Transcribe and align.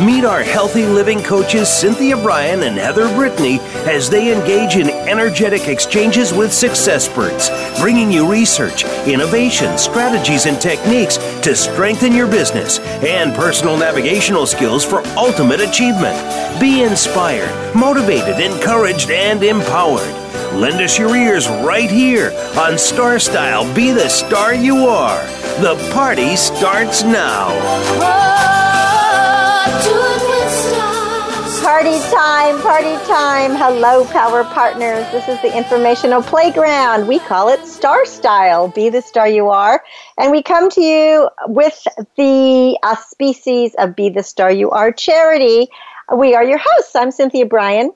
Meet 0.00 0.24
our 0.24 0.42
healthy 0.42 0.86
living 0.86 1.22
coaches 1.22 1.68
Cynthia 1.68 2.16
Brian 2.16 2.64
and 2.64 2.76
Heather 2.76 3.06
Brittany 3.14 3.60
as 3.86 4.10
they 4.10 4.34
engage 4.34 4.74
in 4.74 4.90
energetic 4.90 5.68
exchanges 5.68 6.32
with 6.32 6.52
success 6.52 7.04
experts, 7.04 7.50
bringing 7.80 8.10
you 8.10 8.28
research, 8.30 8.84
innovation, 9.06 9.78
strategies, 9.78 10.46
and 10.46 10.60
techniques 10.60 11.16
to 11.42 11.54
strengthen 11.54 12.12
your 12.12 12.26
business 12.26 12.78
and 13.04 13.34
personal 13.34 13.76
navigational 13.76 14.46
skills 14.46 14.84
for 14.84 15.06
ultimate 15.16 15.60
achievement. 15.60 16.18
Be 16.58 16.82
inspired, 16.82 17.74
motivated, 17.74 18.40
encouraged, 18.40 19.10
and 19.10 19.42
empowered. 19.42 20.12
Lend 20.54 20.80
us 20.80 20.98
your 20.98 21.14
ears 21.14 21.46
right 21.48 21.90
here 21.90 22.32
on 22.56 22.78
Star 22.78 23.18
Style 23.18 23.72
Be 23.74 23.92
the 23.92 24.08
Star 24.08 24.54
You 24.54 24.86
Are. 24.86 25.22
The 25.60 25.76
party 25.92 26.36
starts 26.36 27.04
now. 27.04 28.53
Party 31.84 32.00
time, 32.10 32.62
party 32.62 33.04
time. 33.04 33.50
Hello, 33.56 34.06
Power 34.06 34.42
Partners. 34.42 35.04
This 35.12 35.28
is 35.28 35.38
the 35.42 35.54
informational 35.54 36.22
playground. 36.22 37.06
We 37.06 37.18
call 37.18 37.50
it 37.50 37.62
Star 37.66 38.06
Style. 38.06 38.68
Be 38.68 38.88
the 38.88 39.02
star 39.02 39.28
you 39.28 39.50
are. 39.50 39.84
And 40.16 40.32
we 40.32 40.42
come 40.42 40.70
to 40.70 40.80
you 40.80 41.28
with 41.44 41.86
the 42.16 42.78
uh, 42.82 42.96
species 42.96 43.74
of 43.76 43.94
Be 43.94 44.08
the 44.08 44.22
Star 44.22 44.50
You 44.50 44.70
Are 44.70 44.92
charity. 44.92 45.68
We 46.16 46.34
are 46.34 46.42
your 46.42 46.56
hosts. 46.56 46.96
I'm 46.96 47.10
Cynthia 47.10 47.44
Brian. 47.44 47.92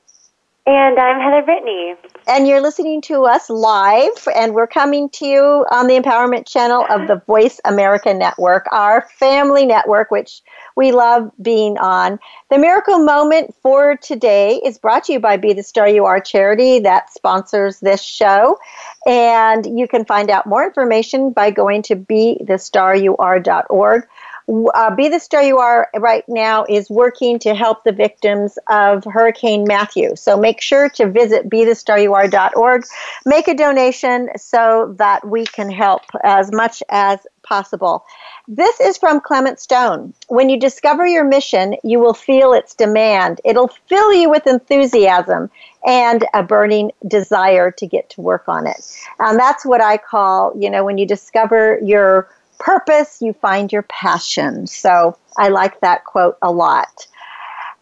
And 0.66 0.98
I'm 0.98 1.18
Heather 1.18 1.46
Brittany. 1.46 1.94
And 2.26 2.46
you're 2.46 2.60
listening 2.60 3.00
to 3.02 3.24
us 3.24 3.48
live, 3.48 4.28
and 4.36 4.54
we're 4.54 4.66
coming 4.66 5.08
to 5.14 5.24
you 5.24 5.64
on 5.70 5.86
the 5.86 5.98
Empowerment 5.98 6.46
Channel 6.46 6.84
of 6.90 7.08
the 7.08 7.22
Voice 7.26 7.58
America 7.64 8.12
Network, 8.12 8.66
our 8.70 9.08
family 9.18 9.64
network, 9.64 10.10
which 10.10 10.42
we 10.78 10.92
love 10.92 11.32
being 11.42 11.76
on. 11.78 12.20
The 12.50 12.58
miracle 12.58 13.00
moment 13.00 13.52
for 13.62 13.96
today 13.96 14.60
is 14.64 14.78
brought 14.78 15.02
to 15.06 15.12
you 15.12 15.18
by 15.18 15.36
Be 15.36 15.52
the 15.52 15.64
Star 15.64 15.88
You 15.88 16.04
Are 16.04 16.20
charity 16.20 16.78
that 16.78 17.12
sponsors 17.12 17.80
this 17.80 18.00
show. 18.00 18.60
And 19.04 19.76
you 19.76 19.88
can 19.88 20.04
find 20.04 20.30
out 20.30 20.46
more 20.46 20.64
information 20.64 21.32
by 21.32 21.50
going 21.50 21.82
to 21.82 21.96
bethestaryouare.org 21.96 24.06
uh, 24.48 24.94
Be 24.94 25.08
the 25.08 25.18
Star 25.18 25.42
You 25.42 25.58
Are 25.58 25.88
right 25.96 26.24
now 26.28 26.64
is 26.68 26.88
working 26.88 27.38
to 27.40 27.54
help 27.54 27.84
the 27.84 27.92
victims 27.92 28.58
of 28.70 29.04
Hurricane 29.04 29.64
Matthew. 29.66 30.16
So 30.16 30.36
make 30.36 30.60
sure 30.60 30.88
to 30.90 31.10
visit 31.10 31.48
bethestaryouare.org, 31.48 32.84
make 33.26 33.48
a 33.48 33.54
donation 33.54 34.30
so 34.36 34.94
that 34.98 35.26
we 35.26 35.44
can 35.44 35.70
help 35.70 36.02
as 36.24 36.50
much 36.52 36.82
as 36.88 37.26
possible. 37.42 38.04
This 38.46 38.80
is 38.80 38.96
from 38.96 39.20
Clement 39.20 39.60
Stone. 39.60 40.14
When 40.28 40.48
you 40.48 40.58
discover 40.58 41.06
your 41.06 41.24
mission, 41.24 41.76
you 41.84 41.98
will 41.98 42.14
feel 42.14 42.52
its 42.52 42.74
demand. 42.74 43.40
It'll 43.44 43.68
fill 43.88 44.12
you 44.12 44.30
with 44.30 44.46
enthusiasm 44.46 45.50
and 45.86 46.26
a 46.34 46.42
burning 46.42 46.92
desire 47.06 47.70
to 47.72 47.86
get 47.86 48.10
to 48.10 48.20
work 48.20 48.48
on 48.48 48.66
it. 48.66 48.90
And 49.18 49.38
that's 49.38 49.64
what 49.64 49.82
I 49.82 49.98
call, 49.98 50.52
you 50.58 50.70
know, 50.70 50.84
when 50.84 50.98
you 50.98 51.06
discover 51.06 51.78
your 51.82 52.28
purpose, 52.58 53.20
you 53.20 53.32
find 53.32 53.72
your 53.72 53.82
passion. 53.82 54.66
So 54.66 55.16
I 55.36 55.48
like 55.48 55.80
that 55.80 56.04
quote 56.04 56.36
a 56.42 56.50
lot. 56.52 57.06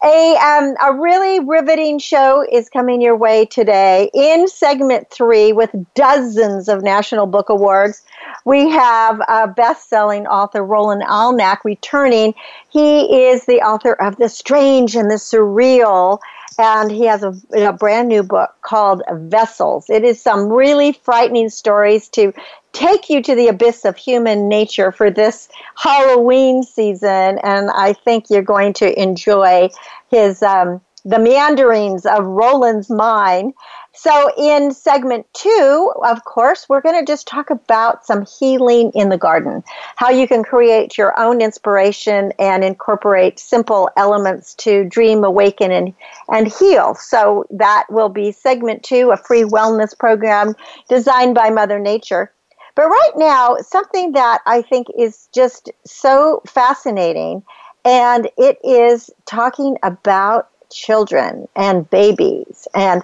A, 0.03 0.35
um, 0.35 0.75
a 0.79 0.93
really 0.95 1.39
riveting 1.39 1.97
show 1.97 2.45
is 2.51 2.69
coming 2.69 3.01
your 3.01 3.15
way 3.15 3.45
today. 3.45 4.11
In 4.13 4.47
segment 4.47 5.09
three, 5.09 5.53
with 5.53 5.71
dozens 5.95 6.69
of 6.69 6.83
National 6.83 7.25
Book 7.25 7.49
Awards, 7.49 8.03
we 8.45 8.69
have 8.69 9.19
a 9.27 9.47
best 9.47 9.89
selling 9.89 10.27
author, 10.27 10.63
Roland 10.63 11.01
Allnach 11.01 11.63
returning. 11.63 12.35
He 12.69 13.25
is 13.25 13.45
the 13.45 13.61
author 13.61 13.93
of 13.93 14.17
The 14.17 14.29
Strange 14.29 14.95
and 14.95 15.09
the 15.09 15.15
Surreal 15.15 16.19
and 16.57 16.91
he 16.91 17.05
has 17.05 17.23
a, 17.23 17.35
a, 17.55 17.73
brand 17.73 18.07
new 18.07 18.23
book 18.23 18.55
called 18.61 19.03
Vessels. 19.11 19.89
It 19.89 20.03
is 20.03 20.21
some 20.21 20.49
really 20.49 20.91
frightening 20.91 21.49
stories 21.49 22.09
to 22.09 22.33
take 22.73 23.09
you 23.09 23.21
to 23.23 23.35
the 23.35 23.47
abyss 23.47 23.85
of 23.85 23.95
human 23.95 24.47
nature 24.47 24.91
for 24.91 25.09
this 25.09 25.49
Halloween 25.75 26.63
season, 26.63 27.39
and 27.43 27.69
I 27.71 27.93
think 27.93 28.29
you're 28.29 28.41
going 28.41 28.73
to 28.73 29.01
enjoy 29.01 29.69
his 30.09 30.41
um, 30.41 30.81
the 31.05 31.19
meanderings 31.19 32.05
of 32.05 32.25
Roland's 32.25 32.89
mind. 32.89 33.53
So, 33.99 34.29
in 34.37 34.73
segment 34.73 35.25
two, 35.33 35.91
of 36.05 36.23
course, 36.23 36.69
we're 36.69 36.81
going 36.81 37.03
to 37.03 37.11
just 37.11 37.27
talk 37.27 37.49
about 37.49 38.05
some 38.05 38.27
healing 38.27 38.91
in 38.93 39.09
the 39.09 39.17
garden, 39.17 39.63
how 39.95 40.11
you 40.11 40.27
can 40.27 40.43
create 40.43 40.99
your 40.99 41.19
own 41.19 41.41
inspiration 41.41 42.31
and 42.37 42.63
incorporate 42.63 43.39
simple 43.39 43.89
elements 43.97 44.53
to 44.55 44.85
dream, 44.85 45.23
awaken, 45.23 45.71
and, 45.71 45.95
and 46.31 46.47
heal. 46.47 46.93
So, 46.93 47.47
that 47.49 47.87
will 47.89 48.09
be 48.09 48.31
segment 48.31 48.83
two, 48.83 49.09
a 49.09 49.17
free 49.17 49.41
wellness 49.41 49.97
program 49.97 50.53
designed 50.87 51.33
by 51.33 51.49
Mother 51.49 51.79
Nature. 51.79 52.31
But 52.75 52.89
right 52.89 53.13
now, 53.15 53.57
something 53.61 54.11
that 54.11 54.41
I 54.45 54.61
think 54.61 54.85
is 54.95 55.27
just 55.33 55.71
so 55.87 56.43
fascinating, 56.45 57.41
and 57.83 58.29
it 58.37 58.59
is 58.63 59.09
talking 59.25 59.79
about 59.81 60.49
children 60.69 61.47
and 61.55 61.89
babies 61.89 62.67
and 62.75 63.01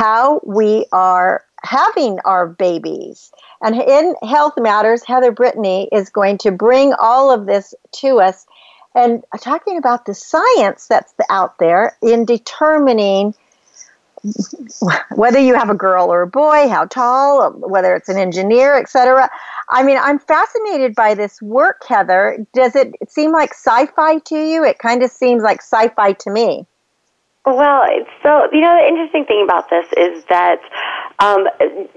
how 0.00 0.40
we 0.46 0.86
are 0.92 1.44
having 1.62 2.18
our 2.24 2.46
babies. 2.46 3.30
And 3.60 3.74
in 3.74 4.14
Health 4.22 4.54
Matters, 4.56 5.04
Heather 5.06 5.30
Brittany 5.30 5.90
is 5.92 6.08
going 6.08 6.38
to 6.38 6.50
bring 6.50 6.94
all 6.94 7.30
of 7.30 7.44
this 7.44 7.74
to 7.96 8.18
us 8.18 8.46
and 8.94 9.22
talking 9.40 9.76
about 9.76 10.06
the 10.06 10.14
science 10.14 10.86
that's 10.86 11.12
out 11.28 11.58
there 11.58 11.98
in 12.00 12.24
determining 12.24 13.34
whether 15.16 15.38
you 15.38 15.54
have 15.54 15.68
a 15.68 15.74
girl 15.74 16.10
or 16.10 16.22
a 16.22 16.26
boy, 16.26 16.66
how 16.70 16.86
tall, 16.86 17.50
whether 17.50 17.94
it's 17.94 18.08
an 18.08 18.16
engineer, 18.16 18.78
etc. 18.78 19.30
I 19.68 19.82
mean, 19.82 19.98
I'm 20.00 20.18
fascinated 20.18 20.94
by 20.94 21.12
this 21.12 21.42
work, 21.42 21.82
Heather. 21.86 22.46
Does 22.54 22.74
it 22.74 22.94
seem 23.06 23.32
like 23.32 23.50
sci-fi 23.50 24.18
to 24.20 24.38
you? 24.38 24.64
It 24.64 24.78
kind 24.78 25.02
of 25.02 25.10
seems 25.10 25.42
like 25.42 25.60
sci-fi 25.60 26.14
to 26.14 26.30
me. 26.30 26.66
Well, 27.46 27.88
so 28.22 28.52
you 28.52 28.60
know 28.60 28.76
the 28.76 28.86
interesting 28.86 29.24
thing 29.24 29.40
about 29.42 29.70
this 29.70 29.86
is 29.96 30.22
that 30.28 30.60
um, 31.20 31.48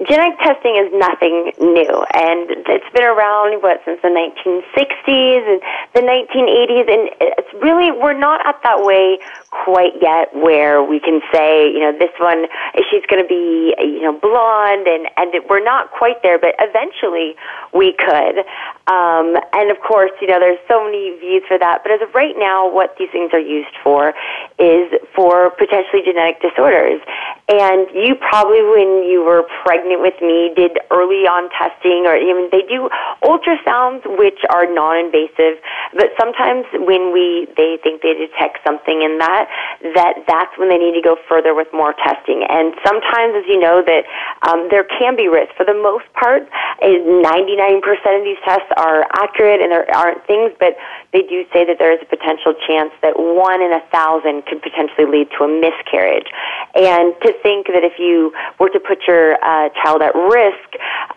genetic 0.08 0.40
testing 0.40 0.80
is 0.80 0.88
nothing 0.96 1.52
new, 1.60 1.92
and 2.16 2.48
it's 2.64 2.88
been 2.96 3.04
around 3.04 3.62
what 3.62 3.82
since 3.84 4.00
the 4.02 4.08
1960s 4.08 5.44
and 5.44 5.60
the 5.92 6.00
1980s, 6.00 6.88
and 6.88 7.10
it's 7.20 7.54
really 7.62 7.92
we're 7.92 8.18
not 8.18 8.40
at 8.48 8.56
that 8.64 8.86
way 8.88 9.20
quite 9.52 9.92
yet 10.02 10.34
where 10.34 10.82
we 10.82 11.02
can 11.02 11.20
say 11.34 11.68
you 11.68 11.80
know 11.80 11.92
this 11.92 12.16
one 12.22 12.48
she's 12.90 13.04
going 13.12 13.22
to 13.22 13.28
be 13.28 13.76
you 13.84 14.00
know 14.00 14.14
blonde, 14.16 14.88
and 14.88 15.12
and 15.18 15.44
we're 15.50 15.64
not 15.64 15.92
quite 15.92 16.24
there, 16.24 16.40
but 16.40 16.56
eventually 16.60 17.36
we 17.74 17.92
could. 18.00 18.48
Um, 18.88 19.36
and 19.52 19.72
of 19.72 19.80
course, 19.84 20.12
you 20.22 20.28
know 20.28 20.40
there's 20.40 20.64
so 20.70 20.86
many 20.86 21.20
views 21.20 21.44
for 21.50 21.60
that, 21.60 21.84
but 21.84 21.92
as 21.92 22.00
of 22.00 22.16
right 22.16 22.36
now, 22.38 22.72
what 22.72 22.96
these 22.98 23.12
things 23.12 23.32
are 23.34 23.44
used 23.44 23.76
for 23.84 24.14
is 24.58 24.88
for 25.14 25.33
for 25.34 25.50
potentially 25.58 26.06
genetic 26.06 26.38
disorders. 26.46 27.02
And 27.50 27.90
you 27.92 28.14
probably, 28.16 28.62
when 28.62 29.04
you 29.10 29.26
were 29.26 29.50
pregnant 29.66 30.00
with 30.00 30.14
me, 30.22 30.54
did 30.56 30.78
early 30.94 31.26
on 31.26 31.50
testing, 31.58 32.06
or 32.06 32.16
even 32.16 32.54
they 32.54 32.62
do 32.70 32.88
ultrasounds, 33.26 34.06
which 34.06 34.38
are 34.54 34.70
non-invasive. 34.70 35.58
But 35.98 36.14
sometimes 36.16 36.70
when 36.86 37.12
we 37.12 37.50
they 37.58 37.82
think 37.82 38.06
they 38.06 38.14
detect 38.14 38.62
something 38.64 39.02
in 39.02 39.18
that, 39.18 39.50
that 39.98 40.24
that's 40.30 40.54
when 40.56 40.70
they 40.70 40.78
need 40.78 40.94
to 40.96 41.04
go 41.04 41.18
further 41.28 41.58
with 41.58 41.68
more 41.74 41.98
testing. 41.98 42.46
And 42.48 42.78
sometimes, 42.86 43.34
as 43.36 43.44
you 43.50 43.60
know, 43.60 43.82
that 43.82 44.06
um, 44.48 44.70
there 44.70 44.86
can 44.86 45.18
be 45.18 45.28
risk. 45.28 45.52
For 45.58 45.66
the 45.66 45.76
most 45.76 46.06
part, 46.14 46.48
99% 46.80 47.82
of 47.82 48.24
these 48.24 48.40
tests 48.46 48.70
are 48.78 49.04
accurate, 49.18 49.60
and 49.60 49.68
there 49.68 49.90
aren't 49.92 50.24
things, 50.30 50.54
but 50.62 50.78
they 51.12 51.28
do 51.28 51.44
say 51.52 51.66
that 51.66 51.76
there 51.76 51.92
is 51.92 52.00
a 52.00 52.10
potential 52.10 52.56
chance 52.68 52.96
that 53.04 53.20
one 53.20 53.60
in 53.60 53.74
a 53.76 53.84
thousand 53.92 54.46
could 54.48 54.62
potentially 54.64 55.06
lead 55.06 55.23
to 55.26 55.44
a 55.44 55.50
miscarriage. 55.50 56.28
And 56.76 57.14
to 57.22 57.34
think 57.44 57.68
that 57.68 57.84
if 57.84 58.00
you 58.00 58.34
were 58.60 58.70
to 58.70 58.80
put 58.80 59.06
your 59.08 59.36
uh, 59.44 59.70
child 59.84 60.02
at 60.02 60.16
risk, 60.16 60.70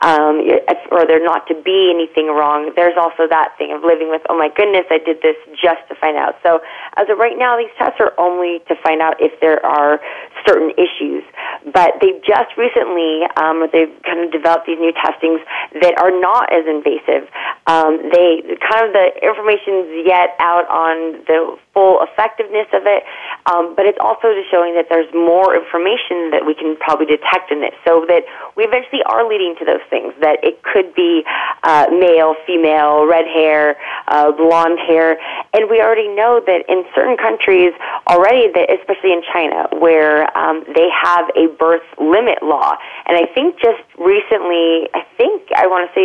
um, 0.02 0.44
or 0.90 1.06
there 1.06 1.22
not 1.22 1.46
to 1.48 1.54
be 1.54 1.90
anything 1.92 2.28
wrong, 2.28 2.72
there's 2.76 2.96
also 2.96 3.26
that 3.28 3.56
thing 3.58 3.72
of 3.72 3.82
living 3.82 4.10
with, 4.10 4.22
oh 4.28 4.36
my 4.36 4.48
goodness, 4.54 4.84
I 4.90 4.98
did 4.98 5.22
this 5.22 5.36
just 5.56 5.80
to 5.88 5.94
find 5.96 6.16
out. 6.16 6.36
So 6.42 6.60
as 6.96 7.08
of 7.08 7.18
right 7.18 7.38
now, 7.38 7.56
these 7.56 7.72
tests 7.78 7.96
are 8.00 8.12
only 8.18 8.60
to 8.68 8.74
find 8.82 9.00
out 9.00 9.16
if 9.20 9.32
there 9.40 9.64
are 9.64 10.00
certain 10.46 10.70
issues. 10.78 11.24
But 11.66 11.98
they've 12.00 12.22
just 12.22 12.54
recently, 12.56 13.26
um, 13.36 13.66
they've 13.72 13.92
kind 14.06 14.22
of 14.22 14.30
developed 14.30 14.66
these 14.66 14.78
new 14.78 14.94
testings 14.94 15.42
that 15.82 15.98
are 15.98 16.14
not 16.14 16.48
as 16.54 16.64
invasive. 16.64 17.28
Um, 17.66 17.98
they 18.14 18.46
kind 18.62 18.86
of 18.86 18.94
the 18.94 19.10
information's 19.20 20.06
yet 20.06 20.38
out 20.38 20.70
on 20.70 21.26
the 21.26 21.58
full 21.74 21.98
effectiveness 22.06 22.70
of 22.72 22.86
it, 22.86 23.02
um, 23.50 23.74
but 23.74 23.84
it's 23.84 23.98
also 24.00 24.32
just 24.32 24.48
showing 24.50 24.78
that 24.78 24.86
there's 24.88 25.10
more 25.12 25.52
information 25.52 26.30
that 26.30 26.46
we 26.46 26.54
can 26.54 26.76
probably 26.78 27.06
detect 27.06 27.50
in 27.50 27.66
it, 27.66 27.74
so 27.84 28.06
that 28.06 28.22
we 28.54 28.64
eventually 28.64 29.02
are 29.04 29.26
leading 29.28 29.58
to 29.58 29.64
those 29.66 29.82
things. 29.90 30.14
That 30.22 30.38
it 30.46 30.62
could 30.62 30.94
be 30.94 31.26
uh, 31.66 31.86
male, 31.90 32.34
female, 32.46 33.06
red 33.06 33.26
hair, 33.26 33.76
uh, 34.08 34.30
blonde 34.32 34.78
hair, 34.78 35.18
and 35.52 35.68
we 35.68 35.82
already 35.82 36.08
know 36.08 36.40
that 36.46 36.62
in 36.68 36.84
certain 36.94 37.16
countries 37.16 37.72
already, 38.06 38.46
that 38.54 38.70
especially 38.70 39.12
in 39.12 39.22
China, 39.32 39.66
where 39.82 40.30
um, 40.38 40.62
they 40.74 40.88
have 40.94 41.26
a 41.34 41.48
birth 41.58 41.82
limit 41.98 42.38
law, 42.42 42.78
and 43.06 43.18
I 43.18 43.26
think 43.34 43.58
just 43.58 43.82
recently, 43.98 44.86
I 44.94 45.02
think 45.18 45.50
I 45.56 45.66
want 45.66 45.90
to 45.90 45.92
say 45.92 46.04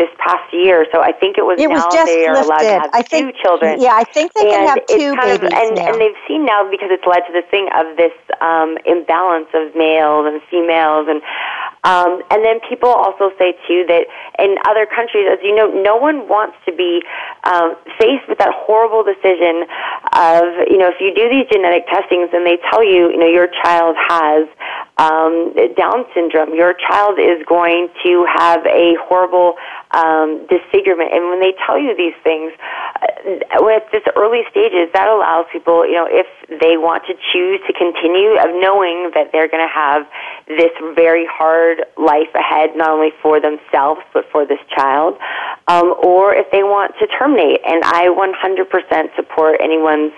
this 0.00 0.08
past 0.18 0.48
year, 0.52 0.86
so 0.92 1.02
I 1.02 1.12
think 1.12 1.36
it 1.36 1.44
was 1.44 1.60
it 1.60 1.68
now 1.68 1.74
was 1.76 1.84
just 1.92 2.08
they 2.08 2.26
are 2.26 2.34
lifted. 2.34 2.48
allowed 2.48 2.64
to 2.64 2.80
have 2.80 2.90
I 2.94 3.02
think, 3.02 3.28
two 3.28 3.42
children. 3.44 3.80
Yeah, 3.80 3.92
I 3.92 4.04
think 4.04 4.32
they 4.32 4.48
can 4.48 4.66
have 4.66 4.80
two 4.88 5.12
babies 5.14 5.44
of, 5.44 5.52
and, 5.52 5.76
now. 5.76 5.92
and 5.92 6.00
they've 6.00 6.20
seen 6.26 6.46
now 6.48 6.64
because 6.70 6.88
it's 6.88 7.04
led 7.04 7.28
to 7.28 7.32
this 7.36 7.44
thing 7.52 7.68
of 7.76 7.96
this 8.00 8.16
um, 8.40 8.80
imbalance 8.88 9.52
of 9.52 9.76
males 9.76 10.24
and 10.32 10.40
females, 10.48 11.06
and 11.12 11.20
um, 11.84 12.22
and 12.30 12.44
then 12.44 12.60
people 12.68 12.88
also 12.88 13.30
say 13.38 13.52
too 13.68 13.84
that 13.88 14.08
in 14.38 14.56
other 14.66 14.86
countries, 14.88 15.28
as 15.30 15.38
you 15.44 15.54
know, 15.54 15.68
no 15.68 15.96
one 15.96 16.28
wants 16.28 16.56
to 16.64 16.72
be 16.72 17.02
um, 17.44 17.76
faced 18.00 18.24
with 18.28 18.38
that 18.38 18.52
horrible 18.56 19.04
decision 19.04 19.68
of 20.16 20.66
you 20.72 20.78
know 20.80 20.88
if 20.88 20.96
you 21.00 21.12
do 21.14 21.28
these 21.28 21.44
genetic 21.52 21.86
testings 21.86 22.30
and 22.32 22.46
they 22.46 22.58
tell 22.72 22.82
you 22.82 23.12
you 23.12 23.18
know 23.18 23.28
your 23.28 23.48
child 23.62 23.96
has 24.00 24.48
um, 24.96 25.54
Down 25.76 26.04
syndrome, 26.14 26.54
your 26.54 26.74
child 26.74 27.18
is 27.18 27.44
going 27.48 27.88
to 28.04 28.26
have 28.30 28.64
a 28.66 28.94
horrible 29.02 29.54
um, 29.90 30.46
disfigurement. 30.48 31.10
And 31.12 31.30
when 31.30 31.40
they 31.40 31.54
tell 31.66 31.78
you 31.78 31.96
these 31.96 32.14
things, 32.22 32.52
uh, 32.60 33.58
with 33.58 33.82
this 33.90 34.02
early 34.14 34.42
stages, 34.50 34.90
that 34.94 35.08
allows 35.08 35.46
people, 35.52 35.86
you 35.86 35.94
know, 35.94 36.06
if 36.08 36.26
they 36.60 36.76
want 36.76 37.02
to 37.06 37.14
choose 37.32 37.60
to 37.66 37.72
continue, 37.72 38.38
of 38.38 38.54
knowing 38.60 39.10
that 39.14 39.30
they're 39.32 39.48
going 39.48 39.66
to 39.66 39.74
have 39.74 40.06
this 40.46 40.70
very 40.94 41.26
hard 41.26 41.82
life 41.96 42.30
ahead, 42.34 42.76
not 42.76 42.90
only 42.90 43.10
for 43.22 43.40
themselves 43.40 44.00
but 44.12 44.24
for 44.30 44.46
this 44.46 44.60
child, 44.76 45.18
um, 45.66 45.94
or 46.04 46.34
if 46.34 46.46
they 46.52 46.62
want 46.62 46.94
to 47.00 47.06
terminate. 47.06 47.60
And 47.66 47.82
I 47.82 48.06
100% 48.14 49.16
support 49.16 49.58
anyone's 49.60 50.12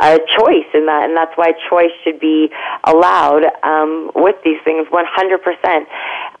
uh, 0.00 0.18
choice 0.38 0.68
in 0.72 0.86
that, 0.86 1.04
and 1.08 1.16
that's 1.16 1.36
why 1.36 1.52
choice 1.68 1.92
should 2.04 2.20
be 2.20 2.48
allowed 2.84 3.44
um, 3.62 4.10
with 4.22 4.38
these 4.46 4.62
things 4.62 4.86
100%. 4.86 5.02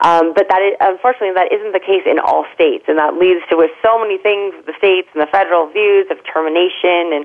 Um, 0.00 0.32
but 0.34 0.46
that 0.48 0.62
is, 0.62 0.74
unfortunately, 0.78 1.34
that 1.34 1.50
isn't 1.50 1.74
the 1.74 1.82
case 1.82 2.06
in 2.06 2.18
all 2.18 2.46
states, 2.54 2.86
and 2.86 2.98
that 2.98 3.18
leads 3.18 3.42
to 3.50 3.58
with 3.58 3.70
so 3.82 3.98
many 3.98 4.18
things 4.18 4.54
the 4.66 4.74
states 4.78 5.10
and 5.14 5.22
the 5.22 5.30
federal 5.30 5.66
views 5.70 6.06
of 6.10 6.18
termination. 6.22 7.18
And 7.18 7.24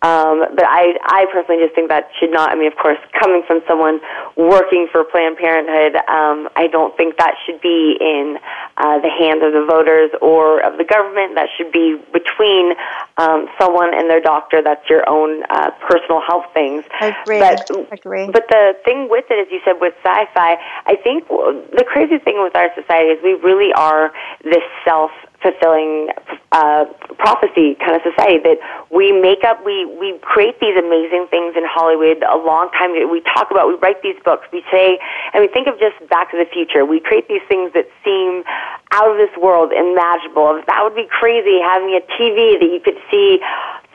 um, 0.00 0.54
but 0.54 0.62
I, 0.62 0.94
I 1.02 1.26
personally 1.34 1.58
just 1.58 1.74
think 1.74 1.90
that 1.90 2.10
should 2.18 2.30
not. 2.30 2.50
I 2.50 2.54
mean, 2.54 2.70
of 2.70 2.78
course, 2.78 2.98
coming 3.18 3.42
from 3.46 3.62
someone 3.66 3.98
working 4.36 4.86
for 4.90 5.02
Planned 5.02 5.38
Parenthood, 5.38 5.98
um, 6.06 6.46
I 6.54 6.70
don't 6.70 6.96
think 6.96 7.18
that 7.18 7.34
should 7.44 7.60
be 7.60 7.98
in 7.98 8.38
uh, 8.78 9.02
the 9.02 9.10
hands 9.10 9.42
of 9.42 9.50
the 9.50 9.66
voters 9.66 10.10
or 10.22 10.62
of 10.62 10.78
the 10.78 10.86
government. 10.86 11.34
That 11.34 11.50
should 11.58 11.72
be 11.74 11.98
between 12.14 12.78
um, 13.18 13.46
someone 13.60 13.92
and 13.94 14.08
their 14.08 14.20
doctor. 14.20 14.62
That's 14.62 14.88
your 14.88 15.08
own 15.08 15.42
uh, 15.50 15.70
personal 15.86 16.22
health 16.26 16.46
things. 16.54 16.84
I 17.00 17.14
agree. 17.22 17.38
But, 17.40 17.70
agree. 17.92 18.30
But 18.30 18.46
the 18.48 18.74
thing 18.84 19.08
with 19.10 19.26
it, 19.28 19.46
as 19.46 19.52
you 19.52 19.60
said, 19.64 19.80
with 19.80 19.94
sci-fi, 20.02 20.56
I 20.86 20.96
think 21.02 21.28
the 21.28 21.84
crazy 21.86 22.18
thing 22.18 22.42
with 22.42 22.54
our 22.56 22.70
society 22.74 23.10
is 23.10 23.18
we 23.22 23.34
really 23.34 23.72
are 23.74 24.12
this 24.44 24.64
self 24.84 25.10
fulfilling 25.42 26.08
uh, 26.52 26.86
prophecy 27.18 27.76
kind 27.76 27.92
of 27.92 28.00
society 28.00 28.40
that 28.40 28.56
we 28.90 29.12
make 29.12 29.44
up 29.44 29.60
we 29.66 29.84
we 30.00 30.16
create 30.22 30.58
these 30.60 30.76
amazing 30.80 31.26
things 31.28 31.52
in 31.56 31.64
Hollywood 31.68 32.24
a 32.24 32.40
long 32.40 32.70
time 32.72 32.92
we 32.92 33.20
talk 33.20 33.50
about 33.50 33.68
we 33.68 33.74
write 33.84 34.00
these 34.02 34.16
books. 34.24 34.48
We 34.52 34.64
say 34.72 34.98
and 35.34 35.42
we 35.44 35.48
think 35.48 35.68
of 35.68 35.78
just 35.78 36.00
back 36.08 36.30
to 36.32 36.38
the 36.38 36.48
future. 36.48 36.84
We 36.84 37.00
create 37.00 37.28
these 37.28 37.44
things 37.48 37.72
that 37.74 37.84
seem 38.00 38.44
out 38.92 39.10
of 39.12 39.20
this 39.20 39.34
world 39.36 39.72
imaginable. 39.72 40.62
That 40.66 40.80
would 40.80 40.96
be 40.96 41.06
crazy 41.10 41.60
having 41.60 41.92
a 41.92 42.00
TV 42.16 42.56
that 42.56 42.70
you 42.72 42.80
could 42.80 42.98
see 43.10 43.44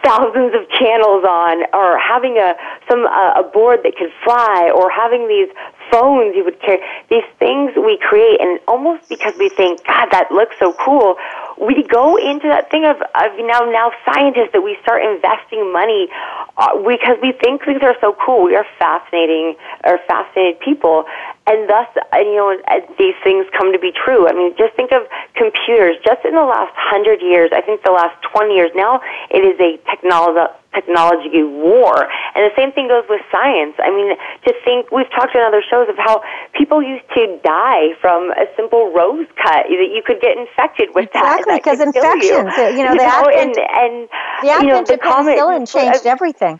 thousands 0.04 0.54
of 0.54 0.70
channels 0.70 1.24
on 1.24 1.64
or 1.74 1.98
having 1.98 2.38
a 2.38 2.54
some 2.90 3.06
uh, 3.08 3.40
a 3.40 3.44
board 3.50 3.80
that 3.84 3.96
could 3.96 4.12
fly 4.24 4.70
or 4.76 4.92
having 4.92 5.28
these 5.28 5.48
phones 5.90 6.36
you 6.36 6.44
would 6.44 6.60
carry. 6.62 6.84
These 7.10 7.26
things 7.40 7.72
we 7.76 7.98
create 7.98 8.40
and 8.42 8.60
almost 8.68 9.08
because 9.10 9.34
we 9.40 9.50
think 9.50 9.84
god 9.88 10.10
that 10.12 10.30
looks 10.30 10.56
so 10.60 10.74
cool 10.74 11.16
we 11.60 11.84
go 11.84 12.18
into 12.18 12.48
that 12.48 12.72
thing 12.72 12.86
of, 12.86 12.98
of 12.98 13.32
now 13.40 13.66
now 13.70 13.92
scientists 14.06 14.52
that 14.54 14.62
we 14.62 14.78
start 14.82 15.04
investing 15.04 15.72
money 15.72 16.10
uh, 16.58 16.78
because 16.82 17.18
we 17.22 17.32
think 17.32 17.64
things 17.64 17.82
are 17.82 17.96
so 18.02 18.16
cool. 18.26 18.44
We 18.44 18.56
are 18.56 18.66
fascinating 18.80 19.56
or 19.84 20.00
fascinated 20.08 20.60
people 20.60 21.06
and 21.48 21.70
thus 21.70 21.88
uh, 21.96 22.18
you 22.20 22.36
know 22.36 22.56
these 22.98 23.16
things 23.24 23.46
come 23.58 23.72
to 23.72 23.80
be 23.80 23.92
true 23.92 24.28
i 24.28 24.34
mean 24.34 24.54
just 24.58 24.74
think 24.76 24.92
of 24.92 25.04
computers 25.36 25.96
just 26.04 26.24
in 26.26 26.34
the 26.36 26.46
last 26.46 26.74
100 26.92 27.22
years 27.22 27.50
i 27.54 27.62
think 27.62 27.84
the 27.84 27.92
last 27.92 28.16
20 28.32 28.56
years 28.56 28.72
now 28.76 29.02
it 29.30 29.44
is 29.44 29.60
a 29.60 29.78
technology 29.90 30.54
technology 30.74 31.44
war. 31.44 32.10
And 32.36 32.44
the 32.44 32.54
same 32.58 32.72
thing 32.74 32.88
goes 32.88 33.06
with 33.08 33.22
science. 33.32 33.76
I 33.78 33.90
mean, 33.94 34.18
to 34.46 34.54
think, 34.66 34.92
we've 34.92 35.10
talked 35.14 35.36
in 35.36 35.42
other 35.42 35.62
shows 35.62 35.88
of 35.88 35.96
how 35.98 36.22
people 36.58 36.82
used 36.82 37.06
to 37.14 37.40
die 37.44 37.94
from 38.02 38.32
a 38.32 38.46
simple 38.58 38.92
rose 38.92 39.28
cut, 39.38 39.70
that 39.70 39.92
you 39.94 40.02
could 40.06 40.20
get 40.20 40.38
infected 40.38 40.90
with 40.94 41.14
exactly, 41.14 41.54
that. 41.54 41.64
because 41.64 41.80
infections, 41.80 42.54
you. 42.58 42.82
you 42.82 42.84
know, 42.84 42.98
the 42.98 43.06
you 43.06 43.08
know, 43.08 43.30
advent, 43.30 43.58
and, 43.58 43.70
and, 43.78 44.10
the 44.42 44.50
advent 44.50 44.64
you 44.64 44.74
know, 44.74 44.84
the 44.84 44.94
of 44.94 45.00
penicillin 45.00 45.72
changed 45.72 46.06
everything. 46.06 46.60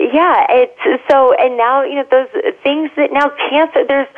Yeah, 0.00 0.46
it's 0.48 1.04
so, 1.10 1.36
and 1.36 1.58
now 1.58 1.84
you 1.84 1.96
know 1.96 2.08
those 2.10 2.32
things 2.64 2.88
that 2.96 3.12
now 3.12 3.28
cancer. 3.52 3.84
There's 3.84 4.08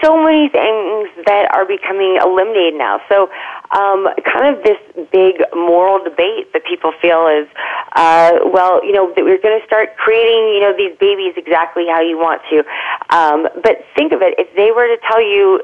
so 0.00 0.16
many 0.16 0.48
things 0.48 1.12
that 1.28 1.52
are 1.52 1.68
becoming 1.68 2.16
eliminated 2.16 2.80
now. 2.80 3.04
So, 3.12 3.28
um, 3.76 4.08
kind 4.24 4.48
of 4.48 4.64
this 4.64 4.80
big 5.12 5.44
moral 5.52 6.02
debate 6.02 6.48
that 6.56 6.64
people 6.64 6.96
feel 6.96 7.28
is, 7.28 7.44
uh, 7.92 8.40
well, 8.48 8.80
you 8.80 8.96
know, 8.96 9.12
that 9.12 9.22
we're 9.22 9.36
going 9.36 9.60
to 9.60 9.66
start 9.66 9.98
creating, 10.00 10.56
you 10.56 10.60
know, 10.64 10.72
these 10.72 10.96
babies 10.96 11.36
exactly 11.36 11.84
how 11.92 12.00
you 12.00 12.16
want 12.16 12.40
to. 12.48 12.64
Um, 13.12 13.52
but 13.60 13.84
think 13.92 14.16
of 14.16 14.22
it: 14.22 14.32
if 14.40 14.48
they 14.56 14.72
were 14.72 14.88
to 14.88 14.96
tell 15.04 15.20
you, 15.20 15.60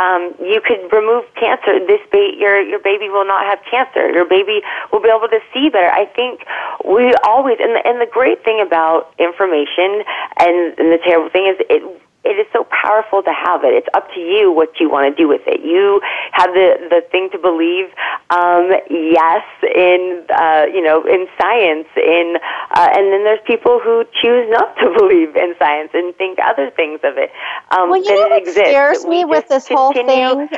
um, 0.00 0.34
you 0.40 0.60
could 0.60 0.92
remove 0.92 1.24
cancer, 1.38 1.78
this 1.86 2.00
ba- 2.10 2.34
your 2.36 2.60
your 2.60 2.80
baby 2.80 3.08
will 3.08 3.26
not 3.26 3.46
have 3.46 3.58
cancer. 3.70 4.10
Your 4.10 4.24
baby 4.24 4.60
will 4.92 5.00
be 5.00 5.08
able 5.08 5.28
to 5.28 5.40
see 5.52 5.68
better. 5.68 5.90
I 5.90 6.06
think 6.06 6.44
we 6.84 7.14
always, 7.24 7.58
and 7.60 7.76
the, 7.76 7.82
and 7.86 8.00
the 8.00 8.10
great 8.10 8.44
thing 8.44 8.60
about 8.60 9.14
information, 9.18 10.02
and, 10.38 10.78
and 10.78 10.92
the 10.92 10.98
terrible 11.04 11.30
thing 11.30 11.46
is 11.46 11.56
it 11.70 11.82
it 12.26 12.36
is 12.42 12.46
so 12.52 12.66
powerful 12.68 13.22
to 13.22 13.30
have 13.30 13.62
it. 13.62 13.72
It's 13.74 13.88
up 13.94 14.10
to 14.14 14.20
you 14.20 14.50
what 14.50 14.80
you 14.80 14.90
want 14.90 15.06
to 15.06 15.14
do 15.14 15.28
with 15.28 15.42
it. 15.46 15.62
You 15.62 16.00
have 16.32 16.50
the 16.52 16.76
the 16.90 17.00
thing 17.10 17.30
to 17.32 17.38
believe. 17.38 17.86
Um, 18.30 18.74
yes, 18.90 19.46
in 19.62 20.26
uh, 20.34 20.66
you 20.66 20.82
know 20.82 21.06
in 21.06 21.26
science, 21.38 21.86
in 21.96 22.36
uh, 22.74 22.88
and 22.90 23.12
then 23.12 23.22
there's 23.22 23.44
people 23.46 23.78
who 23.78 24.04
choose 24.22 24.50
not 24.50 24.74
to 24.82 24.90
believe 24.98 25.36
in 25.36 25.54
science 25.58 25.90
and 25.94 26.14
think 26.16 26.38
other 26.42 26.70
things 26.70 27.00
of 27.04 27.16
it. 27.16 27.30
Um, 27.70 27.90
well, 27.90 28.02
you 28.02 28.14
know 28.14 28.28
what 28.28 28.38
exists. 28.38 28.60
scares 28.60 29.04
me 29.06 29.24
with 29.24 29.48
this 29.48 29.68
whole 29.68 29.92
thing. 29.92 30.48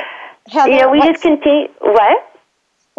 Heather, 0.49 0.71
you 0.71 0.81
know, 0.81 0.89
we 0.89 1.01
just 1.01 1.21
continue. 1.21 1.69
What? 1.79 2.25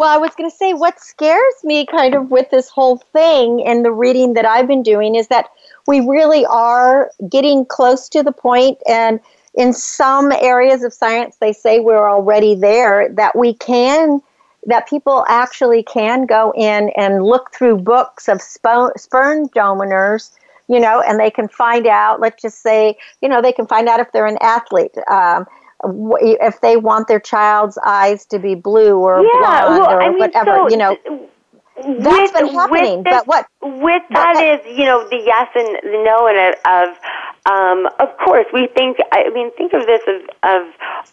Well, 0.01 0.09
I 0.09 0.17
was 0.17 0.31
going 0.35 0.49
to 0.49 0.55
say 0.55 0.73
what 0.73 0.99
scares 0.99 1.53
me 1.63 1.85
kind 1.85 2.15
of 2.15 2.31
with 2.31 2.49
this 2.49 2.69
whole 2.69 2.97
thing 2.97 3.63
and 3.67 3.85
the 3.85 3.91
reading 3.91 4.33
that 4.33 4.45
I've 4.45 4.65
been 4.65 4.81
doing 4.81 5.13
is 5.13 5.27
that 5.27 5.49
we 5.87 5.99
really 6.01 6.45
are 6.45 7.11
getting 7.29 7.65
close 7.65 8.09
to 8.09 8.23
the 8.23 8.31
point 8.31 8.77
and 8.87 9.19
in 9.53 9.73
some 9.73 10.31
areas 10.31 10.83
of 10.83 10.93
science 10.93 11.37
they 11.37 11.53
say 11.53 11.79
we're 11.79 12.09
already 12.09 12.55
there 12.55 13.09
that 13.13 13.35
we 13.37 13.53
can 13.53 14.21
that 14.67 14.87
people 14.87 15.25
actually 15.27 15.83
can 15.83 16.25
go 16.25 16.53
in 16.55 16.89
and 16.95 17.23
look 17.23 17.51
through 17.53 17.77
books 17.77 18.29
of 18.29 18.41
sperm 18.41 19.47
donors 19.53 20.31
you 20.67 20.79
know 20.79 21.01
and 21.01 21.19
they 21.19 21.31
can 21.31 21.47
find 21.47 21.87
out 21.87 22.19
let's 22.19 22.41
just 22.41 22.61
say 22.61 22.97
you 23.21 23.27
know 23.27 23.41
they 23.41 23.51
can 23.51 23.67
find 23.67 23.87
out 23.89 23.99
if 23.99 24.11
they're 24.11 24.25
an 24.25 24.37
athlete 24.41 24.95
um, 25.09 25.45
if 25.83 26.61
they 26.61 26.77
want 26.77 27.07
their 27.07 27.19
child's 27.19 27.77
eyes 27.83 28.25
to 28.25 28.37
be 28.37 28.53
blue 28.55 28.99
or 28.99 29.23
yeah, 29.23 29.29
blonde 29.39 29.81
well, 29.81 29.89
or 29.89 30.01
I 30.01 30.09
mean, 30.09 30.19
whatever 30.19 30.57
so 30.57 30.69
you 30.69 30.77
know 30.77 31.29
that's 31.75 32.31
with, 32.31 32.33
been 32.33 32.47
happening 32.53 33.03
this, 33.03 33.13
but 33.13 33.27
what 33.27 33.45
with 33.61 34.03
that 34.09 34.35
what, 34.35 34.43
is 34.43 34.77
you 34.77 34.85
know 34.85 35.07
the 35.09 35.21
yes 35.25 35.47
and 35.55 35.67
the 35.83 36.03
no 36.03 36.27
and 36.27 36.55
of 36.65 36.97
um, 37.49 37.89
of 37.97 38.09
course, 38.23 38.45
we 38.53 38.67
think. 38.77 38.97
I 39.11 39.29
mean, 39.33 39.49
think 39.57 39.73
of 39.73 39.87
this 39.87 40.01
of, 40.05 40.21
of 40.45 40.61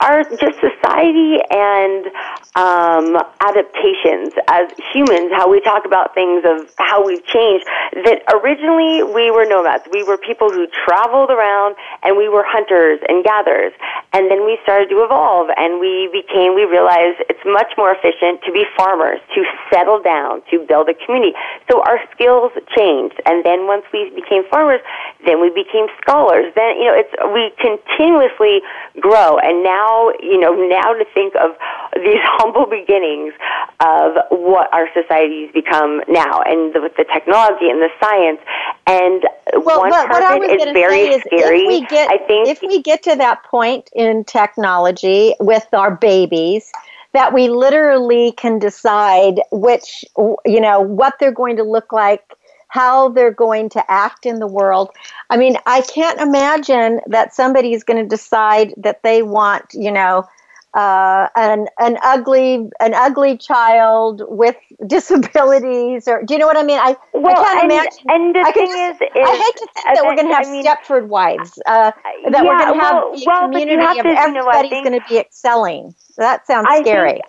our 0.00 0.24
just 0.28 0.60
society 0.60 1.40
and 1.48 2.04
um, 2.52 3.16
adaptations 3.40 4.36
as 4.44 4.68
humans. 4.92 5.32
How 5.32 5.48
we 5.48 5.62
talk 5.62 5.86
about 5.86 6.12
things 6.12 6.44
of 6.44 6.68
how 6.76 7.00
we've 7.00 7.24
changed. 7.24 7.64
That 8.04 8.28
originally 8.28 9.08
we 9.08 9.32
were 9.32 9.48
nomads. 9.48 9.88
We 9.90 10.04
were 10.04 10.18
people 10.18 10.52
who 10.52 10.68
traveled 10.84 11.30
around, 11.30 11.76
and 12.04 12.18
we 12.18 12.28
were 12.28 12.44
hunters 12.44 13.00
and 13.08 13.24
gatherers. 13.24 13.72
And 14.12 14.30
then 14.30 14.44
we 14.44 14.58
started 14.62 14.92
to 14.92 15.00
evolve, 15.04 15.48
and 15.56 15.80
we 15.80 16.12
became. 16.12 16.52
We 16.52 16.68
realized 16.68 17.24
it's 17.32 17.44
much 17.48 17.72
more 17.80 17.96
efficient 17.96 18.44
to 18.44 18.52
be 18.52 18.68
farmers, 18.76 19.20
to 19.32 19.48
settle 19.72 20.02
down, 20.02 20.42
to 20.52 20.60
build 20.68 20.92
a 20.92 20.94
community. 21.08 21.32
So 21.72 21.80
our 21.88 22.04
skills 22.12 22.52
changed, 22.76 23.16
and 23.24 23.40
then 23.48 23.64
once 23.64 23.88
we 23.96 24.12
became 24.12 24.44
farmers, 24.52 24.84
then 25.24 25.40
we 25.40 25.48
became 25.48 25.88
scholars 26.04 26.17
scholars, 26.18 26.52
then 26.54 26.76
you 26.76 26.84
know 26.84 26.94
it's 26.94 27.14
we 27.32 27.52
continuously 27.62 28.60
grow. 29.00 29.38
And 29.38 29.62
now 29.62 30.10
you 30.20 30.38
know 30.38 30.52
now 30.52 30.92
to 30.92 31.04
think 31.14 31.34
of 31.36 31.52
these 31.94 32.22
humble 32.38 32.66
beginnings 32.66 33.34
of 33.80 34.16
what 34.30 34.72
our 34.72 34.88
societies 34.94 35.50
become 35.52 36.02
now, 36.08 36.42
and 36.42 36.74
the, 36.74 36.80
with 36.80 36.96
the 36.96 37.04
technology 37.04 37.70
and 37.70 37.80
the 37.80 37.90
science, 38.00 38.40
and 38.86 39.22
well, 39.64 39.80
one 39.80 39.90
what, 39.90 40.08
what 40.08 40.36
of 40.36 40.42
it 40.42 40.60
is 40.60 40.72
very 40.72 41.08
is 41.08 41.22
scary. 41.22 41.60
If 41.60 41.68
we 41.68 41.86
get, 41.86 42.10
I 42.10 42.18
think 42.18 42.48
if 42.48 42.62
we 42.62 42.82
get 42.82 43.02
to 43.04 43.16
that 43.16 43.44
point 43.44 43.90
in 43.94 44.24
technology 44.24 45.34
with 45.40 45.66
our 45.72 45.94
babies 45.94 46.70
that 47.14 47.32
we 47.32 47.48
literally 47.48 48.32
can 48.32 48.58
decide 48.58 49.40
which 49.50 50.04
you 50.44 50.60
know 50.60 50.80
what 50.80 51.14
they're 51.18 51.32
going 51.32 51.56
to 51.56 51.62
look 51.62 51.92
like 51.92 52.22
how 52.68 53.08
they're 53.08 53.32
going 53.32 53.68
to 53.70 53.90
act 53.90 54.26
in 54.26 54.38
the 54.38 54.46
world. 54.46 54.90
I 55.30 55.36
mean, 55.36 55.56
I 55.66 55.80
can't 55.82 56.20
imagine 56.20 57.00
that 57.06 57.34
somebody 57.34 57.72
is 57.72 57.82
going 57.82 58.02
to 58.02 58.08
decide 58.08 58.74
that 58.76 59.02
they 59.02 59.22
want, 59.22 59.72
you 59.72 59.90
know, 59.90 60.26
uh, 60.74 61.28
an 61.34 61.66
an 61.78 61.96
ugly 62.04 62.68
an 62.78 62.92
ugly 62.94 63.38
child 63.38 64.22
with 64.28 64.54
disabilities 64.86 66.06
or 66.06 66.22
do 66.22 66.34
you 66.34 66.38
know 66.38 66.46
what 66.46 66.58
I 66.58 66.62
mean? 66.62 66.78
I, 66.78 66.94
well, 67.14 67.40
I 67.40 67.44
can't 67.44 67.62
and, 67.62 67.72
imagine. 67.72 68.04
And 68.08 68.34
the 68.34 68.40
I 68.40 68.52
thing 68.52 68.66
just, 68.66 69.02
is, 69.02 69.08
is, 69.08 69.28
I 69.28 69.36
hate 69.36 69.56
to 69.56 69.68
think 69.74 69.96
that 69.96 70.04
we're 70.04 70.14
going 70.14 70.28
to 70.28 70.34
have 70.34 70.46
I 70.46 70.50
mean, 70.50 70.64
Stepford 70.64 71.06
wives. 71.08 71.58
Uh, 71.66 71.90
that 71.90 71.94
yeah, 72.30 72.42
we're 72.42 72.58
going 72.58 72.74
to 72.74 72.84
have 72.84 72.94
well, 72.94 73.14
a 73.14 73.22
well, 73.26 73.48
community 73.48 73.98
of 73.98 74.04
to, 74.04 74.10
everybody's 74.10 74.70
you 74.70 74.76
know, 74.76 74.90
going 74.90 75.00
to 75.00 75.08
be 75.08 75.18
excelling. 75.18 75.94
That 76.18 76.46
sounds 76.46 76.68
scary. 76.80 77.12
Think, 77.12 77.24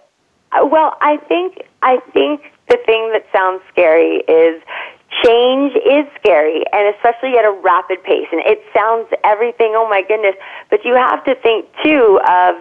uh, 0.51 0.65
well, 0.65 0.97
I 0.99 1.17
think 1.17 1.63
I 1.81 1.99
think 2.13 2.41
the 2.69 2.77
thing 2.85 3.11
that 3.13 3.25
sounds 3.31 3.61
scary 3.71 4.17
is 4.27 4.61
change 5.23 5.73
is 5.75 6.05
scary 6.19 6.63
and 6.71 6.95
especially 6.95 7.37
at 7.37 7.45
a 7.45 7.51
rapid 7.63 8.03
pace 8.03 8.27
and 8.31 8.41
it 8.45 8.61
sounds 8.73 9.07
everything 9.23 9.73
oh 9.75 9.87
my 9.89 10.01
goodness. 10.01 10.35
But 10.69 10.85
you 10.85 10.95
have 10.95 11.23
to 11.25 11.35
think 11.35 11.65
too 11.83 12.19
of 12.27 12.55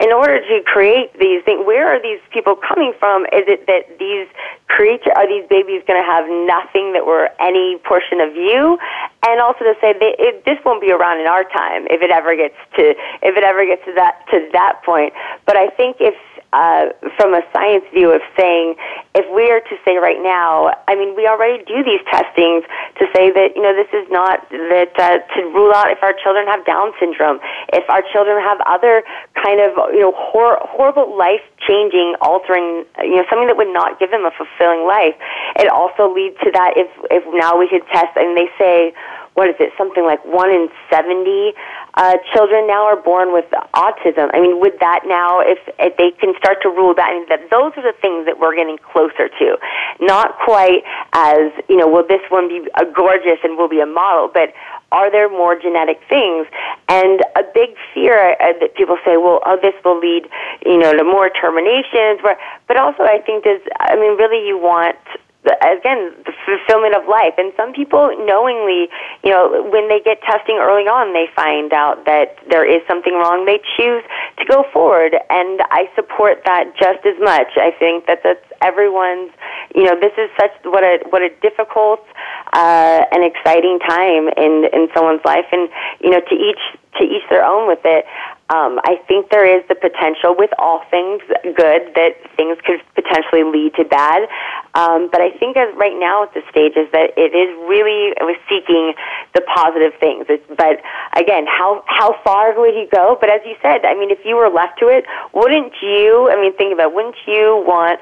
in 0.00 0.12
order 0.12 0.40
to 0.40 0.62
create 0.64 1.12
these 1.18 1.42
things 1.44 1.66
where 1.66 1.88
are 1.88 2.00
these 2.00 2.20
people 2.32 2.56
coming 2.56 2.92
from? 2.98 3.24
Is 3.32 3.44
it 3.48 3.66
that 3.66 3.98
these 3.98 4.28
creature 4.68 5.12
are 5.16 5.26
these 5.26 5.46
babies 5.48 5.82
going 5.86 6.00
to 6.00 6.06
have 6.06 6.24
nothing 6.46 6.92
that 6.92 7.04
were 7.04 7.28
any 7.40 7.78
portion 7.84 8.20
of 8.20 8.36
you? 8.36 8.78
And 9.26 9.40
also 9.40 9.64
to 9.64 9.74
say 9.80 9.92
that 9.92 10.14
it, 10.18 10.44
this 10.44 10.58
won't 10.64 10.80
be 10.80 10.92
around 10.92 11.20
in 11.20 11.26
our 11.26 11.44
time 11.44 11.86
if 11.90 12.00
it 12.02 12.10
ever 12.10 12.36
gets 12.36 12.56
to 12.76 12.94
if 13.22 13.36
it 13.36 13.44
ever 13.44 13.66
gets 13.66 13.84
to 13.84 13.92
that 13.94 14.24
to 14.30 14.48
that 14.52 14.82
point. 14.84 15.12
But 15.44 15.56
i 15.56 15.68
think 15.68 15.96
if 16.00 16.14
uh, 16.52 16.90
from 17.16 17.34
a 17.34 17.42
science 17.52 17.84
view 17.94 18.10
of 18.10 18.20
saying 18.36 18.74
if 19.14 19.26
we 19.34 19.50
are 19.50 19.60
to 19.60 19.76
say 19.84 19.96
right 19.98 20.20
now, 20.22 20.74
I 20.88 20.94
mean, 20.94 21.14
we 21.14 21.26
already 21.26 21.62
do 21.64 21.82
these 21.82 22.02
testings 22.10 22.64
to 22.98 23.06
say 23.14 23.30
that 23.30 23.54
you 23.54 23.62
know 23.62 23.74
this 23.74 23.90
is 23.94 24.06
not 24.10 24.42
that 24.50 24.94
uh, 24.98 25.18
to 25.34 25.40
rule 25.54 25.72
out 25.74 25.90
if 25.90 26.02
our 26.02 26.14
children 26.14 26.46
have 26.46 26.64
Down 26.66 26.92
syndrome, 26.98 27.40
if 27.72 27.88
our 27.88 28.02
children 28.12 28.42
have 28.42 28.58
other 28.66 29.02
kind 29.34 29.60
of 29.60 29.78
you 29.94 30.00
know 30.00 30.12
hor- 30.14 30.58
horrible 30.62 31.16
life 31.16 31.42
changing, 31.66 32.14
altering, 32.20 32.84
you 33.02 33.16
know, 33.16 33.24
something 33.30 33.46
that 33.46 33.56
would 33.56 33.72
not 33.72 33.98
give 33.98 34.10
them 34.10 34.24
a 34.24 34.32
fulfilling 34.34 34.86
life. 34.86 35.14
It 35.56 35.68
also 35.70 36.12
leads 36.12 36.38
to 36.42 36.50
that 36.50 36.74
if 36.76 36.90
if 37.10 37.22
now 37.34 37.58
we 37.58 37.68
could 37.68 37.86
test, 37.94 38.16
and 38.16 38.36
they 38.36 38.50
say 38.58 38.92
what 39.34 39.48
is 39.48 39.56
it, 39.58 39.72
something 39.78 40.04
like 40.04 40.24
one 40.24 40.50
in 40.50 40.68
70 40.90 41.52
uh, 41.94 42.16
children 42.32 42.66
now 42.66 42.84
are 42.84 43.00
born 43.00 43.32
with 43.32 43.46
autism. 43.74 44.30
I 44.34 44.40
mean, 44.40 44.60
would 44.60 44.78
that 44.80 45.02
now, 45.06 45.40
if, 45.40 45.58
if 45.78 45.96
they 45.96 46.10
can 46.10 46.34
start 46.38 46.62
to 46.62 46.68
rule 46.68 46.94
that, 46.94 47.10
I 47.10 47.14
mean, 47.14 47.28
that 47.28 47.50
those 47.50 47.72
are 47.76 47.82
the 47.82 47.96
things 48.00 48.26
that 48.26 48.38
we're 48.38 48.54
getting 48.54 48.78
closer 48.78 49.28
to. 49.28 49.56
Not 50.00 50.38
quite 50.44 50.82
as, 51.12 51.52
you 51.68 51.76
know, 51.76 51.88
will 51.88 52.06
this 52.06 52.22
one 52.28 52.48
be 52.48 52.66
a 52.74 52.84
gorgeous 52.84 53.38
and 53.42 53.56
will 53.56 53.68
be 53.68 53.80
a 53.80 53.86
model, 53.86 54.30
but 54.32 54.52
are 54.92 55.10
there 55.10 55.28
more 55.28 55.58
genetic 55.58 56.00
things? 56.08 56.46
And 56.88 57.22
a 57.36 57.42
big 57.54 57.76
fear 57.94 58.36
uh, 58.40 58.58
that 58.60 58.74
people 58.74 58.98
say, 59.04 59.16
well, 59.16 59.40
oh, 59.46 59.58
this 59.62 59.74
will 59.84 59.98
lead, 59.98 60.28
you 60.66 60.78
know, 60.78 60.92
to 60.92 61.04
more 61.04 61.30
terminations. 61.30 62.20
But 62.66 62.76
also, 62.76 63.04
I 63.04 63.22
think 63.24 63.44
does, 63.44 63.60
I 63.78 63.94
mean, 63.94 64.18
really, 64.18 64.46
you 64.46 64.58
want 64.58 64.96
again 65.44 66.12
the 66.24 66.32
fulfillment 66.44 66.94
of 66.94 67.08
life. 67.08 67.34
And 67.38 67.52
some 67.56 67.72
people 67.72 68.12
knowingly 68.26 68.88
you 69.24 69.30
know 69.30 69.68
when 69.70 69.88
they 69.88 70.00
get 70.00 70.20
testing 70.22 70.56
early 70.60 70.84
on 70.84 71.12
they 71.12 71.26
find 71.34 71.72
out 71.72 72.04
that 72.04 72.36
there 72.48 72.64
is 72.64 72.82
something 72.88 73.14
wrong. 73.14 73.46
They 73.46 73.60
choose 73.76 74.04
to 74.38 74.44
go 74.44 74.64
forward. 74.72 75.16
And 75.30 75.60
i 75.70 75.88
support 75.94 76.42
that 76.44 76.76
just 76.76 77.04
as 77.06 77.18
much. 77.20 77.56
I 77.56 77.70
think 77.78 78.06
that 78.06 78.20
that's 78.22 78.44
everyone's 78.60 79.30
you 79.74 79.84
know 79.84 79.98
this 79.98 80.12
is 80.18 80.30
such 80.38 80.52
what 80.64 80.82
a 80.82 80.98
what 81.10 81.22
a 81.22 81.30
difficult 81.40 82.04
uh 82.52 83.04
and 83.12 83.24
exciting 83.24 83.78
time 83.86 84.28
in 84.36 84.68
in 84.72 84.88
someone's 84.94 85.24
life 85.24 85.46
and 85.52 85.68
you 86.00 86.10
know 86.10 86.20
to 86.20 86.34
each 86.34 86.62
to 86.98 87.04
each 87.04 87.22
their 87.30 87.44
own 87.44 87.66
with 87.68 87.80
it 87.84 88.04
um, 88.50 88.80
I 88.82 88.98
think 89.06 89.30
there 89.30 89.46
is 89.46 89.62
the 89.68 89.76
potential 89.76 90.34
with 90.36 90.50
all 90.58 90.82
things 90.90 91.22
good 91.54 91.94
that 91.94 92.18
things 92.36 92.58
could 92.66 92.82
potentially 92.98 93.44
lead 93.44 93.74
to 93.78 93.84
bad. 93.84 94.26
Um, 94.74 95.08
but 95.10 95.20
I 95.20 95.30
think 95.30 95.56
as 95.56 95.70
right 95.76 95.94
now 95.94 96.24
at 96.24 96.34
the 96.34 96.42
stage 96.50 96.74
is 96.74 96.90
that 96.90 97.14
it 97.16 97.30
is 97.30 97.54
really 97.70 98.10
it 98.18 98.26
was 98.26 98.34
seeking 98.50 98.94
the 99.38 99.42
positive 99.46 99.94
things. 100.02 100.26
It's, 100.28 100.42
but 100.50 100.82
again, 101.14 101.46
how 101.46 101.84
how 101.86 102.18
far 102.24 102.58
would 102.58 102.74
you 102.74 102.88
go? 102.90 103.16
But 103.20 103.30
as 103.30 103.40
you 103.46 103.54
said, 103.62 103.86
I 103.86 103.94
mean, 103.94 104.10
if 104.10 104.26
you 104.26 104.34
were 104.34 104.50
left 104.50 104.80
to 104.80 104.90
it, 104.90 105.06
wouldn't 105.32 105.74
you? 105.80 106.28
I 106.30 106.34
mean, 106.34 106.50
think 106.58 106.74
about 106.74 106.90
it, 106.90 106.94
wouldn't 106.94 107.22
you 107.30 107.62
want? 107.62 108.00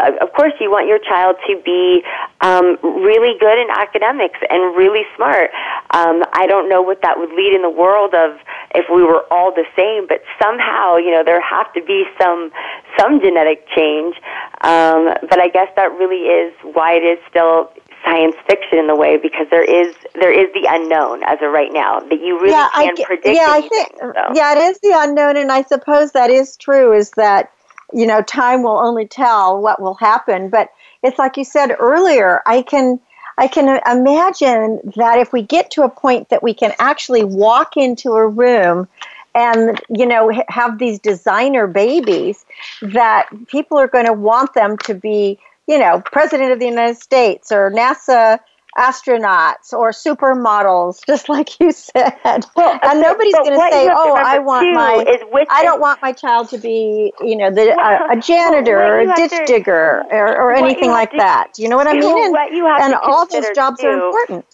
Uh, 0.00 0.12
of 0.20 0.32
course, 0.32 0.52
you 0.60 0.70
want 0.70 0.88
your 0.88 0.98
child 0.98 1.36
to 1.46 1.60
be 1.64 2.02
um, 2.40 2.78
really 2.82 3.38
good 3.38 3.58
in 3.60 3.68
academics 3.70 4.38
and 4.48 4.76
really 4.76 5.04
smart. 5.16 5.50
Um, 5.92 6.24
I 6.32 6.46
don't 6.46 6.68
know 6.68 6.80
what 6.82 7.02
that 7.02 7.18
would 7.18 7.30
lead 7.30 7.52
in 7.54 7.62
the 7.62 7.70
world 7.70 8.14
of 8.14 8.38
if 8.74 8.86
we 8.88 9.02
were 9.02 9.24
all 9.30 9.52
the 9.52 9.66
same 9.76 10.06
but 10.06 10.22
somehow, 10.42 10.96
you 10.96 11.10
know, 11.10 11.22
there 11.24 11.40
have 11.40 11.72
to 11.72 11.82
be 11.82 12.04
some 12.20 12.50
some 12.98 13.20
genetic 13.20 13.66
change. 13.74 14.16
Um, 14.62 15.14
but 15.28 15.40
I 15.40 15.48
guess 15.48 15.68
that 15.76 15.92
really 15.92 16.26
is 16.26 16.52
why 16.74 16.94
it 16.94 17.04
is 17.04 17.18
still 17.28 17.72
science 18.04 18.34
fiction 18.48 18.78
in 18.78 18.86
the 18.86 18.96
way 18.96 19.16
because 19.16 19.46
there 19.50 19.64
is 19.64 19.94
there 20.14 20.32
is 20.32 20.52
the 20.54 20.66
unknown 20.68 21.22
as 21.24 21.38
of 21.42 21.52
right 21.52 21.72
now 21.72 22.00
that 22.00 22.20
you 22.20 22.40
really 22.40 22.50
yeah, 22.50 22.68
can't 22.74 22.98
predict. 23.02 23.36
Yeah, 23.36 23.54
anything, 23.54 23.70
I 23.72 23.84
think 23.84 24.14
so. 24.14 24.34
yeah, 24.34 24.56
it 24.56 24.70
is 24.70 24.80
the 24.80 24.94
unknown, 24.94 25.36
and 25.36 25.52
I 25.52 25.62
suppose 25.62 26.12
that 26.12 26.30
is 26.30 26.56
true. 26.56 26.92
Is 26.92 27.10
that 27.12 27.52
you 27.92 28.06
know 28.06 28.22
time 28.22 28.62
will 28.62 28.78
only 28.78 29.06
tell 29.06 29.60
what 29.60 29.80
will 29.80 29.94
happen, 29.94 30.48
but 30.48 30.70
it's 31.02 31.18
like 31.18 31.36
you 31.36 31.44
said 31.44 31.76
earlier. 31.78 32.42
I 32.46 32.62
can. 32.62 33.00
I 33.38 33.48
can 33.48 33.80
imagine 33.90 34.80
that 34.96 35.18
if 35.18 35.32
we 35.32 35.40
get 35.40 35.70
to 35.70 35.82
a 35.84 35.88
point 35.88 36.28
that 36.28 36.42
we 36.42 36.52
can 36.52 36.74
actually 36.78 37.24
walk 37.24 37.78
into 37.78 38.12
a 38.12 38.28
room 38.28 38.86
and 39.34 39.80
you 39.88 40.06
know 40.06 40.30
have 40.48 40.78
these 40.78 40.98
designer 40.98 41.66
babies 41.66 42.44
that 42.82 43.28
people 43.46 43.78
are 43.78 43.88
going 43.88 44.06
to 44.06 44.12
want 44.12 44.54
them 44.54 44.76
to 44.78 44.94
be 44.94 45.38
you 45.66 45.78
know 45.78 46.02
president 46.04 46.52
of 46.52 46.58
the 46.58 46.66
united 46.66 46.96
states 46.96 47.52
or 47.52 47.70
nasa 47.70 48.38
astronauts 48.78 49.72
or 49.72 49.90
supermodels, 49.90 51.00
just 51.06 51.28
like 51.28 51.58
you 51.60 51.72
said. 51.72 52.46
Well, 52.56 52.78
and 52.82 53.00
nobody's 53.00 53.34
going 53.34 53.52
to 53.52 53.68
say, 53.70 53.88
"Oh, 53.90 54.14
I 54.14 54.38
want 54.38 54.72
my 54.72 55.46
I 55.50 55.62
don't 55.62 55.80
want 55.80 56.00
my 56.02 56.12
child 56.12 56.48
to 56.50 56.58
be, 56.58 57.12
you 57.20 57.36
know, 57.36 57.50
the 57.50 57.72
a 58.10 58.20
janitor 58.20 58.78
well, 58.78 58.90
or 58.90 59.00
a 59.00 59.14
ditch 59.14 59.30
to, 59.30 59.44
digger 59.46 60.04
or, 60.10 60.36
or 60.36 60.52
anything 60.52 60.90
like 60.90 61.10
to, 61.12 61.16
that." 61.18 61.58
You 61.58 61.68
know 61.68 61.76
what 61.76 61.86
I 61.86 61.94
mean? 61.94 62.34
And, 62.36 62.82
and 62.82 62.94
all 62.94 63.26
those 63.26 63.46
jobs 63.54 63.82
are 63.82 63.92
important 63.92 64.44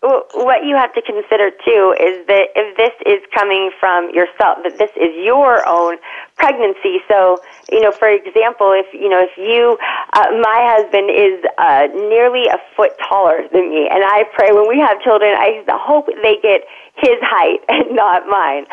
what 0.00 0.64
you 0.64 0.76
have 0.76 0.94
to 0.94 1.02
consider 1.02 1.50
too 1.50 1.94
is 1.98 2.26
that 2.28 2.54
if 2.54 2.76
this 2.76 2.94
is 3.04 3.18
coming 3.34 3.70
from 3.80 4.10
yourself, 4.14 4.62
that 4.62 4.78
this 4.78 4.90
is 4.94 5.10
your 5.26 5.66
own 5.66 5.96
pregnancy. 6.36 7.02
So, 7.08 7.38
you 7.72 7.80
know, 7.80 7.90
for 7.90 8.08
example, 8.08 8.70
if 8.78 8.86
you 8.94 9.08
know, 9.08 9.18
if 9.18 9.34
you, 9.36 9.76
uh, 10.14 10.30
my 10.38 10.60
husband 10.78 11.10
is 11.10 11.42
uh, 11.58 11.90
nearly 12.08 12.46
a 12.46 12.58
foot 12.76 12.92
taller 13.08 13.42
than 13.50 13.70
me, 13.70 13.88
and 13.90 14.04
I 14.04 14.22
pray 14.34 14.52
when 14.52 14.68
we 14.68 14.78
have 14.78 15.00
children, 15.02 15.34
I 15.34 15.64
hope 15.68 16.06
they 16.06 16.38
get 16.42 16.62
his 16.94 17.18
height 17.20 17.60
and 17.68 17.96
not 17.96 18.22
mine. 18.30 18.66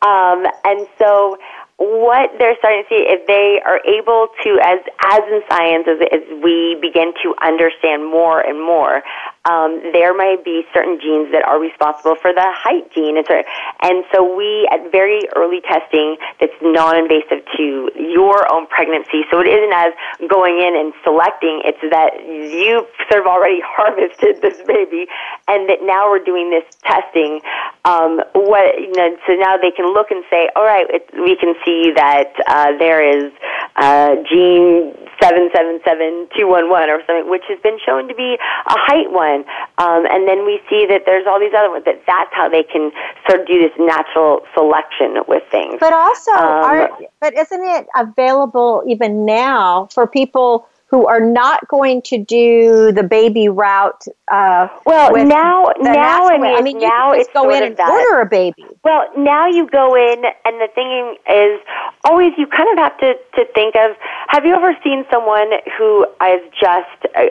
Um, 0.00 0.46
and 0.64 0.88
so 0.98 1.36
what 1.80 2.30
they're 2.38 2.56
starting 2.58 2.84
to 2.84 2.88
see 2.92 3.04
if 3.08 3.26
they 3.26 3.56
are 3.64 3.80
able 3.88 4.28
to 4.44 4.60
as 4.60 4.84
as 5.00 5.20
in 5.32 5.40
science 5.48 5.88
as, 5.88 5.96
as 6.12 6.20
we 6.44 6.76
begin 6.76 7.12
to 7.24 7.32
understand 7.40 8.04
more 8.04 8.38
and 8.40 8.60
more 8.60 9.00
um, 9.48 9.80
there 9.92 10.14
might 10.14 10.44
be 10.44 10.62
certain 10.72 11.00
genes 11.00 11.32
that 11.32 11.42
are 11.46 11.58
responsible 11.58 12.14
for 12.20 12.32
the 12.32 12.44
height 12.44 12.92
gene 12.92 13.16
and 13.16 14.04
so, 14.12 14.36
we 14.36 14.68
at 14.70 14.92
very 14.92 15.20
early 15.34 15.60
testing 15.62 16.16
that's 16.38 16.52
non-invasive 16.62 17.44
to 17.56 17.90
your 17.96 18.46
own 18.52 18.66
pregnancy 18.68 19.24
so 19.30 19.40
it 19.40 19.48
isn't 19.48 19.72
as 19.72 19.92
going 20.28 20.60
in 20.60 20.76
and 20.76 20.92
selecting 21.02 21.62
it's 21.64 21.80
that 21.90 22.20
you've 22.22 22.86
sort 23.10 23.20
of 23.20 23.26
already 23.26 23.60
harvested 23.64 24.40
this 24.42 24.60
baby 24.66 25.06
and 25.48 25.68
that 25.68 25.80
now 25.82 26.10
we're 26.10 26.22
doing 26.22 26.50
this 26.50 26.64
testing 26.84 27.40
um, 27.84 28.20
what 28.34 28.78
you 28.78 28.92
know 28.92 29.16
so 29.26 29.32
now 29.34 29.56
they 29.56 29.72
can 29.72 29.92
look 29.92 30.10
and 30.10 30.22
say 30.30 30.48
all 30.54 30.64
right 30.64 30.86
it, 30.90 31.08
we 31.16 31.34
can 31.36 31.54
see 31.64 31.70
see 31.70 31.92
that 31.94 32.32
uh, 32.46 32.78
there 32.78 33.00
is 33.02 33.32
uh, 33.76 34.16
gene 34.28 34.92
777211 35.22 36.88
or 36.88 37.00
something, 37.06 37.28
which 37.30 37.44
has 37.48 37.60
been 37.60 37.78
shown 37.84 38.08
to 38.08 38.14
be 38.14 38.36
a 38.40 38.76
height 38.88 39.12
one. 39.12 39.29
Um, 39.78 40.06
and 40.06 40.28
then 40.28 40.44
we 40.44 40.60
see 40.68 40.86
that 40.88 41.02
there's 41.06 41.26
all 41.26 41.40
these 41.40 41.54
other 41.56 41.70
ones, 41.70 41.84
that 41.84 42.02
that's 42.06 42.30
how 42.32 42.48
they 42.48 42.62
can 42.62 42.90
sort 43.28 43.40
of 43.40 43.46
do 43.46 43.58
this 43.60 43.72
natural 43.78 44.40
selection 44.54 45.22
with 45.26 45.42
things. 45.50 45.76
But 45.80 45.92
also, 45.92 46.32
um, 46.32 46.40
are, 46.40 46.90
but 47.20 47.34
isn't 47.34 47.64
it 47.64 47.86
available 47.96 48.82
even 48.86 49.24
now 49.24 49.88
for 49.92 50.06
people 50.06 50.66
who 50.90 51.06
are 51.06 51.20
not 51.20 51.66
going 51.68 52.02
to 52.02 52.18
do 52.18 52.90
the 52.90 53.04
baby 53.04 53.48
route. 53.48 54.04
Uh, 54.30 54.66
well, 54.84 55.12
now, 55.24 55.70
now, 55.78 56.26
I 56.26 56.36
mean, 56.36 56.56
I 56.56 56.62
mean, 56.62 56.78
now 56.80 57.12
you 57.12 57.20
just 57.20 57.32
go 57.32 57.48
in 57.50 57.62
and 57.62 57.76
that. 57.76 57.88
order 57.88 58.20
a 58.20 58.26
baby. 58.26 58.66
Well, 58.82 59.06
now 59.16 59.46
you 59.46 59.68
go 59.68 59.94
in, 59.94 60.24
and 60.44 60.60
the 60.60 60.68
thing 60.74 61.16
is, 61.30 61.60
always 62.04 62.32
you 62.36 62.46
kind 62.46 62.68
of 62.72 62.78
have 62.78 62.98
to 62.98 63.14
to 63.36 63.44
think 63.54 63.76
of. 63.76 63.96
Have 64.28 64.44
you 64.44 64.54
ever 64.54 64.76
seen 64.82 65.04
someone 65.10 65.50
who 65.78 66.06
is 66.26 66.42
just 66.58 67.14
uh, 67.14 67.26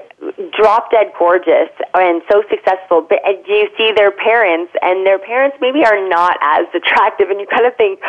drop 0.56 0.92
dead 0.92 1.12
gorgeous 1.18 1.70
and 1.94 2.22
so 2.32 2.44
successful, 2.50 3.06
but 3.08 3.20
and 3.26 3.46
you 3.46 3.68
see 3.78 3.92
their 3.96 4.12
parents, 4.12 4.72
and 4.82 5.06
their 5.06 5.20
parents 5.20 5.58
maybe 5.60 5.84
are 5.84 6.08
not 6.08 6.38
as 6.42 6.66
attractive, 6.74 7.30
and 7.30 7.40
you 7.40 7.48
kind 7.48 7.66
of 7.66 7.76
think, 7.76 8.00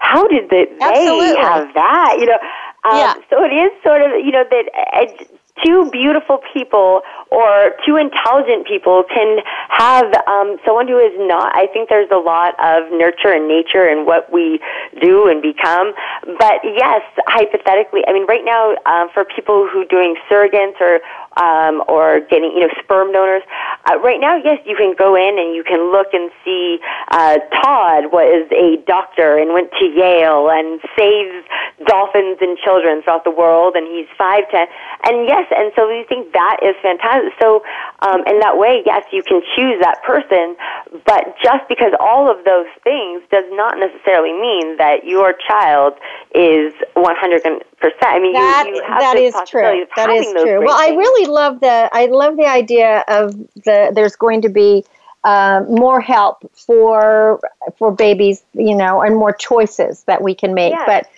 how 0.00 0.26
did 0.26 0.50
they, 0.50 0.66
they 0.80 1.34
have 1.38 1.72
that? 1.74 2.16
You 2.18 2.26
know. 2.26 2.38
Um, 2.86 2.96
yeah. 2.96 3.14
So 3.30 3.42
it 3.42 3.52
is 3.52 3.70
sort 3.82 4.02
of, 4.02 4.12
you 4.24 4.30
know, 4.30 4.44
that 4.48 4.66
uh, 4.94 5.24
two 5.64 5.90
beautiful 5.90 6.40
people 6.52 7.00
or 7.30 7.72
two 7.84 7.96
intelligent 7.96 8.66
people 8.66 9.04
can 9.08 9.38
have 9.70 10.06
um, 10.26 10.58
someone 10.64 10.86
who 10.86 10.98
is 10.98 11.12
not. 11.16 11.54
I 11.54 11.66
think 11.72 11.88
there's 11.88 12.10
a 12.10 12.20
lot 12.20 12.54
of 12.60 12.92
nurture 12.92 13.32
and 13.32 13.48
nature 13.48 13.88
in 13.88 14.04
what 14.04 14.32
we 14.32 14.60
do 15.00 15.28
and 15.28 15.40
become. 15.40 15.92
But 16.38 16.60
yes, 16.62 17.02
hypothetically, 17.26 18.02
I 18.06 18.12
mean, 18.12 18.26
right 18.26 18.44
now, 18.44 18.76
uh, 18.84 19.08
for 19.12 19.24
people 19.24 19.68
who 19.70 19.84
doing 19.86 20.16
surrogates 20.30 20.80
or 20.80 21.00
um, 21.36 21.82
or 21.88 22.20
getting, 22.20 22.52
you 22.52 22.60
know, 22.60 22.72
sperm 22.82 23.12
donors. 23.12 23.42
Uh, 23.88 23.98
right 24.00 24.20
now, 24.20 24.36
yes, 24.36 24.58
you 24.66 24.76
can 24.76 24.94
go 24.96 25.14
in 25.14 25.38
and 25.38 25.54
you 25.54 25.62
can 25.62 25.92
look 25.92 26.08
and 26.12 26.30
see 26.44 26.78
uh, 27.10 27.38
Todd 27.62 28.12
was 28.12 28.48
a 28.52 28.82
doctor 28.86 29.38
and 29.38 29.52
went 29.52 29.70
to 29.78 29.84
Yale 29.84 30.50
and 30.50 30.80
saves 30.96 31.44
dolphins 31.86 32.38
and 32.40 32.56
children 32.58 33.02
throughout 33.02 33.24
the 33.24 33.30
world, 33.30 33.76
and 33.76 33.86
he's 33.86 34.08
five 34.16 34.48
ten. 34.50 34.66
And 35.04 35.28
yes, 35.28 35.46
and 35.54 35.72
so 35.76 35.88
you 35.90 36.04
think 36.08 36.32
that 36.32 36.58
is 36.62 36.74
fantastic. 36.80 37.32
So 37.40 37.62
um, 38.00 38.24
in 38.26 38.40
that 38.40 38.56
way, 38.56 38.82
yes, 38.86 39.04
you 39.12 39.22
can 39.22 39.42
choose 39.54 39.80
that 39.82 40.02
person, 40.02 40.56
but 41.04 41.36
just 41.42 41.68
because 41.68 41.92
all 42.00 42.30
of 42.30 42.44
those 42.44 42.66
things 42.82 43.22
does 43.30 43.44
not 43.52 43.78
necessarily 43.78 44.32
mean 44.32 44.76
that 44.78 45.04
your 45.04 45.34
child 45.46 45.94
is 46.34 46.72
100 46.94 47.42
percent. 47.80 48.08
I 48.08 48.18
mean, 48.20 48.32
that, 48.32 48.64
you, 48.68 48.76
you 48.76 48.82
have 48.88 49.00
that 49.00 49.16
is 49.16 49.34
true. 49.46 49.84
That 49.96 50.10
is 50.10 50.32
true. 50.32 50.64
Well, 50.64 50.76
I 50.76 50.96
really 50.96 51.25
love 51.26 51.60
the 51.60 51.88
I 51.92 52.06
love 52.06 52.36
the 52.36 52.46
idea 52.46 53.04
of 53.08 53.36
the 53.64 53.92
there's 53.94 54.16
going 54.16 54.42
to 54.42 54.48
be 54.48 54.84
uh, 55.24 55.62
more 55.68 56.00
help 56.00 56.50
for 56.52 57.40
for 57.78 57.92
babies, 57.92 58.44
you 58.52 58.74
know, 58.74 59.00
and 59.02 59.16
more 59.16 59.32
choices 59.32 60.04
that 60.04 60.22
we 60.22 60.34
can 60.34 60.54
make. 60.54 60.72
Yes. 60.72 60.84
But 60.86 61.10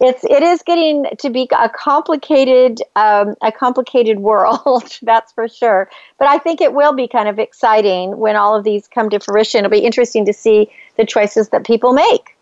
it's 0.00 0.24
it 0.24 0.42
is 0.42 0.62
getting 0.62 1.06
to 1.18 1.30
be 1.30 1.48
a 1.58 1.68
complicated 1.68 2.82
um, 2.96 3.34
a 3.42 3.52
complicated 3.52 4.18
world 4.18 4.98
that's 5.02 5.32
for 5.32 5.48
sure 5.48 5.88
but 6.18 6.28
i 6.28 6.38
think 6.38 6.60
it 6.60 6.72
will 6.72 6.92
be 6.92 7.06
kind 7.06 7.28
of 7.28 7.38
exciting 7.38 8.16
when 8.18 8.36
all 8.36 8.56
of 8.56 8.64
these 8.64 8.88
come 8.88 9.08
to 9.08 9.20
fruition 9.20 9.60
it'll 9.60 9.70
be 9.70 9.78
interesting 9.78 10.24
to 10.26 10.32
see 10.32 10.70
the 10.96 11.06
choices 11.06 11.50
that 11.50 11.64
people 11.64 11.92
make 11.92 12.36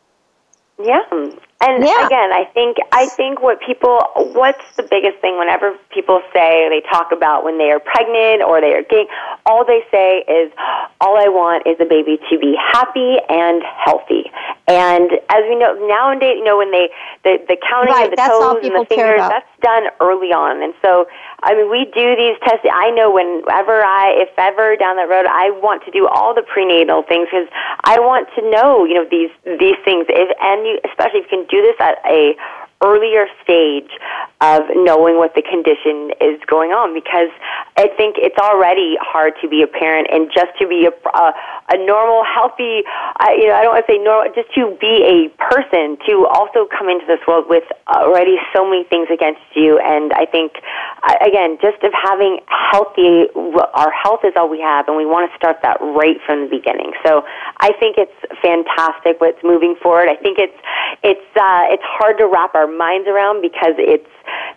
yeah 0.82 1.02
and 1.62 1.86
yeah. 1.86 2.06
again, 2.06 2.32
I 2.32 2.44
think 2.52 2.78
I 2.90 3.06
think 3.06 3.40
what 3.40 3.60
people 3.62 4.02
what's 4.34 4.64
the 4.76 4.82
biggest 4.82 5.18
thing 5.22 5.38
whenever 5.38 5.78
people 5.94 6.20
say 6.34 6.66
they 6.68 6.82
talk 6.90 7.12
about 7.12 7.44
when 7.44 7.56
they 7.56 7.70
are 7.70 7.78
pregnant 7.78 8.42
or 8.42 8.60
they 8.60 8.74
are 8.74 8.82
getting 8.82 9.06
all 9.46 9.64
they 9.64 9.86
say 9.90 10.26
is 10.26 10.50
all 11.00 11.14
I 11.14 11.30
want 11.30 11.66
is 11.66 11.78
a 11.78 11.86
baby 11.86 12.18
to 12.30 12.38
be 12.38 12.58
happy 12.58 13.18
and 13.30 13.62
healthy. 13.62 14.26
And 14.66 15.10
as 15.30 15.42
we 15.46 15.54
know 15.54 15.78
nowadays, 15.86 16.42
you 16.42 16.44
know 16.44 16.58
when 16.58 16.72
they 16.72 16.90
the 17.22 17.38
the 17.46 17.56
counting 17.62 17.94
right, 17.94 18.10
of 18.10 18.18
the 18.18 18.18
toes 18.18 18.66
and 18.66 18.74
the 18.74 18.86
fingers 18.90 19.22
that's 19.22 19.46
done 19.62 19.86
early 20.02 20.34
on. 20.34 20.66
And 20.66 20.74
so 20.82 21.06
I 21.46 21.54
mean 21.54 21.70
we 21.70 21.86
do 21.94 22.18
these 22.18 22.42
tests. 22.42 22.66
I 22.66 22.90
know 22.90 23.14
whenever 23.14 23.86
I 23.86 24.18
if 24.18 24.34
ever 24.34 24.74
down 24.74 24.98
that 24.98 25.06
road 25.06 25.30
I 25.30 25.54
want 25.62 25.86
to 25.86 25.94
do 25.94 26.10
all 26.10 26.34
the 26.34 26.42
prenatal 26.42 27.06
things 27.06 27.30
because 27.30 27.46
I 27.86 28.02
want 28.02 28.26
to 28.34 28.42
know 28.50 28.82
you 28.82 28.98
know 28.98 29.06
these 29.06 29.30
these 29.62 29.78
things 29.86 30.10
if, 30.10 30.26
and 30.42 30.66
you 30.66 30.82
especially 30.90 31.22
if 31.22 31.30
you 31.30 31.38
can 31.38 31.51
do 31.52 31.60
this 31.62 31.76
at 31.78 31.98
a 32.08 32.34
earlier 32.84 33.26
stage 33.42 33.90
of 34.42 34.62
knowing 34.74 35.16
what 35.16 35.34
the 35.34 35.42
condition 35.42 36.10
is 36.20 36.40
going 36.50 36.74
on 36.74 36.92
because 36.92 37.30
I 37.78 37.88
think 37.96 38.18
it's 38.18 38.36
already 38.36 38.98
hard 38.98 39.34
to 39.40 39.48
be 39.48 39.62
a 39.62 39.70
parent 39.70 40.08
and 40.10 40.28
just 40.34 40.50
to 40.58 40.66
be 40.66 40.90
a, 40.90 40.92
a, 40.92 41.26
a 41.70 41.76
normal, 41.86 42.26
healthy, 42.26 42.82
uh, 43.22 43.30
you 43.38 43.46
know, 43.46 43.54
I 43.54 43.62
don't 43.62 43.72
want 43.78 43.86
to 43.86 43.92
say 43.92 43.98
normal, 44.02 44.34
just 44.34 44.50
to 44.58 44.74
be 44.82 45.06
a 45.06 45.18
person, 45.38 45.96
to 46.10 46.26
also 46.26 46.66
come 46.66 46.90
into 46.90 47.06
this 47.06 47.22
world 47.22 47.46
with 47.48 47.64
already 47.86 48.36
so 48.50 48.66
many 48.66 48.82
things 48.84 49.08
against 49.14 49.46
you. 49.54 49.78
And 49.78 50.12
I 50.12 50.26
think, 50.26 50.58
again, 51.22 51.56
just 51.62 51.78
of 51.86 51.94
having 51.94 52.42
healthy, 52.50 53.30
our 53.78 53.94
health 53.94 54.26
is 54.26 54.34
all 54.34 54.50
we 54.50 54.60
have, 54.60 54.88
and 54.88 54.96
we 54.96 55.06
want 55.06 55.30
to 55.30 55.32
start 55.38 55.62
that 55.62 55.78
right 55.80 56.18
from 56.26 56.44
the 56.44 56.50
beginning. 56.50 56.92
So 57.06 57.22
I 57.62 57.72
think 57.78 57.94
it's 57.94 58.18
fantastic 58.42 59.20
what's 59.22 59.42
moving 59.46 59.76
forward. 59.78 60.10
I 60.10 60.16
think 60.16 60.42
it's, 60.42 60.58
it's, 61.06 61.30
uh, 61.38 61.70
it's 61.70 61.86
hard 61.86 62.18
to 62.18 62.26
wrap 62.26 62.54
our 62.54 62.66
minds 62.76 63.08
around 63.08 63.42
because 63.42 63.74
it's 63.78 64.08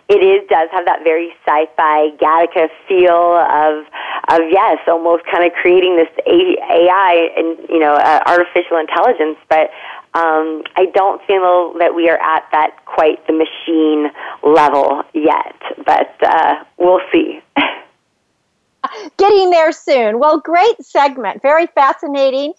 it 0.08 0.22
is 0.22 0.48
does 0.48 0.68
have 0.70 0.84
that 0.86 1.02
very 1.02 1.34
sci-fi 1.44 2.10
Gattaca 2.16 2.68
feel 2.86 3.36
of 3.36 3.86
of 4.28 4.40
yes, 4.50 4.78
almost 4.88 5.24
kind 5.30 5.44
of 5.44 5.52
creating 5.52 5.96
this 5.96 6.08
AI 6.26 7.28
and 7.36 7.58
you 7.68 7.78
know 7.78 7.94
uh, 7.94 8.20
artificial 8.26 8.78
intelligence, 8.78 9.38
but 9.48 9.70
um, 10.14 10.62
I 10.76 10.86
don't 10.94 11.20
feel 11.26 11.74
that 11.78 11.94
we 11.94 12.08
are 12.08 12.18
at 12.18 12.44
that 12.52 12.84
quite 12.86 13.26
the 13.26 13.34
machine 13.34 14.10
level 14.42 15.02
yet, 15.12 15.54
but 15.84 16.14
uh, 16.22 16.64
we'll 16.78 17.02
see. 17.12 17.40
Getting 19.18 19.50
there 19.50 19.72
soon. 19.72 20.18
Well, 20.18 20.38
great 20.38 20.82
segment, 20.82 21.42
very 21.42 21.66
fascinating. 21.66 22.54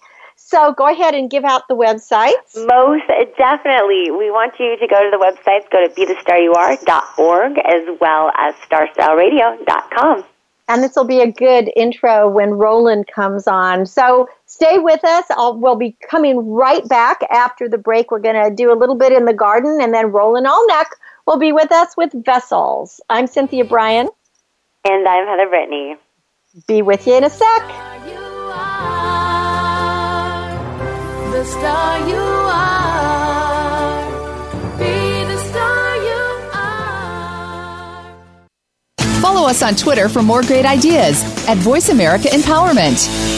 So 0.50 0.72
go 0.72 0.88
ahead 0.88 1.14
and 1.14 1.28
give 1.28 1.44
out 1.44 1.68
the 1.68 1.74
websites. 1.74 2.56
Most 2.56 3.04
definitely. 3.36 4.10
We 4.10 4.30
want 4.30 4.54
you 4.58 4.78
to 4.78 4.86
go 4.86 4.98
to 4.98 5.10
the 5.10 5.18
websites. 5.18 5.70
Go 5.70 5.86
to 5.86 5.92
bethestaryouare.org 5.92 7.58
as 7.58 7.98
well 8.00 8.32
as 8.34 8.54
starstyleradio.com. 8.66 10.24
And 10.68 10.82
this 10.82 10.96
will 10.96 11.04
be 11.04 11.20
a 11.20 11.30
good 11.30 11.70
intro 11.76 12.30
when 12.30 12.52
Roland 12.52 13.08
comes 13.14 13.46
on. 13.46 13.84
So 13.84 14.26
stay 14.46 14.78
with 14.78 15.04
us. 15.04 15.26
I'll, 15.32 15.54
we'll 15.54 15.76
be 15.76 15.94
coming 16.08 16.38
right 16.38 16.86
back 16.88 17.20
after 17.30 17.68
the 17.68 17.76
break. 17.76 18.10
We're 18.10 18.18
going 18.18 18.42
to 18.42 18.54
do 18.54 18.72
a 18.72 18.76
little 18.76 18.96
bit 18.96 19.12
in 19.12 19.26
the 19.26 19.34
garden, 19.34 19.80
and 19.82 19.92
then 19.92 20.12
Roland 20.12 20.46
Allnach 20.46 20.86
will 21.26 21.38
be 21.38 21.52
with 21.52 21.70
us 21.72 21.94
with 21.94 22.24
Vessels. 22.24 23.02
I'm 23.10 23.26
Cynthia 23.26 23.66
Brian. 23.66 24.08
And 24.86 25.06
I'm 25.06 25.26
Heather 25.26 25.50
Brittany. 25.50 25.96
be 26.66 26.80
with 26.80 27.06
you 27.06 27.18
in 27.18 27.24
a 27.24 27.30
sec. 27.30 28.17
The 31.38 31.44
star 31.44 32.08
you 32.08 32.16
are. 32.16 33.22
Be 34.76 35.22
the 35.24 35.38
star 35.38 35.96
you 35.96 36.22
are. 36.52 38.18
Follow 39.20 39.46
us 39.48 39.62
on 39.62 39.76
Twitter 39.76 40.08
for 40.08 40.20
more 40.20 40.42
great 40.42 40.66
ideas 40.66 41.22
at 41.46 41.56
Voice 41.58 41.90
America 41.90 42.26
Empowerment. 42.26 43.37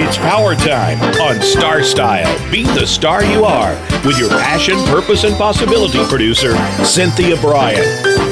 It's 0.00 0.16
power 0.16 0.54
time 0.54 1.00
on 1.20 1.42
Star 1.42 1.82
Style. 1.82 2.52
Be 2.52 2.62
the 2.62 2.86
star 2.86 3.24
you 3.24 3.44
are 3.44 3.72
with 4.06 4.16
your 4.16 4.28
passion, 4.28 4.76
purpose, 4.84 5.24
and 5.24 5.34
possibility 5.34 5.98
producer, 6.04 6.56
Cynthia 6.84 7.36
Brian. 7.40 7.82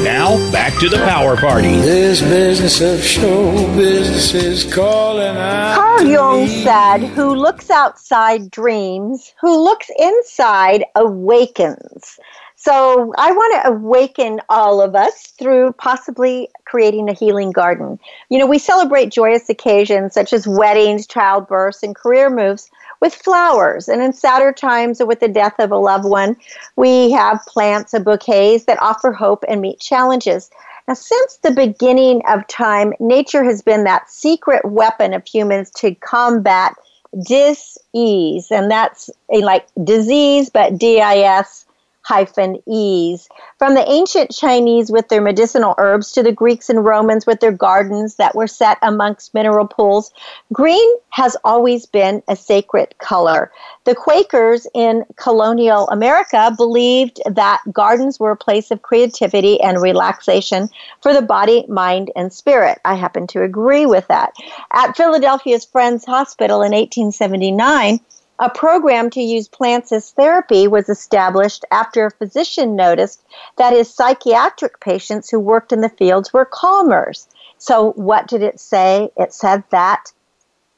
Now, 0.05 0.37
back 0.53 0.79
to 0.79 0.89
the 0.89 0.99
power 0.99 1.37
party. 1.37 1.75
This 1.81 2.21
business 2.21 2.81
of 2.81 3.03
show 3.03 3.51
business 3.75 4.33
is 4.33 4.73
calling 4.73 5.37
out. 5.37 5.75
Carl 5.75 5.99
to 5.99 6.09
Jung 6.09 6.47
said, 6.47 6.99
Who 6.99 7.35
looks 7.35 7.69
outside 7.69 8.49
dreams, 8.49 9.35
who 9.41 9.65
looks 9.65 9.91
inside 9.99 10.85
awakens. 10.95 12.21
So 12.67 13.15
I 13.17 13.31
want 13.31 13.63
to 13.63 13.71
awaken 13.71 14.41
all 14.49 14.83
of 14.83 14.97
us 14.97 15.29
through 15.39 15.75
possibly 15.75 16.49
creating 16.65 17.09
a 17.09 17.13
healing 17.13 17.53
garden. 17.53 18.01
You 18.29 18.41
know, 18.41 18.47
we 18.49 18.59
celebrate 18.59 19.13
joyous 19.13 19.49
occasions 19.49 20.15
such 20.15 20.33
as 20.33 20.49
weddings, 20.49 21.07
childbirths, 21.07 21.85
and 21.85 21.95
career 21.95 22.29
moves 22.29 22.69
with 23.01 23.15
flowers. 23.15 23.89
And 23.89 24.03
in 24.03 24.13
sadder 24.13 24.53
times 24.53 25.01
or 25.01 25.07
with 25.07 25.21
the 25.21 25.29
death 25.29 25.61
of 25.61 25.71
a 25.71 25.77
loved 25.77 26.07
one, 26.07 26.35
we 26.75 27.13
have 27.13 27.47
plants 27.47 27.95
and 27.95 28.05
bouquets 28.05 28.65
that 28.65 28.83
offer 28.83 29.13
hope 29.13 29.45
and 29.47 29.61
meet 29.61 29.79
challenges. 29.79 30.51
Now, 30.89 30.95
since 30.95 31.37
the 31.37 31.53
beginning 31.53 32.23
of 32.29 32.49
time, 32.49 32.95
nature 32.99 33.45
has 33.45 33.63
been 33.63 33.85
that 33.85 34.11
secret 34.11 34.65
weapon 34.65 35.15
of 35.15 35.25
humans 35.25 35.71
to 35.77 35.95
combat 35.95 36.75
dis-ease. 37.29 38.51
And 38.51 38.69
that's 38.73 39.09
like 39.31 39.69
disease, 39.85 40.51
but 40.51 40.79
D-I-S 40.79 41.66
hyphen 42.07 42.63
ease. 42.69 43.29
From 43.59 43.75
the 43.75 43.91
ancient 43.91 44.31
Chinese 44.31 44.93
with 44.93 45.09
their 45.09 45.21
medicinal 45.21 45.75
herbs 45.77 46.13
to 46.13 46.23
the 46.23 46.31
Greeks 46.31 46.71
and 46.71 46.85
Romans 46.85 47.27
with 47.27 47.41
their 47.41 47.51
gardens 47.51 48.15
that 48.15 48.37
were 48.37 48.47
set 48.47 48.79
amongst 48.81 49.35
mineral 49.35 49.67
pools, 49.67 50.13
green 50.53 50.89
has 51.11 51.37
always 51.43 51.85
been 51.85 52.23
a 52.29 52.37
sacred 52.37 52.97
color. 52.99 53.51
The 53.87 53.97
Quakers 53.97 54.69
in 54.73 55.05
colonial 55.17 55.89
America 55.89 56.55
believed 56.57 57.21
that 57.29 57.61
gardens 57.73 58.21
were 58.21 58.31
a 58.31 58.37
place 58.37 58.71
of 58.71 58.83
creativity 58.83 59.61
and 59.61 59.83
relaxation 59.83 60.69
for 61.03 61.13
the 61.13 61.23
body, 61.23 61.65
mind, 61.69 62.13
and 62.15 62.33
spirit. 62.33 62.79
I 62.85 62.95
happen 62.95 63.27
to 63.29 63.43
agree 63.43 63.85
with 63.85 64.07
that. 64.07 64.33
At 64.73 64.97
Philadelphia's 64.97 65.65
Friends 65.65 66.05
Hospital 66.05 66.63
in 66.63 66.71
1879, 66.71 67.99
a 68.39 68.51
program 68.51 69.11
to 69.11 69.21
use 69.21 69.49
plants 69.49 69.93
as 69.93 70.11
therapy 70.11 70.69
was 70.69 70.89
established 70.89 71.65
after 71.71 72.07
a 72.07 72.11
physician 72.11 72.77
noticed 72.77 73.23
that 73.57 73.73
his 73.73 73.93
psychiatric 73.93 74.81
patients 74.81 75.31
who 75.31 75.41
worked 75.41 75.73
in 75.73 75.81
the 75.81 75.89
fields 75.89 76.33
were 76.33 76.45
calmers. 76.45 77.29
So, 77.59 77.93
what 77.93 78.29
did 78.29 78.43
it 78.43 78.61
say? 78.61 79.11
It 79.17 79.33
said 79.33 79.65
that 79.71 80.13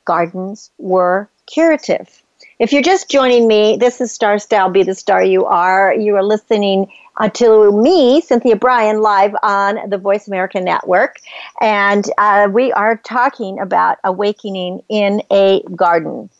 gardens 0.04 0.70
were 0.78 1.28
curative. 1.46 2.22
If 2.58 2.72
you're 2.72 2.82
just 2.82 3.08
joining 3.08 3.46
me, 3.46 3.76
this 3.76 4.00
is 4.00 4.12
Star 4.12 4.38
Style 4.38 4.70
Be 4.70 4.82
the 4.82 4.94
Star 4.94 5.22
You 5.22 5.44
Are. 5.44 5.94
You 5.94 6.16
are 6.16 6.24
listening 6.24 6.90
uh, 7.16 7.28
to 7.30 7.72
me, 7.72 8.20
Cynthia 8.20 8.56
Brian, 8.56 9.00
live 9.00 9.34
on 9.42 9.90
the 9.90 9.98
Voice 9.98 10.28
America 10.28 10.60
Network. 10.60 11.16
And 11.60 12.04
uh, 12.18 12.48
we 12.50 12.72
are 12.72 12.96
talking 12.96 13.58
about 13.58 13.98
awakening 14.04 14.82
in 14.88 15.22
a 15.30 15.62
garden. 15.74 16.30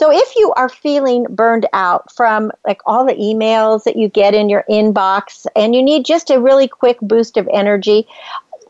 So 0.00 0.10
if 0.10 0.34
you 0.34 0.50
are 0.56 0.70
feeling 0.70 1.24
burned 1.28 1.66
out 1.74 2.10
from 2.10 2.52
like 2.66 2.80
all 2.86 3.04
the 3.04 3.12
emails 3.12 3.84
that 3.84 3.96
you 3.96 4.08
get 4.08 4.32
in 4.32 4.48
your 4.48 4.64
inbox 4.66 5.46
and 5.54 5.74
you 5.74 5.82
need 5.82 6.06
just 6.06 6.30
a 6.30 6.40
really 6.40 6.68
quick 6.68 6.96
boost 7.02 7.36
of 7.36 7.46
energy, 7.52 8.08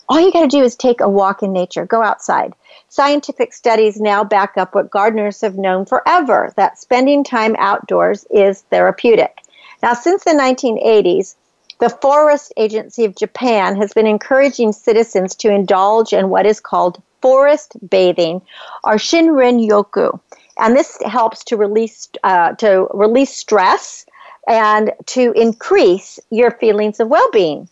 all 0.09 0.19
you 0.19 0.33
got 0.33 0.41
to 0.41 0.49
do 0.49 0.65
is 0.65 0.75
take 0.75 1.01
a 1.01 1.09
walk 1.09 1.45
in 1.45 1.53
nature, 1.53 1.87
go 1.87 2.03
outside. 2.03 2.53
Scientific 2.89 3.53
studies 3.53 4.01
now 4.01 4.25
back 4.25 4.55
up 4.57 4.75
what 4.75 4.91
gardeners 4.91 5.41
have 5.43 5.57
known 5.57 5.87
forever 5.87 6.53
that 6.57 6.81
spending 6.81 7.23
time 7.23 7.55
outdoors 7.61 8.27
is 8.33 8.63
therapeutic. 8.63 9.39
Now, 9.85 9.95
since 9.95 10.25
the 10.25 10.33
1980s, 10.33 11.37
the 11.79 11.91
Forest 11.91 12.53
Agency 12.57 13.05
of 13.05 13.15
Japan 13.15 13.77
has 13.77 13.93
been 13.93 14.09
encouraging 14.09 14.73
citizens 14.73 15.37
to 15.37 15.55
indulge 15.55 16.13
in 16.13 16.29
what 16.29 16.45
is 16.45 16.59
called 16.59 17.01
forest 17.23 17.77
bathing 17.89 18.43
or 18.83 18.95
shinrin 18.95 19.65
yoku 19.65 20.19
and 20.61 20.77
this 20.77 20.99
helps 21.05 21.43
to 21.45 21.57
release 21.57 22.09
uh, 22.23 22.53
to 22.57 22.87
release 22.93 23.31
stress 23.37 24.07
and 24.47 24.93
to 25.07 25.33
increase 25.33 26.19
your 26.31 26.51
feelings 26.53 27.01
of 27.01 27.09
well-being. 27.09 27.69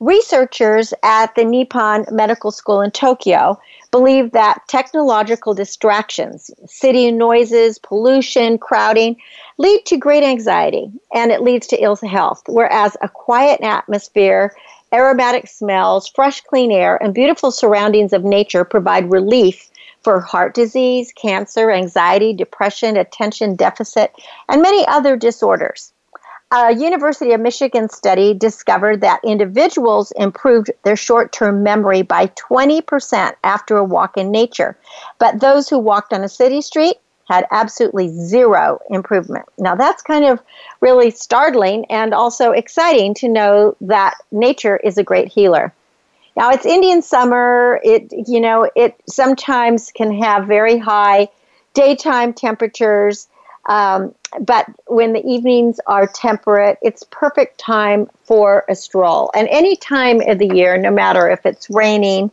Researchers 0.00 0.94
at 1.02 1.34
the 1.34 1.44
Nippon 1.44 2.06
Medical 2.12 2.52
School 2.52 2.80
in 2.80 2.92
Tokyo 2.92 3.58
believe 3.90 4.30
that 4.30 4.62
technological 4.68 5.54
distractions, 5.54 6.52
city 6.66 7.10
noises, 7.10 7.78
pollution, 7.80 8.58
crowding, 8.58 9.16
lead 9.56 9.84
to 9.86 9.96
great 9.96 10.22
anxiety 10.22 10.92
and 11.12 11.32
it 11.32 11.42
leads 11.42 11.66
to 11.66 11.82
ill 11.82 11.96
health, 11.96 12.42
whereas 12.46 12.96
a 13.02 13.08
quiet 13.08 13.60
atmosphere, 13.60 14.54
aromatic 14.92 15.48
smells, 15.48 16.08
fresh, 16.08 16.42
clean 16.42 16.70
air, 16.70 17.02
and 17.02 17.12
beautiful 17.12 17.50
surroundings 17.50 18.12
of 18.12 18.22
nature 18.22 18.64
provide 18.64 19.10
relief 19.10 19.68
for 20.02 20.20
heart 20.20 20.54
disease, 20.54 21.12
cancer, 21.12 21.70
anxiety, 21.70 22.32
depression, 22.32 22.96
attention 22.96 23.56
deficit, 23.56 24.12
and 24.48 24.62
many 24.62 24.86
other 24.86 25.16
disorders. 25.16 25.92
A 26.50 26.74
University 26.74 27.32
of 27.32 27.42
Michigan 27.42 27.90
study 27.90 28.32
discovered 28.32 29.02
that 29.02 29.20
individuals 29.22 30.12
improved 30.12 30.70
their 30.82 30.96
short 30.96 31.30
term 31.30 31.62
memory 31.62 32.00
by 32.00 32.28
20% 32.28 33.34
after 33.44 33.76
a 33.76 33.84
walk 33.84 34.16
in 34.16 34.30
nature. 34.30 34.78
But 35.18 35.40
those 35.40 35.68
who 35.68 35.78
walked 35.78 36.14
on 36.14 36.24
a 36.24 36.28
city 36.28 36.62
street 36.62 36.96
had 37.28 37.46
absolutely 37.50 38.08
zero 38.08 38.80
improvement. 38.88 39.44
Now, 39.58 39.74
that's 39.74 40.00
kind 40.00 40.24
of 40.24 40.40
really 40.80 41.10
startling 41.10 41.84
and 41.90 42.14
also 42.14 42.52
exciting 42.52 43.12
to 43.14 43.28
know 43.28 43.76
that 43.82 44.14
nature 44.32 44.78
is 44.78 44.96
a 44.96 45.04
great 45.04 45.28
healer. 45.28 45.74
Now, 46.38 46.50
it's 46.50 46.64
Indian 46.64 47.02
summer. 47.02 47.80
It, 47.82 48.12
you 48.28 48.40
know, 48.40 48.70
it 48.76 48.94
sometimes 49.08 49.90
can 49.90 50.22
have 50.22 50.46
very 50.46 50.78
high 50.78 51.30
daytime 51.74 52.32
temperatures. 52.32 53.26
Um, 53.68 54.14
but 54.42 54.66
when 54.86 55.14
the 55.14 55.26
evenings 55.26 55.80
are 55.88 56.06
temperate, 56.06 56.78
it's 56.80 57.04
perfect 57.10 57.58
time 57.58 58.08
for 58.22 58.64
a 58.68 58.76
stroll. 58.76 59.32
And 59.34 59.48
any 59.48 59.74
time 59.74 60.20
of 60.28 60.38
the 60.38 60.54
year, 60.54 60.78
no 60.78 60.92
matter 60.92 61.28
if 61.28 61.44
it's 61.44 61.68
raining 61.70 62.30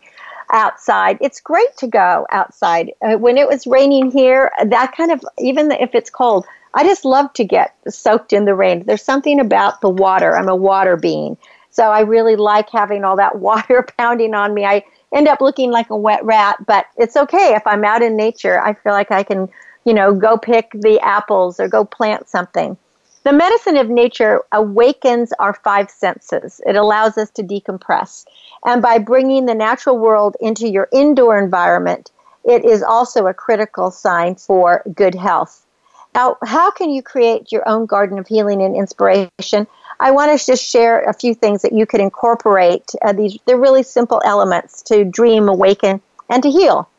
outside, 0.51 1.17
it's 1.19 1.41
great 1.41 1.75
to 1.77 1.87
go 1.87 2.27
outside. 2.31 2.91
Uh, 3.01 3.17
when 3.17 3.39
it 3.39 3.47
was 3.47 3.65
raining 3.65 4.11
here, 4.11 4.51
that 4.63 4.95
kind 4.95 5.11
of, 5.11 5.25
even 5.39 5.71
if 5.71 5.95
it's 5.95 6.11
cold, 6.11 6.45
I 6.75 6.83
just 6.83 7.05
love 7.05 7.33
to 7.33 7.43
get 7.43 7.73
soaked 7.89 8.33
in 8.33 8.45
the 8.45 8.53
rain. 8.53 8.83
There's 8.85 9.01
something 9.01 9.39
about 9.39 9.81
the 9.81 9.89
water. 9.89 10.37
I'm 10.37 10.47
a 10.47 10.55
water 10.55 10.95
being. 10.95 11.37
So 11.75 11.91
I 11.91 12.01
really 12.01 12.35
like 12.35 12.69
having 12.69 13.03
all 13.03 13.17
that 13.17 13.39
water 13.39 13.87
pounding 13.97 14.33
on 14.33 14.53
me. 14.53 14.65
I 14.65 14.83
end 15.13 15.27
up 15.27 15.41
looking 15.41 15.71
like 15.71 15.89
a 15.89 15.97
wet 15.97 16.23
rat, 16.23 16.65
but 16.65 16.87
it's 16.97 17.15
okay. 17.15 17.53
If 17.55 17.65
I'm 17.65 17.85
out 17.85 18.01
in 18.01 18.17
nature, 18.17 18.61
I 18.61 18.73
feel 18.73 18.93
like 18.93 19.11
I 19.11 19.23
can 19.23 19.49
you 19.85 19.93
know, 19.93 20.13
go 20.13 20.37
pick 20.37 20.71
the 20.73 20.99
apples 20.99 21.59
or 21.59 21.67
go 21.67 21.85
plant 21.85 22.27
something. 22.27 22.75
The 23.23 23.31
medicine 23.31 23.77
of 23.77 23.89
nature 23.89 24.41
awakens 24.51 25.31
our 25.39 25.53
five 25.53 25.89
senses. 25.89 26.59
It 26.65 26.75
allows 26.75 27.17
us 27.17 27.29
to 27.31 27.43
decompress. 27.43 28.25
And 28.65 28.81
by 28.81 28.97
bringing 28.97 29.45
the 29.45 29.55
natural 29.55 29.97
world 29.97 30.35
into 30.39 30.67
your 30.67 30.89
indoor 30.91 31.39
environment, 31.39 32.11
it 32.43 32.65
is 32.65 32.83
also 32.83 33.25
a 33.25 33.33
critical 33.33 33.89
sign 33.89 34.35
for 34.35 34.83
good 34.93 35.15
health. 35.15 35.65
Now, 36.13 36.37
how 36.45 36.71
can 36.71 36.91
you 36.91 37.01
create 37.01 37.51
your 37.51 37.67
own 37.67 37.87
garden 37.87 38.17
of 38.19 38.27
healing 38.27 38.61
and 38.61 38.75
inspiration? 38.75 39.67
I 39.99 40.11
want 40.11 40.37
to 40.37 40.45
just 40.45 40.63
share 40.63 41.01
a 41.01 41.13
few 41.13 41.33
things 41.33 41.61
that 41.61 41.73
you 41.73 41.85
could 41.85 42.01
incorporate. 42.01 42.91
Uh, 43.01 43.13
these 43.13 43.37
they're 43.45 43.57
really 43.57 43.83
simple 43.83 44.21
elements 44.25 44.81
to 44.83 45.03
dream, 45.05 45.49
awaken, 45.49 46.01
and 46.29 46.43
to 46.43 46.49
heal. 46.49 46.89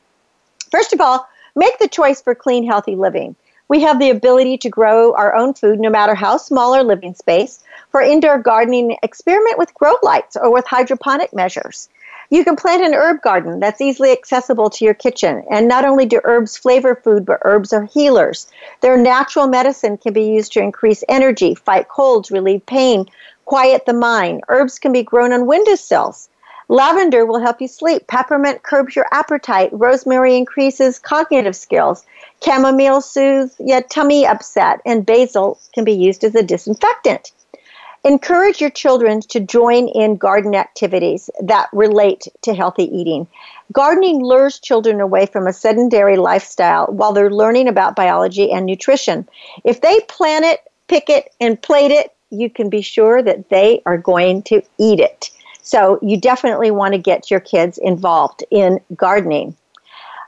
First 0.70 0.92
of 0.92 1.00
all, 1.00 1.28
Make 1.58 1.78
the 1.78 1.88
choice 1.88 2.20
for 2.20 2.34
clean, 2.34 2.66
healthy 2.66 2.96
living. 2.96 3.34
We 3.68 3.80
have 3.80 3.98
the 3.98 4.10
ability 4.10 4.58
to 4.58 4.68
grow 4.68 5.14
our 5.14 5.34
own 5.34 5.54
food 5.54 5.80
no 5.80 5.88
matter 5.88 6.14
how 6.14 6.36
small 6.36 6.74
our 6.74 6.84
living 6.84 7.14
space. 7.14 7.64
For 7.90 8.02
indoor 8.02 8.38
gardening, 8.38 8.98
experiment 9.02 9.56
with 9.56 9.72
grow 9.72 9.94
lights 10.02 10.36
or 10.36 10.52
with 10.52 10.66
hydroponic 10.66 11.32
measures. 11.32 11.88
You 12.30 12.44
can 12.44 12.56
plant 12.56 12.82
an 12.82 12.94
herb 12.94 13.22
garden 13.22 13.60
that's 13.60 13.80
easily 13.80 14.10
accessible 14.10 14.68
to 14.70 14.84
your 14.84 14.94
kitchen. 14.94 15.44
And 15.50 15.68
not 15.68 15.84
only 15.84 16.06
do 16.06 16.20
herbs 16.24 16.56
flavor 16.56 16.94
food, 16.94 17.24
but 17.24 17.40
herbs 17.42 17.72
are 17.72 17.84
healers. 17.84 18.48
Their 18.80 18.96
natural 18.96 19.46
medicine 19.46 19.96
can 19.96 20.12
be 20.12 20.24
used 20.24 20.52
to 20.54 20.60
increase 20.60 21.04
energy, 21.08 21.54
fight 21.54 21.88
colds, 21.88 22.30
relieve 22.30 22.66
pain, 22.66 23.06
quiet 23.44 23.86
the 23.86 23.92
mind. 23.92 24.42
Herbs 24.48 24.78
can 24.78 24.92
be 24.92 25.02
grown 25.02 25.32
on 25.32 25.46
windowsills. 25.46 26.28
Lavender 26.68 27.24
will 27.24 27.38
help 27.38 27.60
you 27.60 27.68
sleep. 27.68 28.08
Peppermint 28.08 28.64
curbs 28.64 28.96
your 28.96 29.06
appetite. 29.12 29.70
Rosemary 29.72 30.36
increases 30.36 30.98
cognitive 30.98 31.54
skills. 31.54 32.04
Chamomile 32.44 33.00
soothes 33.00 33.54
your 33.60 33.82
tummy 33.82 34.26
upset. 34.26 34.80
And 34.84 35.06
basil 35.06 35.60
can 35.72 35.84
be 35.84 35.92
used 35.92 36.24
as 36.24 36.34
a 36.34 36.42
disinfectant. 36.42 37.30
Encourage 38.06 38.60
your 38.60 38.70
children 38.70 39.20
to 39.20 39.40
join 39.40 39.88
in 39.88 40.14
garden 40.14 40.54
activities 40.54 41.28
that 41.40 41.68
relate 41.72 42.28
to 42.42 42.54
healthy 42.54 42.84
eating. 42.84 43.26
Gardening 43.72 44.22
lures 44.22 44.60
children 44.60 45.00
away 45.00 45.26
from 45.26 45.48
a 45.48 45.52
sedentary 45.52 46.16
lifestyle 46.16 46.86
while 46.86 47.12
they're 47.12 47.32
learning 47.32 47.66
about 47.66 47.96
biology 47.96 48.52
and 48.52 48.64
nutrition. 48.64 49.28
If 49.64 49.80
they 49.80 49.98
plant 50.02 50.44
it, 50.44 50.60
pick 50.86 51.10
it, 51.10 51.34
and 51.40 51.60
plate 51.60 51.90
it, 51.90 52.14
you 52.30 52.48
can 52.48 52.70
be 52.70 52.80
sure 52.80 53.24
that 53.24 53.48
they 53.48 53.82
are 53.86 53.98
going 53.98 54.44
to 54.44 54.62
eat 54.78 55.00
it. 55.00 55.32
So 55.62 55.98
you 56.00 56.16
definitely 56.20 56.70
want 56.70 56.92
to 56.92 56.98
get 56.98 57.28
your 57.28 57.40
kids 57.40 57.76
involved 57.76 58.44
in 58.52 58.78
gardening. 58.94 59.56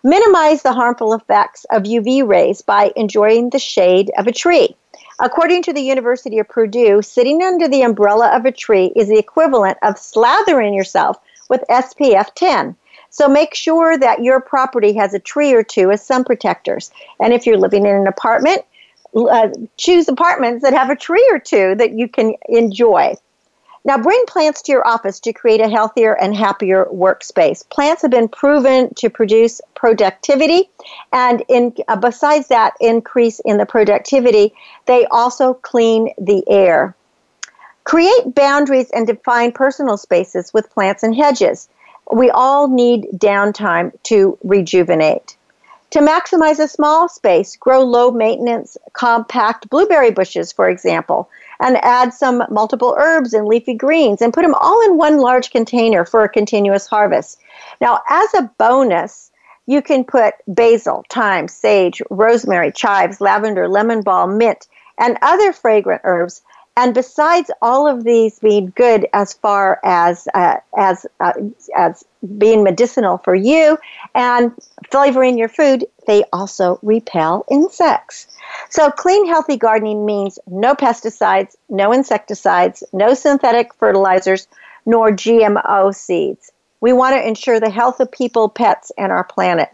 Minimize 0.02 0.62
the 0.62 0.72
harmful 0.72 1.14
effects 1.14 1.64
of 1.70 1.84
UV 1.84 2.26
rays 2.26 2.60
by 2.60 2.90
enjoying 2.96 3.50
the 3.50 3.60
shade 3.60 4.10
of 4.18 4.26
a 4.26 4.32
tree. 4.32 4.74
According 5.20 5.62
to 5.62 5.72
the 5.72 5.80
University 5.80 6.38
of 6.38 6.48
Purdue, 6.48 7.02
sitting 7.02 7.42
under 7.42 7.66
the 7.68 7.82
umbrella 7.82 8.28
of 8.28 8.44
a 8.44 8.52
tree 8.52 8.92
is 8.94 9.08
the 9.08 9.18
equivalent 9.18 9.76
of 9.82 9.94
slathering 9.96 10.76
yourself 10.76 11.16
with 11.48 11.64
SPF 11.68 12.34
10. 12.34 12.76
So 13.10 13.28
make 13.28 13.54
sure 13.54 13.98
that 13.98 14.22
your 14.22 14.40
property 14.40 14.92
has 14.94 15.14
a 15.14 15.18
tree 15.18 15.52
or 15.52 15.64
two 15.64 15.90
as 15.90 16.04
sun 16.04 16.24
protectors. 16.24 16.92
And 17.18 17.32
if 17.32 17.46
you're 17.46 17.56
living 17.56 17.84
in 17.84 17.94
an 17.94 18.06
apartment, 18.06 18.62
uh, 19.16 19.48
choose 19.76 20.08
apartments 20.08 20.62
that 20.62 20.74
have 20.74 20.90
a 20.90 20.96
tree 20.96 21.26
or 21.32 21.38
two 21.38 21.74
that 21.76 21.92
you 21.92 22.08
can 22.08 22.34
enjoy. 22.48 23.14
Now, 23.88 23.96
bring 23.96 24.22
plants 24.26 24.60
to 24.62 24.72
your 24.72 24.86
office 24.86 25.18
to 25.20 25.32
create 25.32 25.62
a 25.62 25.68
healthier 25.70 26.12
and 26.12 26.36
happier 26.36 26.84
workspace. 26.92 27.66
Plants 27.70 28.02
have 28.02 28.10
been 28.10 28.28
proven 28.28 28.92
to 28.96 29.08
produce 29.08 29.62
productivity, 29.74 30.68
and 31.10 31.42
in, 31.48 31.74
uh, 31.88 31.96
besides 31.96 32.48
that 32.48 32.74
increase 32.80 33.40
in 33.46 33.56
the 33.56 33.64
productivity, 33.64 34.52
they 34.84 35.06
also 35.06 35.54
clean 35.54 36.12
the 36.18 36.44
air. 36.50 36.94
Create 37.84 38.34
boundaries 38.34 38.90
and 38.90 39.06
define 39.06 39.52
personal 39.52 39.96
spaces 39.96 40.52
with 40.52 40.68
plants 40.68 41.02
and 41.02 41.16
hedges. 41.16 41.70
We 42.12 42.28
all 42.28 42.68
need 42.68 43.06
downtime 43.14 43.92
to 44.02 44.36
rejuvenate. 44.44 45.37
To 45.90 46.00
maximize 46.00 46.58
a 46.58 46.68
small 46.68 47.08
space, 47.08 47.56
grow 47.56 47.82
low 47.82 48.10
maintenance, 48.10 48.76
compact 48.92 49.70
blueberry 49.70 50.10
bushes, 50.10 50.52
for 50.52 50.68
example 50.68 51.30
and 51.60 51.76
add 51.78 52.14
some 52.14 52.44
multiple 52.50 52.94
herbs 52.98 53.34
and 53.34 53.46
leafy 53.46 53.74
greens 53.74 54.22
and 54.22 54.32
put 54.32 54.42
them 54.42 54.54
all 54.54 54.84
in 54.84 54.96
one 54.96 55.18
large 55.18 55.50
container 55.50 56.04
for 56.04 56.24
a 56.24 56.28
continuous 56.28 56.86
harvest. 56.86 57.40
Now, 57.80 58.00
as 58.08 58.32
a 58.34 58.50
bonus, 58.58 59.30
you 59.66 59.82
can 59.82 60.04
put 60.04 60.34
basil, 60.46 61.04
thyme, 61.10 61.48
sage, 61.48 62.00
rosemary, 62.10 62.72
chives, 62.72 63.20
lavender, 63.20 63.68
lemon 63.68 64.02
balm, 64.02 64.38
mint, 64.38 64.66
and 64.98 65.18
other 65.20 65.52
fragrant 65.52 66.02
herbs. 66.04 66.42
And 66.76 66.94
besides 66.94 67.50
all 67.60 67.88
of 67.88 68.04
these 68.04 68.38
being 68.38 68.72
good 68.76 69.08
as 69.12 69.34
far 69.34 69.80
as 69.84 70.28
uh, 70.32 70.58
as 70.76 71.06
uh, 71.18 71.32
as 71.76 72.04
being 72.38 72.62
medicinal 72.62 73.18
for 73.18 73.34
you 73.34 73.78
and 74.14 74.52
flavoring 74.90 75.38
your 75.38 75.48
food, 75.48 75.86
they 76.06 76.24
also 76.32 76.78
repel 76.82 77.44
insects. 77.50 78.26
So, 78.70 78.90
clean, 78.90 79.26
healthy 79.26 79.56
gardening 79.56 80.06
means 80.06 80.38
no 80.46 80.74
pesticides, 80.74 81.54
no 81.68 81.92
insecticides, 81.92 82.82
no 82.92 83.14
synthetic 83.14 83.74
fertilizers, 83.74 84.48
nor 84.86 85.10
GMO 85.10 85.94
seeds. 85.94 86.50
We 86.80 86.92
want 86.92 87.16
to 87.16 87.26
ensure 87.26 87.60
the 87.60 87.70
health 87.70 88.00
of 88.00 88.10
people, 88.10 88.48
pets, 88.48 88.90
and 88.96 89.12
our 89.12 89.24
planet. 89.24 89.70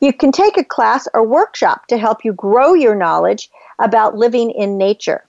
You 0.00 0.12
can 0.12 0.32
take 0.32 0.56
a 0.56 0.64
class 0.64 1.08
or 1.12 1.22
workshop 1.22 1.86
to 1.88 1.98
help 1.98 2.24
you 2.24 2.32
grow 2.32 2.74
your 2.74 2.94
knowledge 2.94 3.50
about 3.78 4.16
living 4.16 4.50
in 4.50 4.78
nature. 4.78 5.24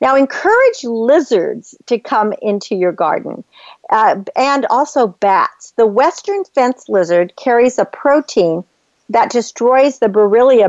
Now, 0.00 0.16
encourage 0.16 0.82
lizards 0.82 1.74
to 1.86 1.98
come 1.98 2.32
into 2.40 2.74
your 2.74 2.92
garden 2.92 3.44
uh, 3.90 4.16
and 4.36 4.66
also 4.66 5.08
bats. 5.08 5.72
The 5.72 5.86
western 5.86 6.44
fence 6.44 6.88
lizard 6.88 7.34
carries 7.36 7.78
a 7.78 7.84
protein 7.84 8.64
that 9.08 9.30
destroys 9.30 9.98
the 9.98 10.06
Borrelia 10.06 10.68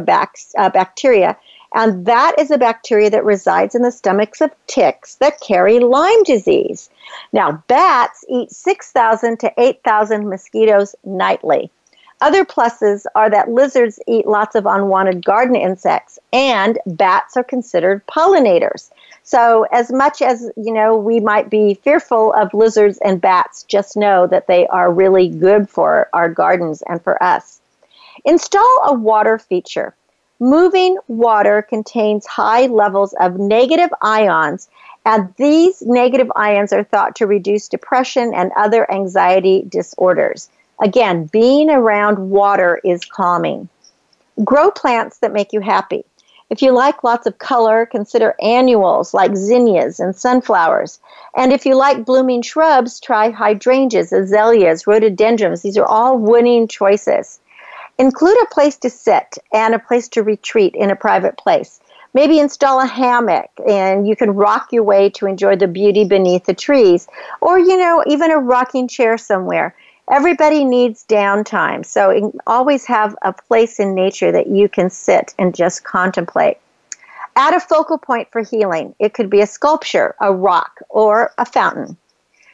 uh, 0.58 0.70
bacteria 0.70 1.38
and 1.74 2.06
that 2.06 2.36
is 2.38 2.52
a 2.52 2.58
bacteria 2.58 3.10
that 3.10 3.24
resides 3.24 3.76
in 3.76 3.82
the 3.82 3.92
stomachs 3.92 4.42
of 4.42 4.52
ticks 4.68 5.16
that 5.16 5.40
carry 5.40 5.80
Lyme 5.80 6.24
disease. 6.24 6.90
Now, 7.32 7.64
bats 7.68 8.26
eat 8.28 8.52
6,000 8.52 9.40
to 9.40 9.54
8,000 9.58 10.28
mosquitoes 10.28 10.96
nightly. 11.06 11.72
Other 12.20 12.46
pluses 12.46 13.06
are 13.16 13.30
that 13.30 13.50
lizards 13.50 14.00
eat 14.06 14.28
lots 14.28 14.56
of 14.56 14.66
unwanted 14.66 15.26
garden 15.26 15.56
insects 15.56 16.20
and 16.32 16.78
bats 16.86 17.38
are 17.38 17.44
considered 17.44 18.06
pollinators. 18.06 18.92
So 19.24 19.66
as 19.72 19.92
much 19.92 20.22
as, 20.22 20.52
you 20.58 20.74
know, 20.74 20.98
we 20.98 21.20
might 21.20 21.50
be 21.50 21.76
fearful 21.76 22.34
of 22.34 22.54
lizards 22.54 22.98
and 23.00 23.22
bats, 23.22 23.64
just 23.64 23.96
know 23.96 24.28
that 24.28 24.48
they 24.48 24.68
are 24.68 24.92
really 24.92 25.30
good 25.30 25.70
for 25.70 26.10
our 26.14 26.28
gardens 26.28 26.82
and 26.88 27.02
for 27.02 27.22
us. 27.22 27.62
Install 28.26 28.82
a 28.84 28.94
water 28.94 29.38
feature. 29.38 29.96
Moving 30.40 30.98
water 31.08 31.62
contains 31.62 32.26
high 32.26 32.66
levels 32.66 33.14
of 33.20 33.38
negative 33.38 33.92
ions, 34.02 34.70
and 35.06 35.34
these 35.38 35.82
negative 35.84 36.32
ions 36.36 36.74
are 36.74 36.84
thought 36.84 37.16
to 37.18 37.28
reduce 37.28 37.68
depression 37.68 38.34
and 38.34 38.52
other 38.56 38.92
anxiety 38.92 39.64
disorders. 39.70 40.50
Again, 40.82 41.26
being 41.26 41.70
around 41.70 42.32
water 42.32 42.82
is 42.84 43.06
calming. 43.06 43.70
Grow 44.44 44.72
plants 44.72 45.20
that 45.20 45.32
make 45.32 45.54
you 45.54 45.60
happy. 45.60 46.06
If 46.52 46.62
you 46.62 46.74
like 46.74 47.02
lots 47.02 47.26
of 47.26 47.38
color, 47.38 47.86
consider 47.86 48.36
annuals 48.42 49.14
like 49.14 49.38
zinnias 49.38 50.02
and 50.02 50.14
sunflowers. 50.14 51.00
And 51.34 51.54
if 51.54 51.66
you 51.66 51.76
like 51.76 52.04
blooming 52.06 52.42
shrubs, 52.42 53.00
try 53.00 53.30
hydrangeas, 53.30 54.12
azaleas, 54.12 54.86
rhododendrons. 54.86 55.62
These 55.62 55.78
are 55.78 55.86
all 55.86 56.18
winning 56.18 56.68
choices. 56.68 57.40
Include 57.98 58.36
a 58.44 58.54
place 58.54 58.76
to 58.80 58.90
sit 58.90 59.38
and 59.54 59.74
a 59.74 59.80
place 59.80 60.10
to 60.10 60.24
retreat 60.24 60.76
in 60.76 60.92
a 60.92 60.96
private 60.96 61.38
place. 61.38 61.80
Maybe 62.14 62.40
install 62.40 62.82
a 62.82 62.86
hammock 62.86 63.50
and 63.66 64.06
you 64.06 64.18
can 64.18 64.32
rock 64.32 64.74
your 64.74 64.84
way 64.84 65.10
to 65.12 65.28
enjoy 65.28 65.56
the 65.56 65.70
beauty 65.70 66.04
beneath 66.04 66.44
the 66.44 66.54
trees. 66.54 67.08
Or, 67.40 67.60
you 67.60 67.78
know, 67.78 68.04
even 68.08 68.30
a 68.30 68.38
rocking 68.38 68.90
chair 68.90 69.18
somewhere. 69.18 69.74
Everybody 70.10 70.66
needs 70.66 71.06
downtime, 71.08 71.86
so 71.86 72.32
always 72.48 72.86
have 72.86 73.16
a 73.22 73.34
place 73.34 73.80
in 73.80 73.94
nature 73.94 74.32
that 74.32 74.48
you 74.48 74.68
can 74.68 74.90
sit 74.90 75.34
and 75.38 75.56
just 75.56 75.84
contemplate. 75.84 76.58
Add 77.36 77.54
a 77.54 77.60
focal 77.60 77.98
point 77.98 78.28
for 78.32 78.42
healing. 78.42 78.94
It 79.00 79.14
could 79.14 79.30
be 79.30 79.42
a 79.42 79.48
sculpture, 79.48 80.16
a 80.20 80.34
rock, 80.34 80.82
or 80.90 81.32
a 81.38 81.46
fountain. 81.46 81.98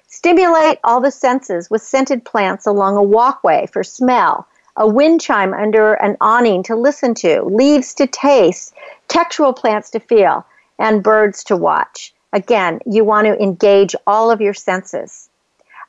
Stimulate 0.08 0.80
all 0.84 1.02
the 1.02 1.12
senses 1.12 1.70
with 1.70 1.82
scented 1.82 2.24
plants 2.24 2.68
along 2.68 2.96
a 2.96 3.04
walkway 3.04 3.68
for 3.68 3.84
smell, 3.84 4.48
a 4.76 4.88
wind 4.88 5.20
chime 5.20 5.54
under 5.54 5.96
an 5.96 6.16
awning 6.22 6.64
to 6.64 6.76
listen 6.76 7.16
to, 7.16 7.42
leaves 7.44 7.94
to 7.96 8.08
taste, 8.08 8.74
textural 9.10 9.56
plants 9.56 9.90
to 9.90 10.00
feel, 10.00 10.46
and 10.78 11.04
birds 11.04 11.44
to 11.46 11.58
watch. 11.58 12.14
Again, 12.34 12.80
you 12.86 13.04
want 13.04 13.26
to 13.26 13.42
engage 13.42 13.96
all 14.06 14.30
of 14.30 14.42
your 14.42 14.54
senses. 14.54 15.30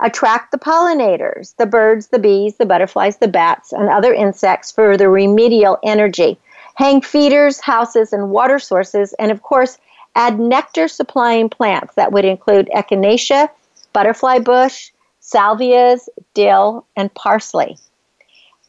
Attract 0.01 0.53
the 0.53 0.59
pollinators, 0.59 1.57
the 1.57 1.67
birds, 1.67 2.09
the 2.09 2.19
bees, 2.19 2.57
the 2.57 2.67
butterflies, 2.67 3.17
the 3.17 3.29
bats, 3.29 3.73
and 3.73 3.89
other 3.89 4.13
insects 4.15 4.71
for 4.71 4.97
the 4.97 5.09
remedial 5.09 5.79
energy. 5.83 6.39
Hang 6.77 7.01
feeders, 7.01 7.61
houses, 7.61 8.13
and 8.13 8.31
water 8.31 8.59
sources, 8.59 9.13
and 9.15 9.31
of 9.31 9.43
course, 9.43 9.79
add 10.15 10.39
nectar 10.39 10.89
supplying 10.89 11.49
plants 11.49 11.95
that 11.95 12.13
would 12.13 12.25
include 12.25 12.71
echinacea, 12.75 13.49
butterfly 13.93 14.39
bush, 14.39 14.93
salvias, 15.21 16.09
dill, 16.35 16.87
and 16.97 17.13
parsley 17.15 17.77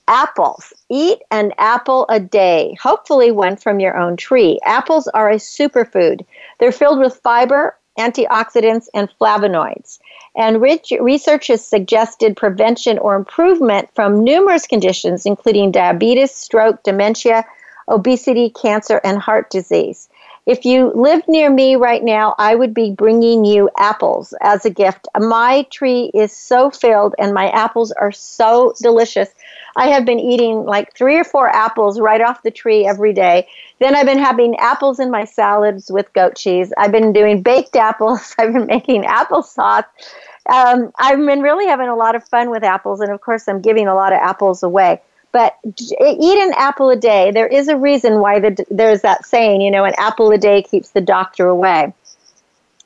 apples. 0.09 0.73
Eat 0.89 1.19
an 1.29 1.53
apple 1.59 2.05
a 2.09 2.19
day, 2.19 2.75
hopefully 2.81 3.31
one 3.31 3.55
from 3.55 3.79
your 3.79 3.95
own 3.95 4.17
tree. 4.17 4.59
Apples 4.65 5.07
are 5.09 5.29
a 5.29 5.35
superfood. 5.35 6.25
They're 6.59 6.71
filled 6.71 6.99
with 6.99 7.21
fiber, 7.23 7.77
antioxidants, 7.99 8.88
and 8.95 9.09
flavonoids. 9.21 9.99
And 10.35 10.59
research 10.59 11.47
has 11.47 11.63
suggested 11.63 12.35
prevention 12.35 12.97
or 12.97 13.15
improvement 13.15 13.89
from 13.93 14.23
numerous 14.23 14.65
conditions, 14.65 15.27
including 15.27 15.71
diabetes, 15.71 16.31
stroke, 16.31 16.81
dementia, 16.81 17.45
obesity, 17.88 18.49
cancer, 18.49 18.99
and 19.03 19.19
heart 19.19 19.51
disease. 19.51 20.09
If 20.49 20.65
you 20.65 20.91
lived 20.95 21.27
near 21.27 21.47
me 21.47 21.75
right 21.75 22.03
now, 22.03 22.33
I 22.39 22.55
would 22.55 22.73
be 22.73 22.89
bringing 22.89 23.45
you 23.45 23.69
apples 23.77 24.33
as 24.41 24.65
a 24.65 24.71
gift. 24.71 25.07
My 25.15 25.62
tree 25.69 26.09
is 26.12 26.35
so 26.35 26.71
filled 26.71 27.13
and 27.19 27.35
my 27.35 27.51
apples 27.51 27.91
are 27.91 28.12
so 28.12 28.73
delicious. 28.81 29.29
I 29.75 29.89
have 29.89 30.05
been 30.05 30.19
eating 30.19 30.65
like 30.65 30.95
three 30.95 31.19
or 31.19 31.23
four 31.23 31.47
apples 31.55 31.99
right 31.99 32.19
off 32.19 32.41
the 32.41 32.49
tree 32.49 32.83
every 32.83 33.13
day. 33.13 33.47
Then 33.77 33.95
I've 33.95 34.07
been 34.07 34.17
having 34.17 34.55
apples 34.55 34.99
in 34.99 35.12
my 35.12 35.25
salads 35.25 35.91
with 35.91 36.12
goat 36.13 36.35
cheese. 36.35 36.73
I've 36.79 36.91
been 36.91 37.13
doing 37.13 37.43
baked 37.43 37.75
apples. 37.75 38.33
I've 38.39 38.51
been 38.51 38.65
making 38.65 39.03
applesauce. 39.03 39.85
Um, 40.51 40.91
I've 40.97 41.19
been 41.19 41.41
really 41.43 41.67
having 41.67 41.89
a 41.89 41.95
lot 41.95 42.15
of 42.15 42.23
fun 42.23 42.49
with 42.49 42.63
apples, 42.63 43.01
and 43.01 43.12
of 43.12 43.21
course, 43.21 43.47
I'm 43.47 43.62
giving 43.62 43.88
a 43.88 43.93
lot 43.93 44.13
of 44.13 44.19
apples 44.19 44.63
away. 44.63 44.99
But 45.31 45.57
eat 45.65 46.39
an 46.39 46.53
apple 46.57 46.89
a 46.89 46.95
day. 46.95 47.31
There 47.31 47.47
is 47.47 47.67
a 47.67 47.77
reason 47.77 48.19
why 48.19 48.39
the, 48.39 48.65
there's 48.71 49.01
that 49.01 49.25
saying, 49.25 49.61
you 49.61 49.69
know, 49.69 49.85
an 49.85 49.93
apple 49.97 50.31
a 50.31 50.37
day 50.37 50.63
keeps 50.63 50.89
the 50.89 51.01
doctor 51.01 51.47
away. 51.47 51.93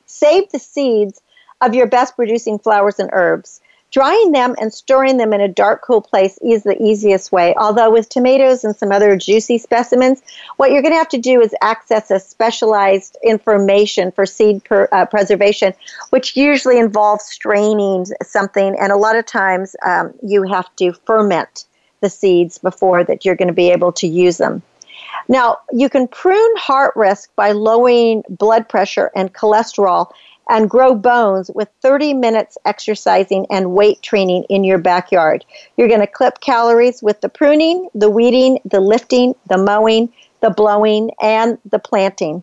Save 0.06 0.50
the 0.50 0.58
seeds 0.58 1.20
of 1.60 1.74
your 1.74 1.86
best 1.86 2.16
producing 2.16 2.58
flowers 2.58 2.98
and 2.98 3.10
herbs. 3.12 3.60
Drying 3.94 4.32
them 4.32 4.56
and 4.60 4.74
storing 4.74 5.18
them 5.18 5.32
in 5.32 5.40
a 5.40 5.46
dark, 5.46 5.82
cool 5.82 6.00
place 6.00 6.36
is 6.42 6.64
the 6.64 6.76
easiest 6.82 7.30
way. 7.30 7.54
Although, 7.56 7.92
with 7.92 8.08
tomatoes 8.08 8.64
and 8.64 8.74
some 8.74 8.90
other 8.90 9.16
juicy 9.16 9.56
specimens, 9.56 10.20
what 10.56 10.72
you're 10.72 10.82
going 10.82 10.94
to 10.94 10.98
have 10.98 11.10
to 11.10 11.18
do 11.18 11.40
is 11.40 11.54
access 11.62 12.10
a 12.10 12.18
specialized 12.18 13.16
information 13.22 14.10
for 14.10 14.26
seed 14.26 14.64
per, 14.64 14.88
uh, 14.90 15.06
preservation, 15.06 15.74
which 16.10 16.36
usually 16.36 16.80
involves 16.80 17.24
straining 17.24 18.04
something, 18.24 18.76
and 18.80 18.90
a 18.90 18.96
lot 18.96 19.14
of 19.14 19.26
times 19.26 19.76
um, 19.86 20.12
you 20.24 20.42
have 20.42 20.74
to 20.74 20.92
ferment 21.06 21.64
the 22.04 22.10
seeds 22.10 22.58
before 22.58 23.02
that 23.02 23.24
you're 23.24 23.34
going 23.34 23.48
to 23.48 23.54
be 23.54 23.70
able 23.70 23.90
to 23.92 24.06
use 24.06 24.36
them. 24.36 24.62
Now, 25.26 25.58
you 25.72 25.88
can 25.88 26.06
prune 26.06 26.56
heart 26.56 26.94
risk 26.94 27.34
by 27.34 27.52
lowering 27.52 28.22
blood 28.28 28.68
pressure 28.68 29.10
and 29.16 29.32
cholesterol 29.32 30.12
and 30.50 30.68
grow 30.68 30.94
bones 30.94 31.50
with 31.54 31.70
30 31.80 32.12
minutes 32.12 32.58
exercising 32.66 33.46
and 33.50 33.72
weight 33.72 34.02
training 34.02 34.44
in 34.50 34.64
your 34.64 34.76
backyard. 34.76 35.46
You're 35.78 35.88
going 35.88 36.00
to 36.00 36.06
clip 36.06 36.40
calories 36.40 37.02
with 37.02 37.22
the 37.22 37.30
pruning, 37.30 37.88
the 37.94 38.10
weeding, 38.10 38.58
the 38.66 38.80
lifting, 38.80 39.34
the 39.48 39.56
mowing, 39.56 40.12
the 40.42 40.50
blowing, 40.50 41.10
and 41.22 41.56
the 41.64 41.78
planting. 41.78 42.42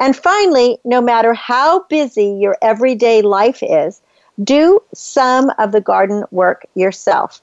And 0.00 0.16
finally, 0.16 0.78
no 0.86 1.02
matter 1.02 1.34
how 1.34 1.82
busy 1.84 2.38
your 2.40 2.56
everyday 2.62 3.20
life 3.20 3.62
is, 3.62 4.00
do 4.42 4.80
some 4.94 5.52
of 5.58 5.72
the 5.72 5.82
garden 5.82 6.24
work 6.30 6.64
yourself 6.74 7.42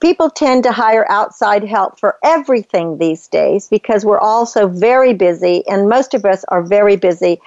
people 0.00 0.30
tend 0.30 0.62
to 0.62 0.72
hire 0.72 1.10
outside 1.10 1.64
help 1.64 1.98
for 1.98 2.16
everything 2.22 2.98
these 2.98 3.26
days 3.28 3.68
because 3.68 4.04
we're 4.04 4.18
all 4.18 4.46
so 4.46 4.68
very 4.68 5.14
busy, 5.14 5.66
and 5.66 5.88
most 5.88 6.14
of 6.14 6.24
us 6.24 6.44
are 6.48 6.62
very 6.62 6.96
busy 6.96 7.40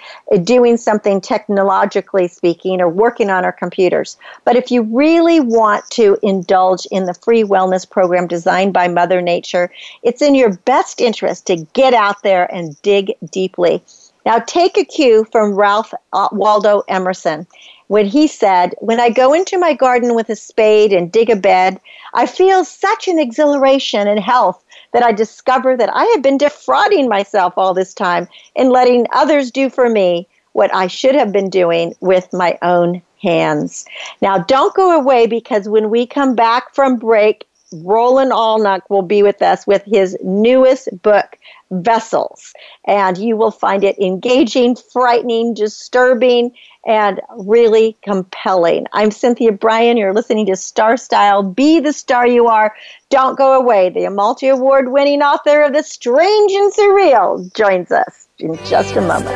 doing 0.43 0.77
something 0.77 1.21
technologically 1.21 2.27
speaking 2.27 2.81
or 2.81 2.89
working 2.89 3.29
on 3.29 3.45
our 3.45 3.51
computers. 3.51 4.17
But 4.43 4.55
if 4.55 4.71
you 4.71 4.81
really 4.83 5.39
want 5.39 5.89
to 5.91 6.17
indulge 6.21 6.85
in 6.91 7.05
the 7.05 7.13
free 7.13 7.43
wellness 7.43 7.89
program 7.89 8.27
designed 8.27 8.73
by 8.73 8.87
Mother 8.87 9.21
Nature, 9.21 9.71
it's 10.03 10.21
in 10.21 10.35
your 10.35 10.53
best 10.57 10.99
interest 11.01 11.47
to 11.47 11.65
get 11.73 11.93
out 11.93 12.23
there 12.23 12.53
and 12.53 12.79
dig 12.81 13.13
deeply. 13.31 13.83
Now, 14.25 14.39
take 14.39 14.77
a 14.77 14.85
cue 14.85 15.25
from 15.31 15.55
Ralph 15.55 15.93
uh, 16.13 16.29
Waldo 16.31 16.83
Emerson 16.87 17.47
when 17.91 18.05
he 18.05 18.25
said, 18.25 18.73
When 18.79 19.01
I 19.01 19.09
go 19.09 19.33
into 19.33 19.57
my 19.57 19.73
garden 19.73 20.15
with 20.15 20.29
a 20.29 20.35
spade 20.37 20.93
and 20.93 21.11
dig 21.11 21.29
a 21.29 21.35
bed, 21.35 21.77
I 22.13 22.25
feel 22.25 22.63
such 22.63 23.09
an 23.09 23.19
exhilaration 23.19 24.07
and 24.07 24.17
health 24.17 24.63
that 24.93 25.03
I 25.03 25.11
discover 25.11 25.75
that 25.75 25.93
I 25.93 26.05
have 26.05 26.21
been 26.21 26.37
defrauding 26.37 27.09
myself 27.09 27.53
all 27.57 27.73
this 27.73 27.93
time 27.93 28.29
in 28.55 28.69
letting 28.69 29.07
others 29.11 29.51
do 29.51 29.69
for 29.69 29.89
me 29.89 30.25
what 30.53 30.73
I 30.73 30.87
should 30.87 31.15
have 31.15 31.33
been 31.33 31.49
doing 31.49 31.93
with 31.99 32.31
my 32.31 32.57
own 32.61 33.01
hands. 33.21 33.83
Now, 34.21 34.37
don't 34.37 34.73
go 34.73 34.97
away 34.97 35.27
because 35.27 35.67
when 35.67 35.89
we 35.89 36.05
come 36.07 36.33
back 36.33 36.73
from 36.73 36.95
break, 36.95 37.45
Roland 37.71 38.31
Allnach 38.31 38.81
will 38.89 39.01
be 39.01 39.23
with 39.23 39.41
us 39.41 39.65
with 39.65 39.83
his 39.85 40.17
newest 40.23 40.89
book, 41.01 41.37
Vessels. 41.71 42.53
And 42.85 43.17
you 43.17 43.37
will 43.37 43.51
find 43.51 43.83
it 43.83 43.97
engaging, 43.97 44.75
frightening, 44.75 45.53
disturbing, 45.53 46.51
and 46.85 47.21
really 47.37 47.95
compelling. 48.01 48.87
I'm 48.91 49.11
Cynthia 49.11 49.51
Brian. 49.51 49.97
You're 49.97 50.13
listening 50.13 50.47
to 50.47 50.55
Star 50.55 50.97
Style. 50.97 51.43
Be 51.43 51.79
the 51.79 51.93
star 51.93 52.27
you 52.27 52.47
are. 52.47 52.75
Don't 53.09 53.37
go 53.37 53.53
away. 53.53 53.89
The 53.89 54.09
multi 54.09 54.47
award 54.47 54.91
winning 54.91 55.21
author 55.21 55.61
of 55.61 55.73
The 55.73 55.83
Strange 55.83 56.51
and 56.51 56.73
Surreal 56.73 57.53
joins 57.55 57.91
us 57.91 58.27
in 58.39 58.57
just 58.65 58.95
a 58.95 59.01
moment. 59.01 59.35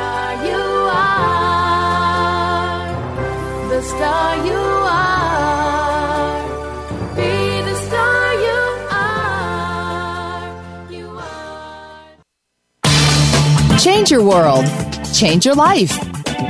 Change 13.86 14.10
your 14.10 14.24
world. 14.24 14.66
Change 15.14 15.46
your 15.46 15.54
life 15.54 15.92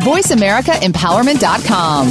VoiceAmericaEmpowerment.com. 0.06 2.08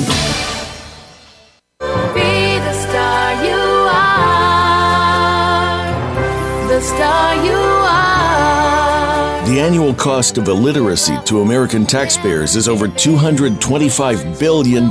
Be 2.13 2.59
the 2.59 2.75
star 2.75 3.43
you 3.43 3.57
are. 3.91 5.87
The 6.69 6.83
star 6.83 7.37
you 7.43 7.55
are. 7.55 9.47
The 9.47 9.61
annual 9.61 9.95
cost 9.95 10.37
of 10.37 10.49
illiteracy 10.49 11.17
to 11.25 11.41
American 11.41 11.87
taxpayers 11.87 12.55
is 12.55 12.69
over 12.69 12.87
$225 12.87 14.39
billion. 14.39 14.91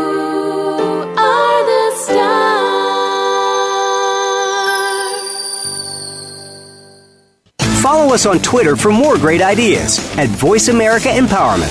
Follow 7.91 8.13
us 8.13 8.25
on 8.25 8.39
Twitter 8.39 8.77
for 8.77 8.89
more 8.89 9.17
great 9.17 9.41
ideas 9.41 9.99
at 10.17 10.29
Voice 10.29 10.69
America 10.69 11.09
Empowerment. 11.09 11.67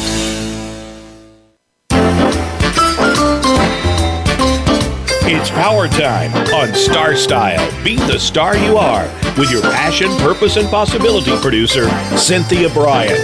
It's 5.23 5.49
power 5.49 5.89
time 5.89 6.31
on 6.53 6.75
Star 6.75 7.17
Style. 7.17 7.67
Be 7.83 7.97
the 7.97 8.19
star 8.19 8.55
you 8.55 8.77
are 8.77 9.09
with 9.39 9.51
your 9.51 9.63
passion, 9.63 10.09
purpose, 10.19 10.57
and 10.57 10.69
possibility 10.69 11.37
producer, 11.39 11.89
Cynthia 12.17 12.69
Brian. 12.71 13.17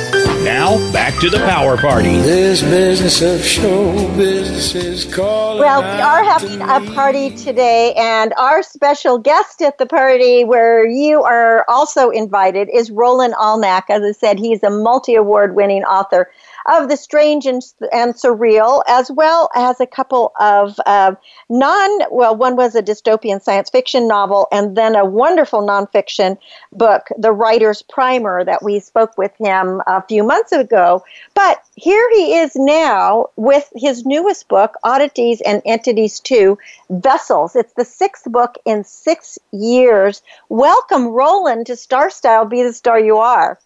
Now, 0.45 0.77
back 0.93 1.19
to 1.21 1.29
the 1.29 1.39
power 1.39 1.77
party. 1.77 2.11
This 2.21 2.63
business 2.63 3.21
of 3.21 3.45
show 3.45 3.93
business 4.17 4.75
is 4.75 5.05
calling. 5.13 5.59
Well, 5.59 5.81
we 5.81 6.01
are 6.01 6.23
having 6.23 6.63
a 6.63 6.95
party 6.95 7.35
today, 7.35 7.95
and 7.95 8.33
our 8.35 8.63
special 8.63 9.19
guest 9.19 9.61
at 9.61 9.79
the 9.79 9.87
party, 9.87 10.45
where 10.45 10.87
you 10.87 11.23
are 11.23 11.65
also 11.69 12.11
invited, 12.11 12.69
is 12.73 12.91
Roland 12.91 13.35
Allnach. 13.35 13.85
As 13.89 14.03
I 14.03 14.13
said, 14.13 14.39
he's 14.39 14.63
a 14.63 14.71
multi 14.71 15.17
award 15.17 15.57
winning 15.57 15.83
author 15.83 16.31
of 16.67 16.89
The 16.89 16.97
Strange 16.97 17.47
and, 17.47 17.63
and 17.93 18.15
Surreal, 18.15 18.83
as 18.87 19.11
well 19.11 19.51
as 19.55 19.81
a 19.81 19.87
couple 19.87 20.33
of 20.39 20.79
uh, 20.85 21.15
non, 21.49 22.01
well, 22.11 22.37
one 22.37 22.57
was 22.57 22.75
a 22.75 22.83
dystopian 22.83 23.41
science 23.41 23.71
fiction 23.71 24.09
novel, 24.09 24.49
and 24.51 24.77
then 24.77 24.97
a 24.97 25.05
wonderful 25.05 25.63
nonfiction 25.63 26.39
book, 26.73 27.09
The 27.19 27.33
Writer's 27.33 27.83
Primer, 27.83 28.45
that 28.45 28.63
we 28.63 28.81
spoke 28.81 29.17
with 29.17 29.33
him 29.39 29.81
a 29.87 30.03
few 30.03 30.25
months 30.25 30.53
ago. 30.53 31.05
But 31.35 31.63
here 31.77 32.09
he 32.15 32.37
is 32.37 32.57
now 32.57 33.27
with 33.37 33.71
his 33.77 34.05
newest 34.05 34.49
book, 34.49 34.75
Oddities 34.83 35.41
and 35.41 35.63
Entities 35.65 36.21
2 36.21 36.59
Vessels. 36.91 37.55
It's 37.55 37.73
the 37.75 37.85
sixth 37.85 38.25
book 38.31 38.57
in 38.65 38.85
six 38.85 39.39
years. 39.53 40.23
Welcome, 40.49 41.09
Roland, 41.09 41.67
to 41.67 41.77
Star 41.77 42.11
Style 42.11 42.45
Be 42.45 42.63
the 42.63 42.73
Star 42.73 42.99
You 42.99 43.19
Are. 43.19 43.59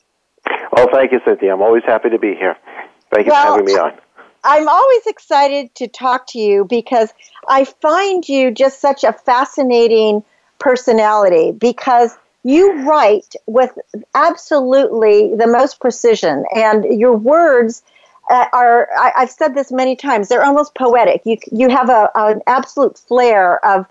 Well, 0.72 0.88
thank 0.92 1.12
you, 1.12 1.20
Cynthia. 1.24 1.52
I'm 1.52 1.62
always 1.62 1.82
happy 1.84 2.10
to 2.10 2.18
be 2.18 2.34
here. 2.34 2.56
Thank 3.10 3.26
you 3.26 3.32
Well, 3.32 3.46
for 3.46 3.60
having 3.60 3.64
me 3.66 3.78
on. 3.78 3.92
I'm 4.42 4.68
always 4.68 5.06
excited 5.06 5.74
to 5.76 5.88
talk 5.88 6.26
to 6.28 6.38
you 6.38 6.64
because 6.64 7.12
I 7.48 7.64
find 7.64 8.26
you 8.28 8.50
just 8.50 8.80
such 8.80 9.04
a 9.04 9.12
fascinating 9.12 10.24
personality 10.58 11.52
because 11.52 12.16
you 12.42 12.88
write 12.88 13.34
with 13.46 13.76
absolutely 14.14 15.34
the 15.34 15.46
most 15.46 15.80
precision 15.80 16.44
and 16.54 16.84
your 16.84 17.16
words 17.16 17.82
uh, 18.30 18.46
are 18.52 18.88
I, 18.96 19.12
I've 19.18 19.30
said 19.30 19.54
this 19.54 19.72
many 19.72 19.96
times 19.96 20.28
they're 20.28 20.44
almost 20.44 20.74
poetic 20.74 21.22
you 21.24 21.38
you 21.50 21.68
have 21.68 21.88
a, 21.88 22.10
an 22.14 22.40
absolute 22.46 22.98
flair 22.98 23.64
of 23.64 23.86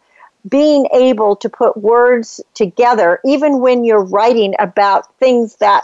being 0.47 0.87
able 0.93 1.35
to 1.37 1.49
put 1.49 1.77
words 1.77 2.41
together 2.53 3.19
even 3.25 3.59
when 3.59 3.83
you're 3.83 4.03
writing 4.03 4.55
about 4.57 5.13
things 5.15 5.55
that 5.57 5.83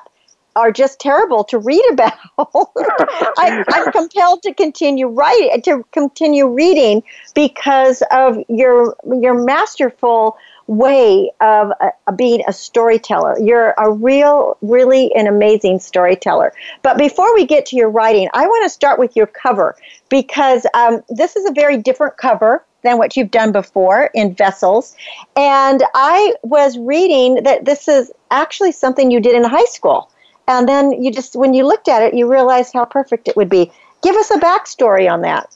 are 0.56 0.72
just 0.72 0.99
terrible 0.99 1.43
to 1.45 1.60
read 1.60 1.84
about. 1.91 2.14
I, 2.38 3.64
I'm 3.68 3.91
compelled 3.91 4.43
to 4.43 4.53
continue 4.53 5.08
writing, 5.08 5.62
to 5.64 5.86
continue 5.91 6.47
reading 6.47 7.03
because 7.34 8.03
of 8.12 8.38
your 8.47 8.95
your 9.06 9.43
masterful 9.43 10.38
way 10.68 11.32
of 11.41 11.72
uh, 11.80 12.12
being 12.16 12.41
a 12.47 12.53
storyteller. 12.53 13.39
You're 13.39 13.74
a 13.78 13.91
real, 13.91 14.58
really 14.62 15.14
an 15.14 15.28
amazing 15.28 15.80
storyteller. 15.80 16.53
But 16.82 16.97
before 16.97 17.34
we 17.36 17.45
get 17.45 17.68
to 17.68 17.76
your 17.76 17.89
writing, 17.89 18.30
I 18.34 18.47
want 18.47 18.64
to 18.64 18.70
start 18.70 18.99
with 18.99 19.16
your 19.16 19.28
cover 19.28 19.76
because 20.10 20.66
um, 20.74 21.03
this 21.10 21.36
is 21.36 21.47
a 21.47 21.53
very 21.53 21.78
different 21.78 22.18
cover 22.18 22.64
than 22.84 22.97
what 22.97 23.18
you've 23.18 23.32
done 23.32 23.51
before 23.51 24.10
in 24.14 24.34
Vessels. 24.34 24.95
And 25.36 25.84
I 25.93 26.34
was 26.43 26.78
reading 26.78 27.43
that 27.43 27.66
this 27.66 27.88
is 27.88 28.12
actually 28.32 28.72
something 28.72 29.12
you 29.12 29.20
did 29.20 29.36
in 29.36 29.43
high 29.43 29.66
school. 29.66 30.10
And 30.48 30.68
then 30.68 30.91
you 31.04 31.12
just, 31.12 31.36
when 31.36 31.54
you 31.54 31.66
looked 31.66 31.88
at 31.88 32.02
it, 32.02 32.14
you 32.14 32.32
realized 32.32 32.74
how 32.74 32.86
perfect 32.86 33.28
it 33.28 33.36
would 33.36 33.50
be. 33.50 33.72
Give 34.02 34.16
us 34.16 34.30
a 34.32 34.39
backstory 34.39 35.12
on 35.12 35.22
that. 35.22 35.50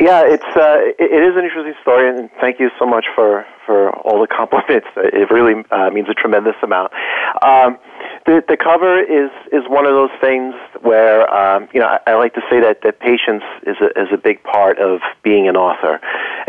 Yeah, 0.00 0.22
it's 0.24 0.44
uh, 0.54 0.78
it, 0.78 1.10
it 1.10 1.22
is 1.26 1.34
an 1.36 1.42
interesting 1.42 1.74
story, 1.82 2.08
and 2.08 2.30
thank 2.40 2.60
you 2.60 2.70
so 2.78 2.86
much 2.86 3.06
for 3.16 3.44
for 3.66 3.90
all 4.06 4.20
the 4.20 4.28
compliments. 4.36 4.86
It 4.96 5.30
really 5.30 5.64
uh, 5.72 5.90
means 5.90 6.08
a 6.08 6.14
tremendous 6.14 6.54
amount. 6.62 6.92
Um, 7.42 7.78
the 8.28 8.44
the 8.46 8.56
cover 8.56 9.00
is 9.00 9.30
is 9.50 9.64
one 9.68 9.86
of 9.86 9.92
those 9.92 10.12
things 10.20 10.54
where 10.82 11.24
um, 11.32 11.68
you 11.72 11.80
know 11.80 11.86
I, 11.86 12.12
I 12.12 12.14
like 12.16 12.34
to 12.34 12.42
say 12.50 12.60
that 12.60 12.82
that 12.82 13.00
patience 13.00 13.42
is 13.66 13.76
a, 13.80 13.88
is 13.98 14.08
a 14.12 14.18
big 14.18 14.42
part 14.42 14.78
of 14.78 15.00
being 15.22 15.48
an 15.48 15.56
author. 15.56 15.98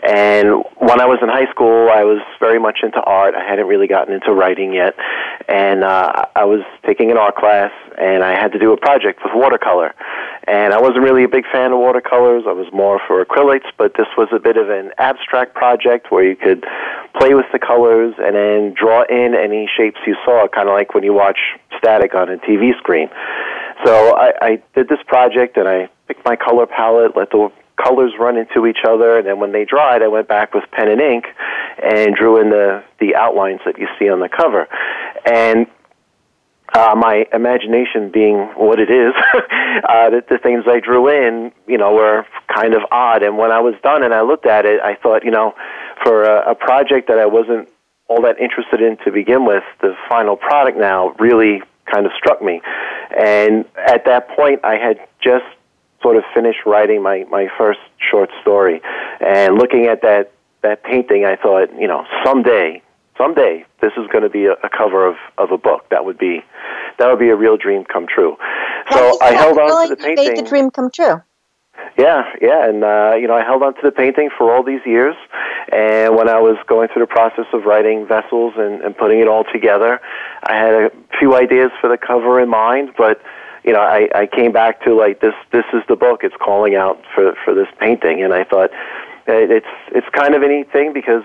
And 0.04 0.64
when 0.78 1.00
I 1.00 1.06
was 1.06 1.20
in 1.22 1.30
high 1.30 1.50
school, 1.52 1.90
I 1.90 2.04
was 2.04 2.20
very 2.40 2.60
much 2.60 2.80
into 2.84 3.00
art. 3.02 3.34
I 3.34 3.44
hadn't 3.44 3.68
really 3.68 3.88
gotten 3.88 4.14
into 4.14 4.34
writing 4.34 4.74
yet, 4.74 4.96
and 5.48 5.84
uh, 5.84 6.26
I 6.36 6.44
was 6.44 6.62
taking 6.86 7.12
an 7.12 7.18
art 7.18 7.36
class, 7.36 7.72
and 7.98 8.24
I 8.24 8.32
had 8.32 8.52
to 8.52 8.60
do 8.60 8.74
a 8.74 8.78
project 8.78 9.22
with 9.24 9.34
watercolor. 9.34 9.96
And 10.48 10.74
I 10.74 10.82
wasn't 10.82 11.04
really 11.04 11.24
a 11.24 11.30
big 11.30 11.46
fan 11.52 11.72
of 11.72 11.80
watercolors. 11.80 12.44
I 12.48 12.54
was 12.54 12.68
more 12.74 13.00
for 13.08 13.24
acrylics, 13.24 13.70
but 13.78 13.94
this 13.98 14.08
was 14.18 14.30
a 14.34 14.40
bit 14.40 14.58
of 14.58 14.70
an 14.70 14.92
abstract 14.98 15.54
project 15.54 16.12
where 16.12 16.24
you 16.24 16.36
could 16.36 16.66
play 17.14 17.34
with 17.36 17.46
the 17.54 17.60
colors 17.60 18.16
and 18.18 18.36
then 18.36 18.74
draw 18.74 19.04
in 19.04 19.36
any 19.36 19.70
shapes 19.78 20.00
you 20.08 20.16
saw, 20.26 20.48
kind 20.48 20.68
of 20.68 20.74
like 20.74 20.94
when 20.94 21.04
you 21.04 21.14
watch 21.14 21.38
static 21.78 22.16
on 22.16 22.30
a 22.30 22.38
TV 22.38 22.78
screen. 22.78 23.10
So 23.86 24.16
I, 24.16 24.32
I 24.42 24.64
did 24.76 24.90
this 24.90 25.00
project 25.08 25.58
and 25.58 25.68
I 25.68 25.90
picked 26.08 26.26
my 26.26 26.36
color 26.36 26.66
palette, 26.66 27.16
let 27.16 27.30
the 27.32 27.50
colors 27.82 28.14
run 28.20 28.38
into 28.38 28.68
each 28.68 28.80
other, 28.88 29.18
and 29.18 29.26
then 29.26 29.40
when 29.40 29.52
they 29.52 29.64
dried, 29.64 30.04
I 30.04 30.08
went 30.08 30.28
back 30.28 30.54
with 30.54 30.64
pen 30.72 30.90
and 30.90 31.02
ink 31.02 31.26
and 31.82 32.14
drew 32.16 32.40
in 32.42 32.50
the, 32.50 32.84
the 33.00 33.16
outlines 33.16 33.62
that 33.66 33.80
you 33.80 33.88
see 33.98 34.10
on 34.10 34.20
the 34.20 34.30
cover. 34.30 34.68
And 35.26 35.68
uh, 36.74 36.94
my 36.96 37.26
imagination 37.34 38.12
being 38.12 38.38
what 38.56 38.80
it 38.80 38.90
is, 38.92 39.14
uh, 39.34 40.10
the, 40.10 40.24
the 40.30 40.38
things 40.38 40.66
I 40.68 40.80
drew 40.80 41.08
in, 41.10 41.52
you 41.68 41.78
know, 41.78 41.94
were 41.94 42.26
kind 42.54 42.74
of 42.74 42.82
odd. 42.92 43.24
And 43.24 43.38
when 43.38 43.52
I 43.52 43.60
was 43.60 43.76
done 43.82 44.04
and 44.04 44.14
I 44.14 44.22
looked 44.22 44.46
at 44.46 44.66
it, 44.66 44.80
I 44.82 44.96
thought, 44.96 45.24
you 45.24 45.32
know, 45.32 45.56
for 46.04 46.24
a, 46.24 46.52
a 46.52 46.56
project 46.56 47.08
that 47.08 47.18
I 47.18 47.26
wasn't 47.26 47.70
all 48.10 48.22
that 48.24 48.40
interested 48.40 48.82
in 48.82 48.98
to 49.06 49.12
begin 49.12 49.46
with, 49.46 49.64
the 49.82 49.96
final 50.10 50.36
product 50.36 50.78
now 50.78 51.16
really 51.20 51.62
kind 51.86 52.06
of 52.06 52.12
struck 52.18 52.42
me. 52.42 52.62
And 53.18 53.66
at 53.78 54.06
that 54.06 54.30
point, 54.36 54.62
I 54.64 54.76
had 54.76 55.00
just 55.22 55.46
sort 56.02 56.18
of 56.18 56.24
finished 56.34 56.60
writing 56.66 57.04
my, 57.04 57.26
my 57.30 57.48
first 57.58 57.80
short 58.12 58.30
story. 58.42 58.82
And 59.20 59.56
looking 59.56 59.86
at 59.86 60.02
that, 60.02 60.32
that 60.62 60.84
painting, 60.84 61.26
I 61.26 61.36
thought, 61.36 61.70
you 61.80 61.88
know, 61.88 62.06
someday, 62.26 62.82
someday, 63.18 63.66
this 63.82 63.92
is 63.98 64.08
going 64.12 64.24
to 64.24 64.30
be 64.30 64.46
a, 64.46 64.54
a 64.64 64.70
cover 64.76 65.08
of, 65.08 65.16
of 65.38 65.52
a 65.52 65.58
book. 65.58 65.90
That 65.90 66.06
would 66.06 66.18
be, 66.18 66.44
that 66.98 67.08
would 67.08 67.20
be 67.20 67.30
a 67.30 67.36
real 67.36 67.58
dream 67.58 67.86
come 67.86 68.08
true. 68.08 68.38
So 68.92 69.18
I 69.22 69.34
held 69.34 69.58
on 69.58 69.90
to 69.90 69.96
the 69.96 70.02
painting. 70.02 70.34
made 70.34 70.38
the 70.38 70.50
dream 70.50 70.72
come 70.72 70.90
true. 70.92 71.22
Yeah, 71.98 72.24
yeah, 72.42 72.70
and 72.70 72.84
uh, 72.84 73.16
you 73.20 73.28
know, 73.28 73.36
I 73.36 73.44
held 73.44 73.62
on 73.62 73.74
to 73.76 73.82
the 73.84 73.92
painting 73.92 74.30
for 74.38 74.54
all 74.54 74.64
these 74.64 74.80
years, 74.86 75.16
and 75.72 76.16
when 76.16 76.30
I 76.30 76.40
was 76.40 76.58
going 76.68 76.88
through 76.88 77.04
the 77.04 77.08
process 77.08 77.46
of 77.52 77.66
writing 77.66 78.08
vessels 78.08 78.54
and, 78.58 78.82
and 78.82 78.96
putting 78.96 79.20
it 79.20 79.28
all 79.28 79.44
together, 79.44 80.00
I 80.44 80.56
had 80.56 80.74
a 80.74 80.92
few 81.20 81.36
ideas 81.36 81.72
for 81.82 81.90
the 81.90 81.98
cover 81.98 82.40
in 82.40 82.48
mind, 82.48 82.92
but 82.98 83.22
you 83.64 83.74
know, 83.74 83.82
I, 83.82 84.08
I 84.16 84.26
came 84.28 84.52
back 84.52 84.82
to 84.86 84.96
like 84.96 85.20
this. 85.20 85.34
This 85.52 85.66
is 85.74 85.82
the 85.90 85.96
book. 85.96 86.22
It's 86.24 86.36
calling 86.40 86.76
out 86.76 87.02
for 87.14 87.36
for 87.44 87.54
this 87.54 87.68
painting, 87.80 88.24
and 88.24 88.34
I 88.34 88.46
thought 88.46 88.72
it's 89.28 89.66
it's 89.92 90.08
kind 90.14 90.36
of 90.36 90.42
a 90.42 90.48
neat 90.48 90.72
thing 90.72 90.94
because 90.94 91.24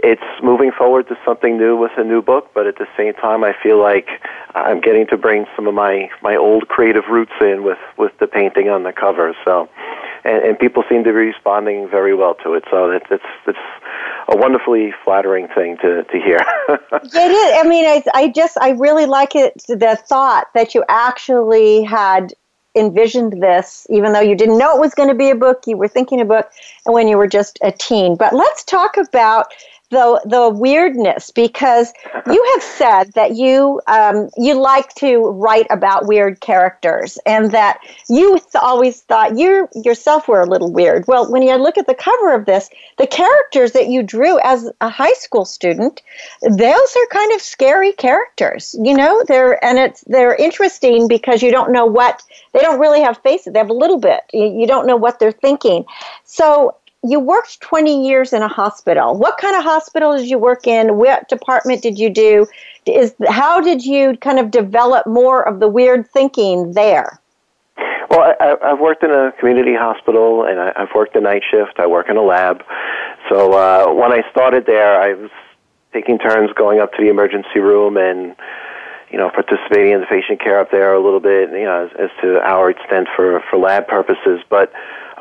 it's 0.00 0.22
moving 0.42 0.70
forward 0.70 1.08
to 1.08 1.18
something 1.24 1.58
new 1.58 1.76
with 1.76 1.92
a 1.96 2.04
new 2.04 2.22
book, 2.22 2.50
but 2.54 2.66
at 2.66 2.78
the 2.78 2.86
same 2.96 3.14
time, 3.14 3.42
I 3.42 3.54
feel 3.62 3.78
like 3.80 4.08
I'm 4.54 4.80
getting 4.80 5.06
to 5.08 5.16
bring 5.16 5.46
some 5.56 5.66
of 5.66 5.74
my 5.74 6.10
my 6.22 6.36
old 6.36 6.68
creative 6.68 7.04
roots 7.08 7.32
in 7.40 7.64
with 7.64 7.78
with 7.96 8.12
the 8.18 8.26
painting 8.26 8.68
on 8.68 8.84
the 8.84 8.92
cover. 8.92 9.34
So, 9.44 9.68
and, 10.24 10.42
and 10.44 10.58
people 10.58 10.84
seem 10.88 11.04
to 11.04 11.10
be 11.10 11.16
responding 11.16 11.88
very 11.88 12.14
well 12.14 12.34
to 12.44 12.54
it. 12.54 12.64
So 12.70 12.90
it's 12.90 13.06
it's 13.10 13.24
it's 13.46 13.58
a 14.28 14.36
wonderfully 14.36 14.94
flattering 15.04 15.48
thing 15.48 15.76
to 15.82 16.04
to 16.04 16.20
hear. 16.20 16.38
It 16.92 17.30
is. 17.32 17.64
I 17.64 17.68
mean, 17.68 17.86
I, 17.86 18.02
I 18.14 18.28
just, 18.28 18.56
I 18.60 18.70
really 18.70 19.06
like 19.06 19.34
it, 19.34 19.62
the 19.68 19.98
thought 20.08 20.46
that 20.54 20.74
you 20.74 20.84
actually 20.88 21.82
had 21.82 22.32
envisioned 22.74 23.42
this, 23.42 23.86
even 23.90 24.12
though 24.12 24.20
you 24.20 24.34
didn't 24.34 24.58
know 24.58 24.74
it 24.74 24.80
was 24.80 24.94
going 24.94 25.08
to 25.08 25.14
be 25.14 25.30
a 25.30 25.34
book, 25.34 25.62
you 25.66 25.76
were 25.76 25.88
thinking 25.88 26.20
a 26.20 26.24
book, 26.24 26.50
when 26.84 27.08
you 27.08 27.16
were 27.16 27.26
just 27.26 27.58
a 27.62 27.72
teen. 27.72 28.16
But 28.16 28.34
let's 28.34 28.64
talk 28.64 28.96
about 28.96 29.52
the 29.90 30.20
the 30.26 30.50
weirdness 30.50 31.30
because 31.30 31.92
you 32.26 32.52
have 32.54 32.62
said 32.62 33.12
that 33.14 33.36
you 33.36 33.80
um, 33.86 34.28
you 34.36 34.54
like 34.60 34.92
to 34.94 35.18
write 35.30 35.66
about 35.70 36.06
weird 36.06 36.40
characters 36.40 37.18
and 37.24 37.52
that 37.52 37.80
you 38.08 38.38
th- 38.38 38.44
always 38.60 39.00
thought 39.02 39.38
you 39.38 39.66
yourself 39.74 40.28
were 40.28 40.42
a 40.42 40.46
little 40.46 40.70
weird. 40.70 41.06
Well, 41.08 41.30
when 41.30 41.42
you 41.42 41.54
look 41.56 41.78
at 41.78 41.86
the 41.86 41.94
cover 41.94 42.34
of 42.34 42.44
this, 42.44 42.68
the 42.98 43.06
characters 43.06 43.72
that 43.72 43.88
you 43.88 44.02
drew 44.02 44.38
as 44.40 44.70
a 44.82 44.90
high 44.90 45.14
school 45.14 45.46
student, 45.46 46.02
those 46.42 46.96
are 46.96 47.06
kind 47.10 47.32
of 47.32 47.40
scary 47.40 47.92
characters. 47.92 48.76
You 48.78 48.94
know, 48.94 49.24
they're 49.26 49.62
and 49.64 49.78
it's 49.78 50.02
they're 50.02 50.34
interesting 50.34 51.08
because 51.08 51.42
you 51.42 51.50
don't 51.50 51.72
know 51.72 51.86
what 51.86 52.22
they 52.52 52.60
don't 52.60 52.78
really 52.78 53.00
have 53.00 53.18
faces. 53.22 53.54
They 53.54 53.58
have 53.58 53.70
a 53.70 53.74
little 53.74 53.98
bit. 53.98 54.20
You, 54.34 54.46
you 54.46 54.66
don't 54.66 54.86
know 54.86 54.96
what 54.96 55.18
they're 55.18 55.32
thinking. 55.32 55.86
So 56.24 56.76
you 57.04 57.20
worked 57.20 57.60
20 57.60 58.06
years 58.06 58.32
in 58.32 58.42
a 58.42 58.48
hospital. 58.48 59.16
What 59.16 59.38
kind 59.38 59.56
of 59.56 59.62
hospital 59.62 60.16
did 60.16 60.28
you 60.28 60.38
work 60.38 60.66
in? 60.66 60.96
What 60.96 61.28
department 61.28 61.82
did 61.82 61.98
you 61.98 62.10
do? 62.10 62.46
Is 62.86 63.14
how 63.28 63.60
did 63.60 63.84
you 63.84 64.16
kind 64.16 64.38
of 64.38 64.50
develop 64.50 65.06
more 65.06 65.46
of 65.46 65.60
the 65.60 65.68
weird 65.68 66.08
thinking 66.08 66.72
there? 66.72 67.20
Well, 68.10 68.34
I, 68.40 68.56
I've 68.64 68.80
worked 68.80 69.04
in 69.04 69.10
a 69.10 69.32
community 69.38 69.74
hospital, 69.74 70.44
and 70.44 70.58
I, 70.58 70.72
I've 70.74 70.94
worked 70.94 71.14
a 71.14 71.20
night 71.20 71.42
shift. 71.48 71.78
I 71.78 71.86
work 71.86 72.08
in 72.08 72.16
a 72.16 72.22
lab. 72.22 72.64
So 73.28 73.52
uh, 73.52 73.92
when 73.92 74.12
I 74.12 74.22
started 74.30 74.66
there, 74.66 75.00
I 75.00 75.12
was 75.12 75.30
taking 75.92 76.18
turns 76.18 76.50
going 76.54 76.80
up 76.80 76.92
to 76.94 77.02
the 77.02 77.08
emergency 77.08 77.60
room 77.60 77.96
and 77.96 78.34
you 79.10 79.18
know 79.18 79.30
participating 79.30 79.92
in 79.92 80.00
the 80.00 80.06
patient 80.06 80.40
care 80.40 80.58
up 80.60 80.70
there 80.70 80.94
a 80.94 81.02
little 81.02 81.20
bit, 81.20 81.50
you 81.50 81.64
know, 81.64 81.86
as, 81.86 81.90
as 81.98 82.10
to 82.22 82.40
our 82.40 82.70
extent 82.70 83.08
for 83.14 83.42
for 83.50 83.58
lab 83.58 83.86
purposes, 83.86 84.40
but 84.48 84.72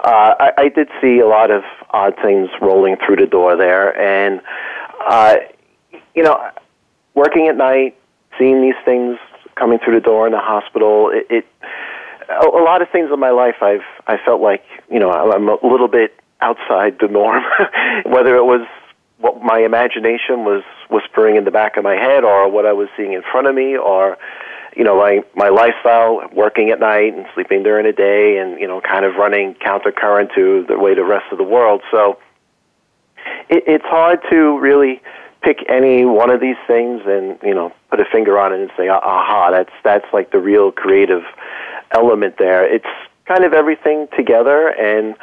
uh, 0.03 0.35
I, 0.39 0.51
I 0.57 0.69
did 0.69 0.89
see 1.01 1.19
a 1.19 1.27
lot 1.27 1.51
of 1.51 1.63
odd 1.91 2.15
things 2.21 2.49
rolling 2.61 2.97
through 3.05 3.17
the 3.17 3.25
door 3.25 3.55
there, 3.55 3.97
and 3.99 4.41
uh, 5.07 5.35
you 6.15 6.23
know, 6.23 6.49
working 7.13 7.47
at 7.47 7.57
night, 7.57 7.97
seeing 8.37 8.61
these 8.61 8.75
things 8.85 9.17
coming 9.55 9.79
through 9.79 9.95
the 9.95 10.01
door 10.01 10.25
in 10.25 10.33
the 10.33 10.39
hospital, 10.39 11.09
it, 11.11 11.27
it 11.29 11.45
a, 12.29 12.45
a 12.45 12.63
lot 12.63 12.81
of 12.81 12.89
things 12.89 13.09
in 13.11 13.19
my 13.19 13.31
life 13.31 13.55
I've 13.61 13.85
I 14.07 14.17
felt 14.23 14.41
like 14.41 14.63
you 14.89 14.99
know 14.99 15.11
I'm 15.11 15.49
a 15.49 15.57
little 15.63 15.87
bit 15.87 16.15
outside 16.41 16.97
the 16.99 17.07
norm, 17.07 17.43
whether 18.05 18.35
it 18.35 18.45
was 18.45 18.67
what 19.19 19.41
my 19.41 19.59
imagination 19.59 20.45
was 20.45 20.63
whispering 20.89 21.35
in 21.35 21.43
the 21.43 21.51
back 21.51 21.75
of 21.77 21.83
my 21.83 21.95
head, 21.95 22.23
or 22.23 22.49
what 22.49 22.65
I 22.65 22.73
was 22.73 22.87
seeing 22.95 23.13
in 23.13 23.23
front 23.23 23.47
of 23.47 23.55
me, 23.55 23.75
or 23.75 24.17
you 24.75 24.83
know 24.83 24.97
my 24.97 25.23
my 25.35 25.49
lifestyle 25.49 26.21
working 26.33 26.69
at 26.69 26.79
night 26.79 27.13
and 27.13 27.25
sleeping 27.33 27.63
during 27.63 27.85
the 27.85 27.91
day 27.91 28.37
and 28.37 28.59
you 28.59 28.67
know 28.67 28.81
kind 28.81 29.05
of 29.05 29.15
running 29.15 29.55
counter 29.55 29.91
current 29.91 30.31
to 30.35 30.65
the 30.67 30.77
way 30.77 30.93
the 30.93 31.03
rest 31.03 31.25
of 31.31 31.37
the 31.37 31.43
world. 31.43 31.81
So 31.91 32.19
it, 33.49 33.63
it's 33.67 33.85
hard 33.85 34.19
to 34.29 34.59
really 34.59 35.01
pick 35.41 35.59
any 35.69 36.05
one 36.05 36.29
of 36.29 36.41
these 36.41 36.57
things 36.65 37.01
and 37.05 37.37
you 37.43 37.53
know 37.53 37.73
put 37.89 37.99
a 37.99 38.05
finger 38.05 38.39
on 38.39 38.53
it 38.53 38.59
and 38.59 38.71
say 38.77 38.87
ah-, 38.87 38.99
aha 39.03 39.51
that's 39.51 39.73
that's 39.83 40.05
like 40.13 40.31
the 40.31 40.39
real 40.39 40.71
creative 40.71 41.23
element 41.91 42.37
there. 42.37 42.65
It's 42.65 42.85
kind 43.25 43.43
of 43.43 43.53
everything 43.53 44.07
together 44.15 44.69
and 44.69 45.15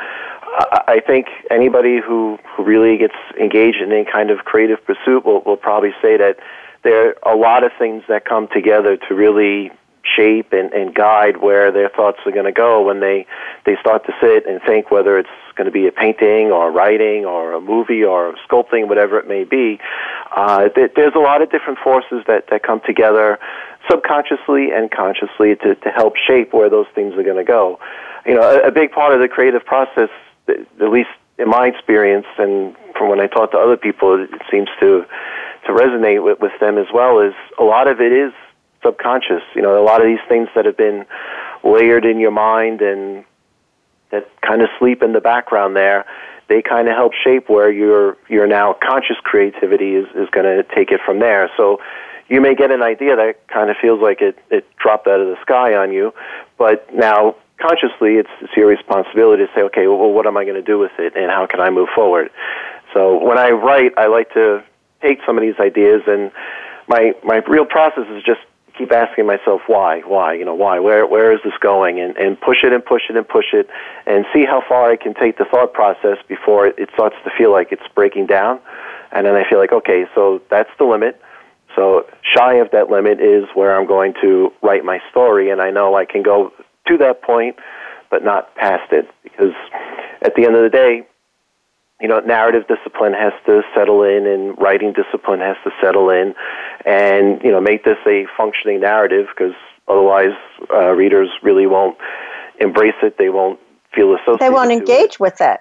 I 0.56 1.00
think 1.04 1.26
anybody 1.50 2.00
who, 2.00 2.38
who 2.54 2.62
really 2.62 2.96
gets 2.96 3.16
engaged 3.40 3.78
in 3.78 3.90
any 3.90 4.04
kind 4.04 4.30
of 4.30 4.44
creative 4.44 4.84
pursuit 4.84 5.24
will, 5.24 5.40
will 5.42 5.56
probably 5.56 5.92
say 6.00 6.16
that 6.16 6.38
there 6.84 7.16
are 7.24 7.34
a 7.34 7.36
lot 7.36 7.64
of 7.64 7.72
things 7.78 8.04
that 8.08 8.24
come 8.24 8.48
together 8.52 8.96
to 9.08 9.14
really 9.14 9.72
shape 10.04 10.52
and, 10.52 10.72
and 10.72 10.94
guide 10.94 11.38
where 11.38 11.72
their 11.72 11.88
thoughts 11.88 12.18
are 12.26 12.32
going 12.32 12.44
to 12.44 12.52
go 12.52 12.82
when 12.82 13.00
they, 13.00 13.26
they 13.64 13.76
start 13.80 14.04
to 14.06 14.12
sit 14.20 14.46
and 14.46 14.60
think 14.62 14.90
whether 14.90 15.18
it's 15.18 15.28
going 15.56 15.64
to 15.64 15.70
be 15.70 15.86
a 15.86 15.92
painting 15.92 16.50
or 16.50 16.70
writing 16.70 17.24
or 17.24 17.54
a 17.54 17.60
movie 17.60 18.04
or 18.04 18.34
sculpting, 18.48 18.88
whatever 18.88 19.18
it 19.18 19.26
may 19.26 19.44
be. 19.44 19.80
Uh, 20.36 20.68
there's 20.74 21.14
a 21.14 21.20
lot 21.20 21.40
of 21.42 21.50
different 21.50 21.78
forces 21.78 22.22
that, 22.26 22.44
that 22.50 22.62
come 22.62 22.80
together 22.86 23.38
subconsciously 23.90 24.70
and 24.72 24.90
consciously 24.90 25.56
to, 25.56 25.74
to 25.76 25.90
help 25.90 26.14
shape 26.16 26.52
where 26.52 26.68
those 26.68 26.86
things 26.94 27.14
are 27.14 27.22
going 27.22 27.36
to 27.36 27.44
go. 27.44 27.78
You 28.26 28.34
know, 28.34 28.42
a, 28.42 28.68
a 28.68 28.72
big 28.72 28.92
part 28.92 29.14
of 29.14 29.20
the 29.20 29.28
creative 29.28 29.64
process, 29.64 30.10
at 30.48 30.90
least 30.90 31.10
in 31.38 31.48
my 31.48 31.66
experience 31.66 32.26
and 32.38 32.76
from 32.96 33.08
when 33.08 33.20
I 33.20 33.26
talk 33.26 33.50
to 33.52 33.58
other 33.58 33.76
people, 33.76 34.22
it 34.22 34.30
seems 34.50 34.68
to 34.80 35.04
to 35.66 35.72
resonate 35.72 36.22
with, 36.24 36.40
with 36.40 36.52
them 36.60 36.78
as 36.78 36.86
well 36.92 37.20
is 37.20 37.34
a 37.58 37.64
lot 37.64 37.88
of 37.88 38.00
it 38.00 38.12
is 38.12 38.32
subconscious. 38.82 39.42
You 39.54 39.62
know, 39.62 39.82
a 39.82 39.84
lot 39.84 40.00
of 40.00 40.06
these 40.06 40.24
things 40.28 40.48
that 40.54 40.64
have 40.66 40.76
been 40.76 41.06
layered 41.62 42.04
in 42.04 42.18
your 42.18 42.30
mind 42.30 42.80
and 42.82 43.24
that 44.10 44.28
kind 44.42 44.62
of 44.62 44.68
sleep 44.78 45.02
in 45.02 45.12
the 45.12 45.20
background 45.20 45.74
there, 45.74 46.04
they 46.48 46.62
kind 46.62 46.88
of 46.88 46.94
help 46.94 47.12
shape 47.24 47.48
where 47.48 47.70
your 47.70 48.16
your 48.28 48.46
now 48.46 48.76
conscious 48.86 49.16
creativity 49.22 49.94
is, 49.94 50.06
is 50.14 50.28
going 50.30 50.44
to 50.44 50.62
take 50.74 50.90
it 50.90 51.00
from 51.04 51.18
there. 51.18 51.50
So 51.56 51.80
you 52.28 52.40
may 52.40 52.54
get 52.54 52.70
an 52.70 52.82
idea 52.82 53.16
that 53.16 53.48
kind 53.48 53.70
of 53.70 53.76
feels 53.80 54.00
like 54.00 54.20
it, 54.20 54.38
it 54.50 54.66
dropped 54.76 55.06
out 55.06 55.20
of 55.20 55.26
the 55.26 55.36
sky 55.42 55.74
on 55.74 55.92
you, 55.92 56.12
but 56.58 56.92
now 56.94 57.36
consciously 57.60 58.14
it's, 58.14 58.30
it's 58.40 58.52
your 58.56 58.66
responsibility 58.66 59.46
to 59.46 59.52
say, 59.54 59.62
okay, 59.62 59.86
well, 59.86 60.10
what 60.10 60.26
am 60.26 60.36
I 60.36 60.44
going 60.44 60.56
to 60.56 60.62
do 60.62 60.78
with 60.78 60.92
it 60.98 61.14
and 61.16 61.30
how 61.30 61.46
can 61.46 61.60
I 61.60 61.70
move 61.70 61.88
forward? 61.94 62.30
So 62.92 63.22
when 63.22 63.38
I 63.38 63.50
write, 63.50 63.92
I 63.96 64.06
like 64.06 64.32
to 64.34 64.62
take 65.04 65.18
some 65.26 65.36
of 65.36 65.42
these 65.42 65.58
ideas 65.60 66.02
and 66.06 66.32
my 66.88 67.12
my 67.22 67.36
real 67.46 67.66
process 67.66 68.06
is 68.10 68.22
just 68.24 68.40
keep 68.76 68.90
asking 68.90 69.26
myself 69.26 69.60
why 69.66 70.00
why 70.00 70.34
you 70.34 70.44
know 70.44 70.54
why 70.54 70.78
where 70.78 71.06
where 71.06 71.32
is 71.32 71.40
this 71.44 71.54
going? 71.60 72.00
And 72.00 72.16
and 72.16 72.40
push 72.40 72.58
it 72.64 72.72
and 72.72 72.84
push 72.84 73.02
it 73.08 73.16
and 73.16 73.28
push 73.28 73.52
it 73.52 73.68
and 74.06 74.24
see 74.32 74.44
how 74.44 74.62
far 74.66 74.90
I 74.90 74.96
can 74.96 75.14
take 75.14 75.38
the 75.38 75.44
thought 75.44 75.72
process 75.72 76.18
before 76.28 76.66
it, 76.66 76.88
starts 76.94 77.16
to 77.24 77.30
feel 77.36 77.52
like 77.52 77.68
it's 77.70 77.86
breaking 77.94 78.26
down. 78.26 78.60
And 79.12 79.26
then 79.26 79.34
I 79.34 79.48
feel 79.48 79.58
like 79.58 79.72
okay 79.72 80.06
so 80.14 80.42
that's 80.50 80.70
the 80.78 80.84
limit. 80.84 81.20
So 81.76 82.06
shy 82.22 82.54
of 82.54 82.70
that 82.70 82.90
limit 82.90 83.20
is 83.20 83.44
where 83.54 83.76
I'm 83.76 83.86
going 83.86 84.14
to 84.22 84.52
write 84.62 84.84
my 84.84 85.00
story 85.10 85.50
and 85.50 85.60
I 85.60 85.70
know 85.70 85.96
I 85.96 86.04
can 86.04 86.22
go 86.22 86.52
to 86.88 86.98
that 86.98 87.22
point 87.22 87.56
but 88.10 88.22
not 88.22 88.54
past 88.54 88.92
it. 88.92 89.08
Because 89.22 89.54
at 90.22 90.34
the 90.36 90.44
end 90.44 90.54
of 90.54 90.62
the 90.62 90.70
day 90.70 91.06
you 92.00 92.08
know, 92.08 92.20
narrative 92.20 92.64
discipline 92.66 93.12
has 93.12 93.32
to 93.46 93.62
settle 93.74 94.02
in 94.02 94.26
and 94.26 94.58
writing 94.58 94.92
discipline 94.92 95.40
has 95.40 95.56
to 95.64 95.70
settle 95.80 96.10
in 96.10 96.34
and, 96.84 97.40
you 97.42 97.50
know, 97.50 97.60
make 97.60 97.84
this 97.84 97.98
a 98.06 98.26
functioning 98.36 98.80
narrative 98.80 99.26
because 99.34 99.54
otherwise 99.88 100.34
uh, 100.72 100.90
readers 100.90 101.28
really 101.42 101.66
won't 101.66 101.96
embrace 102.60 102.94
it. 103.02 103.16
They 103.18 103.28
won't 103.28 103.60
feel 103.94 104.14
associated. 104.14 104.40
They 104.40 104.50
won't 104.50 104.72
engage 104.72 105.14
it. 105.14 105.20
with 105.20 105.40
it. 105.40 105.60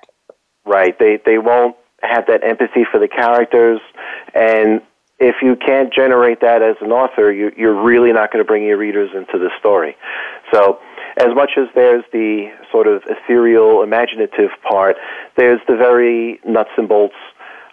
Right. 0.65 0.97
They, 0.97 1.19
they 1.23 1.37
won't 1.37 1.75
have 2.01 2.25
that 2.27 2.43
empathy 2.43 2.83
for 2.91 2.99
the 2.99 3.07
characters. 3.07 3.79
And 4.33 4.81
if 5.19 5.35
you 5.41 5.55
can't 5.55 5.93
generate 5.93 6.41
that 6.41 6.61
as 6.61 6.75
an 6.81 6.91
author, 6.91 7.31
you, 7.31 7.51
you're 7.55 7.79
really 7.81 8.11
not 8.11 8.31
going 8.31 8.43
to 8.43 8.47
bring 8.47 8.63
your 8.63 8.77
readers 8.77 9.11
into 9.13 9.37
the 9.37 9.49
story. 9.59 9.95
So, 10.51 10.79
as 11.17 11.35
much 11.35 11.51
as 11.57 11.67
there's 11.75 12.03
the 12.11 12.51
sort 12.71 12.87
of 12.87 13.03
ethereal, 13.07 13.83
imaginative 13.83 14.49
part, 14.67 14.95
there's 15.37 15.59
the 15.67 15.75
very 15.75 16.39
nuts 16.45 16.71
and 16.77 16.87
bolts 16.87 17.15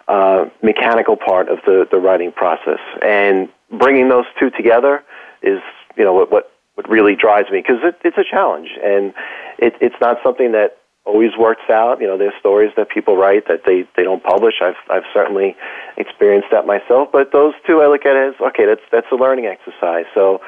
uh, 0.09 0.47
mechanical 0.62 1.16
part 1.16 1.49
of 1.49 1.59
the, 1.66 1.86
the 1.91 1.99
writing 1.99 2.32
process. 2.32 2.80
And 3.01 3.49
bringing 3.70 4.09
those 4.09 4.26
two 4.38 4.51
together 4.51 5.05
is, 5.43 5.61
you 5.97 6.05
know, 6.05 6.12
what, 6.12 6.30
what, 6.30 6.53
what 6.74 6.88
really 6.88 7.14
drives 7.14 7.51
me 7.51 7.61
because 7.61 7.82
it, 7.82 7.97
it's 8.05 8.18
a 8.18 8.24
challenge. 8.28 8.70
And 8.82 9.14
it, 9.59 9.74
it's 9.80 9.95
not 10.01 10.18
something 10.22 10.53
that 10.53 10.78
always 11.05 11.30
works 11.38 11.62
out. 11.70 12.01
You 12.01 12.09
know, 12.09 12.18
there's 12.18 12.34
stories 12.41 12.72
that 12.76 12.91
people 12.91 13.16
write 13.16 13.49
that 13.49 13.62
they, 13.64 13.84
they 13.97 14.03
don't 14.03 14.22
publish. 14.22 14.55
I've, 14.61 14.74
I've 14.91 15.09
certainly 15.14 15.57
experienced 15.97 16.49
that 16.51 16.66
myself. 16.66 17.09
But 17.12 17.32
those 17.32 17.55
two 17.66 17.80
I 17.80 17.86
look 17.86 18.05
at 18.05 18.16
as, 18.16 18.34
okay, 18.49 18.66
that's, 18.66 18.82
that's 18.93 19.07
a 19.12 19.16
learning 19.16 19.47
exercise. 19.47 20.07
So 20.14 20.41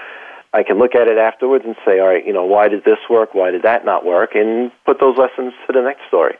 I 0.54 0.62
can 0.62 0.78
look 0.78 0.94
at 0.94 1.08
it 1.08 1.16
afterwards 1.16 1.64
and 1.64 1.74
say, 1.84 1.98
all 1.98 2.08
right, 2.08 2.26
you 2.26 2.32
know, 2.32 2.44
why 2.44 2.68
did 2.68 2.84
this 2.84 2.98
work? 3.08 3.34
Why 3.34 3.50
did 3.50 3.62
that 3.62 3.86
not 3.86 4.04
work? 4.04 4.34
And 4.34 4.70
put 4.84 5.00
those 5.00 5.16
lessons 5.16 5.54
to 5.66 5.72
the 5.72 5.80
next 5.80 6.02
story. 6.08 6.36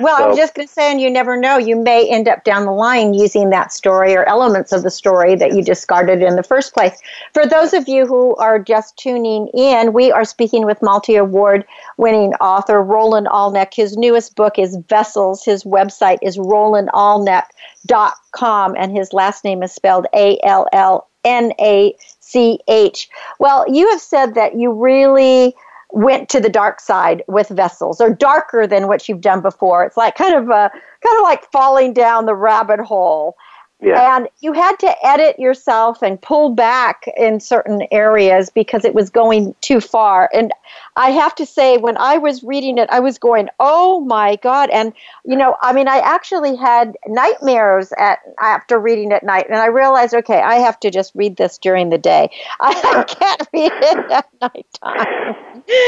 Well, 0.00 0.18
so, 0.18 0.30
I'm 0.30 0.36
just 0.36 0.54
going 0.54 0.66
to 0.66 0.72
say, 0.72 0.90
and 0.90 1.00
you 1.00 1.08
never 1.08 1.36
know, 1.36 1.56
you 1.56 1.80
may 1.80 2.10
end 2.10 2.26
up 2.28 2.42
down 2.44 2.66
the 2.66 2.72
line 2.72 3.14
using 3.14 3.50
that 3.50 3.72
story 3.72 4.16
or 4.16 4.28
elements 4.28 4.72
of 4.72 4.82
the 4.82 4.90
story 4.90 5.36
that 5.36 5.54
you 5.54 5.62
discarded 5.62 6.20
in 6.20 6.34
the 6.36 6.42
first 6.42 6.74
place. 6.74 7.00
For 7.32 7.46
those 7.46 7.72
of 7.72 7.86
you 7.86 8.04
who 8.04 8.34
are 8.36 8.58
just 8.58 8.96
tuning 8.96 9.46
in, 9.54 9.92
we 9.92 10.10
are 10.10 10.24
speaking 10.24 10.66
with 10.66 10.82
multi 10.82 11.14
award 11.14 11.64
winning 11.96 12.34
author 12.34 12.82
Roland 12.82 13.28
Allnach. 13.28 13.72
His 13.72 13.96
newest 13.96 14.34
book 14.34 14.58
is 14.58 14.76
Vessels. 14.88 15.44
His 15.44 15.62
website 15.62 16.18
is 16.22 16.38
rolandallnach.com, 16.38 18.74
and 18.76 18.96
his 18.96 19.12
last 19.12 19.44
name 19.44 19.62
is 19.62 19.72
spelled 19.72 20.08
A 20.12 20.40
L 20.42 20.66
L 20.72 21.08
N 21.24 21.52
A 21.60 21.94
C 22.34 22.58
H. 22.66 23.08
Well, 23.38 23.64
you 23.72 23.88
have 23.90 24.00
said 24.00 24.34
that 24.34 24.58
you 24.58 24.72
really 24.72 25.54
went 25.92 26.28
to 26.28 26.40
the 26.40 26.48
dark 26.48 26.80
side 26.80 27.22
with 27.28 27.48
vessels 27.48 28.00
or 28.00 28.10
darker 28.12 28.66
than 28.66 28.88
what 28.88 29.08
you've 29.08 29.20
done 29.20 29.40
before. 29.40 29.84
It's 29.84 29.96
like 29.96 30.16
kind 30.16 30.34
of 30.34 30.48
a 30.48 30.68
kind 31.04 31.16
of 31.16 31.22
like 31.22 31.48
falling 31.52 31.92
down 31.92 32.26
the 32.26 32.34
rabbit 32.34 32.80
hole. 32.80 33.36
Yeah. 33.82 34.16
And 34.16 34.28
you 34.40 34.52
had 34.54 34.76
to 34.78 35.06
edit 35.06 35.38
yourself 35.38 36.02
and 36.02 36.20
pull 36.20 36.50
back 36.50 37.04
in 37.18 37.38
certain 37.40 37.86
areas 37.90 38.48
because 38.48 38.84
it 38.84 38.94
was 38.94 39.10
going 39.10 39.54
too 39.60 39.80
far. 39.80 40.30
And 40.32 40.52
I 40.96 41.10
have 41.10 41.34
to 41.34 41.44
say, 41.44 41.76
when 41.76 41.98
I 41.98 42.16
was 42.16 42.42
reading 42.42 42.78
it, 42.78 42.88
I 42.90 43.00
was 43.00 43.18
going, 43.18 43.48
"Oh 43.60 44.00
my 44.00 44.36
God!" 44.36 44.70
And 44.70 44.92
you 45.24 45.36
know, 45.36 45.56
I 45.60 45.72
mean, 45.72 45.88
I 45.88 45.98
actually 45.98 46.56
had 46.56 46.96
nightmares 47.06 47.92
at 47.98 48.20
after 48.40 48.78
reading 48.78 49.12
at 49.12 49.22
night, 49.22 49.46
and 49.48 49.58
I 49.58 49.66
realized, 49.66 50.14
okay, 50.14 50.40
I 50.40 50.54
have 50.54 50.78
to 50.80 50.90
just 50.90 51.12
read 51.14 51.36
this 51.36 51.58
during 51.58 51.90
the 51.90 51.98
day. 51.98 52.30
I 52.60 53.04
can't 53.06 53.48
read 53.52 53.72
it 53.74 54.10
at 54.10 54.28
nighttime. 54.40 55.34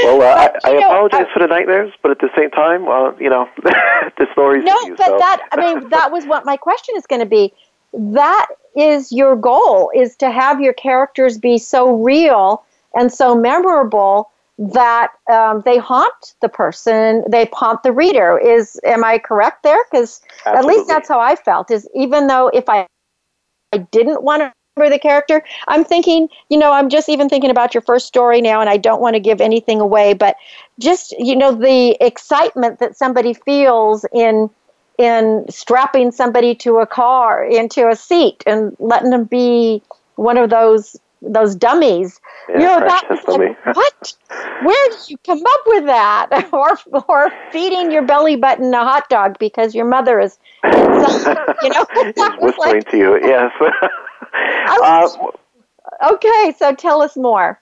Well, 0.05 0.23
uh, 0.23 0.35
But, 0.53 0.67
I, 0.67 0.71
I 0.71 0.81
know, 0.81 0.91
apologize 0.91 1.27
I- 1.31 1.33
for 1.33 1.39
the 1.41 1.47
nightmares, 1.47 1.93
but 2.03 2.11
at 2.11 2.19
the 2.19 2.31
same 2.37 2.51
time, 2.51 2.85
well, 2.85 3.15
you 3.21 3.31
know, 3.31 3.49
the 3.63 4.27
story's 4.33 4.65
No, 4.65 4.79
you, 4.83 4.97
but 4.97 5.07
so. 5.07 5.19
that 5.19 5.49
I 5.53 5.61
mean 5.61 5.89
that 5.91 6.11
was 6.13 6.27
what 6.27 6.45
my 6.45 6.57
question 6.57 6.95
is 6.97 7.07
going 7.07 7.21
to 7.21 7.27
be. 7.27 7.55
That 7.97 8.47
is 8.77 9.11
your 9.11 9.37
goal 9.37 9.91
is 9.95 10.17
to 10.17 10.31
have 10.31 10.61
your 10.61 10.75
characters 10.75 11.39
be 11.39 11.59
so 11.59 11.97
real 11.97 12.63
and 12.95 13.13
so 13.13 13.35
memorable 13.35 14.31
that 14.59 15.13
um, 15.31 15.63
they 15.65 15.77
haunt 15.79 16.35
the 16.41 16.49
person, 16.49 17.25
they 17.29 17.49
haunt 17.53 17.83
the 17.83 17.93
reader. 17.93 18.39
Is 18.39 18.81
am 18.85 19.05
I 19.05 19.19
correct 19.19 19.63
there? 19.63 19.79
Because 19.91 20.21
at 20.47 20.65
least 20.65 20.89
that's 20.89 21.09
how 21.09 21.21
I 21.21 21.37
felt. 21.37 21.71
Is 21.71 21.89
even 21.95 22.27
though 22.27 22.49
if 22.49 22.69
I 22.69 22.87
I 23.73 23.79
didn't 23.79 24.23
want 24.23 24.41
to 24.41 24.53
remember 24.77 24.95
the 24.95 24.99
character, 24.99 25.43
I'm 25.69 25.85
thinking, 25.85 26.29
you 26.49 26.59
know, 26.59 26.73
I'm 26.73 26.89
just 26.89 27.09
even 27.09 27.29
thinking 27.29 27.51
about 27.51 27.75
your 27.75 27.83
first 27.83 28.07
story 28.07 28.41
now, 28.41 28.61
and 28.61 28.71
I 28.71 28.79
don't 28.79 29.01
want 29.01 29.15
to 29.15 29.21
give 29.21 29.41
anything 29.41 29.81
away, 29.81 30.15
but 30.15 30.37
just 30.79 31.13
you 31.19 31.37
know 31.37 31.55
the 31.55 31.97
excitement 32.01 32.79
that 32.79 32.97
somebody 32.97 33.35
feels 33.35 34.07
in 34.13 34.49
in 34.99 35.45
strapping 35.49 36.11
somebody 36.11 36.55
to 36.55 36.79
a 36.79 36.87
car 36.87 37.45
into 37.45 37.89
a 37.89 37.97
seat 37.97 38.43
and 38.47 38.77
letting 38.79 39.11
them 39.11 39.25
be 39.25 39.83
one 40.17 40.39
of 40.39 40.51
those 40.51 40.97
those 41.23 41.55
dummies. 41.55 42.21
Yeah, 42.49 42.55
you 42.55 42.65
know 42.65 42.81
that 42.81 43.05
was 43.11 43.39
like, 43.39 43.77
what? 43.77 44.15
Where 44.63 44.91
did 44.91 45.11
you 45.11 45.19
come 45.19 45.43
up 45.45 45.61
with 45.67 45.85
that? 45.87 46.49
or 46.53 46.79
or 47.09 47.33
feeding 47.51 47.91
your 47.91 48.03
belly 48.03 48.37
button 48.37 48.73
a 48.73 48.85
hot 48.85 49.09
dog 49.09 49.39
because 49.39 49.75
your 49.75 49.87
mother 49.87 50.21
is, 50.21 50.39
you 50.65 50.71
know, 50.71 51.87
Whistling 52.41 52.57
like 52.59 52.91
to 52.91 52.97
you, 52.97 53.19
yes. 53.21 53.53
Was- 53.61 55.17
uh, 55.17 56.13
okay. 56.15 56.55
So 56.59 56.75
tell 56.75 57.03
us 57.03 57.17
more. 57.17 57.61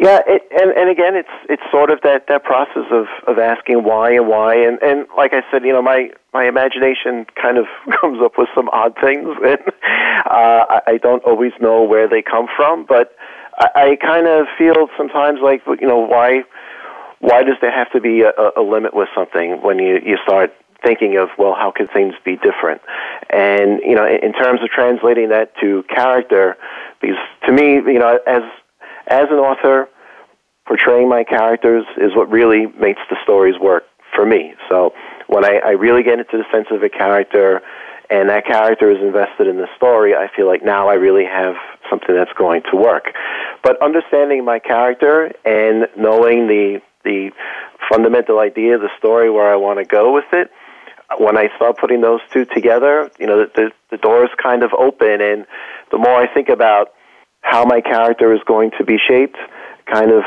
Yeah, 0.00 0.20
it, 0.26 0.42
and 0.50 0.72
and 0.72 0.90
again, 0.90 1.14
it's 1.14 1.28
it's 1.48 1.62
sort 1.70 1.90
of 1.90 2.00
that 2.02 2.26
that 2.28 2.42
process 2.42 2.86
of 2.90 3.06
of 3.28 3.38
asking 3.38 3.84
why 3.84 4.12
and 4.12 4.26
why, 4.26 4.54
and 4.56 4.82
and 4.82 5.06
like 5.16 5.32
I 5.32 5.42
said, 5.50 5.62
you 5.62 5.72
know, 5.72 5.82
my 5.82 6.10
my 6.32 6.46
imagination 6.46 7.26
kind 7.40 7.58
of 7.58 7.66
comes 8.00 8.20
up 8.20 8.32
with 8.36 8.48
some 8.54 8.68
odd 8.70 8.94
things, 9.00 9.28
and 9.44 9.60
uh, 10.26 10.66
I, 10.68 10.80
I 10.86 10.96
don't 10.98 11.22
always 11.24 11.52
know 11.60 11.82
where 11.82 12.08
they 12.08 12.22
come 12.22 12.46
from, 12.56 12.84
but 12.84 13.14
I, 13.58 13.68
I 13.74 13.96
kind 13.96 14.26
of 14.26 14.46
feel 14.58 14.88
sometimes 14.96 15.40
like 15.42 15.62
you 15.80 15.86
know 15.86 15.98
why 15.98 16.44
why 17.20 17.42
does 17.42 17.56
there 17.60 17.72
have 17.72 17.90
to 17.92 18.00
be 18.00 18.22
a, 18.22 18.32
a 18.56 18.62
limit 18.62 18.94
with 18.94 19.08
something 19.14 19.62
when 19.62 19.78
you 19.78 20.00
you 20.04 20.18
start 20.22 20.52
thinking 20.82 21.16
of 21.16 21.28
well 21.38 21.54
how 21.54 21.70
could 21.70 21.90
things 21.92 22.14
be 22.24 22.36
different? 22.36 22.80
And 23.30 23.80
you 23.84 23.94
know 23.94 24.06
in, 24.06 24.24
in 24.24 24.32
terms 24.32 24.60
of 24.62 24.70
translating 24.70 25.28
that 25.28 25.56
to 25.60 25.84
character 25.84 26.56
because 27.00 27.16
to 27.46 27.52
me 27.52 27.74
you 27.74 27.98
know 27.98 28.18
as 28.26 28.42
as 29.08 29.26
an 29.30 29.38
author 29.38 29.88
portraying 30.66 31.08
my 31.08 31.24
characters 31.24 31.84
is 31.96 32.14
what 32.14 32.30
really 32.30 32.66
makes 32.80 33.00
the 33.10 33.16
stories 33.22 33.58
work 33.60 33.84
for 34.14 34.24
me 34.24 34.54
so 34.68 34.92
when 35.26 35.44
I, 35.44 35.60
I 35.64 35.70
really 35.70 36.02
get 36.02 36.18
into 36.18 36.36
the 36.36 36.44
sense 36.52 36.68
of 36.70 36.82
a 36.82 36.88
character 36.88 37.62
and 38.10 38.28
that 38.28 38.46
character 38.46 38.90
is 38.90 38.98
invested 39.00 39.46
in 39.46 39.56
the 39.56 39.68
story 39.76 40.14
i 40.14 40.28
feel 40.34 40.46
like 40.46 40.64
now 40.64 40.88
i 40.88 40.94
really 40.94 41.24
have 41.24 41.54
something 41.90 42.14
that's 42.14 42.32
going 42.32 42.62
to 42.70 42.76
work 42.76 43.12
but 43.62 43.80
understanding 43.82 44.44
my 44.44 44.58
character 44.58 45.32
and 45.44 45.86
knowing 45.96 46.46
the 46.46 46.80
the 47.04 47.30
fundamental 47.88 48.40
idea 48.40 48.74
of 48.74 48.80
the 48.80 48.90
story 48.98 49.30
where 49.30 49.52
I 49.52 49.56
want 49.56 49.78
to 49.78 49.84
go 49.84 50.12
with 50.12 50.24
it. 50.32 50.50
When 51.18 51.36
I 51.36 51.48
start 51.56 51.78
putting 51.78 52.00
those 52.00 52.20
two 52.32 52.44
together, 52.46 53.10
you 53.18 53.26
know, 53.26 53.44
the, 53.44 53.50
the, 53.54 53.70
the 53.90 53.96
doors 53.98 54.30
kind 54.42 54.62
of 54.62 54.72
open, 54.72 55.20
and 55.20 55.46
the 55.90 55.98
more 55.98 56.16
I 56.16 56.32
think 56.32 56.48
about 56.48 56.92
how 57.44 57.64
my 57.64 57.80
character 57.80 58.34
is 58.34 58.40
going 58.46 58.70
to 58.78 58.84
be 58.84 58.96
shaped, 59.06 59.36
kind 59.92 60.10
of 60.10 60.22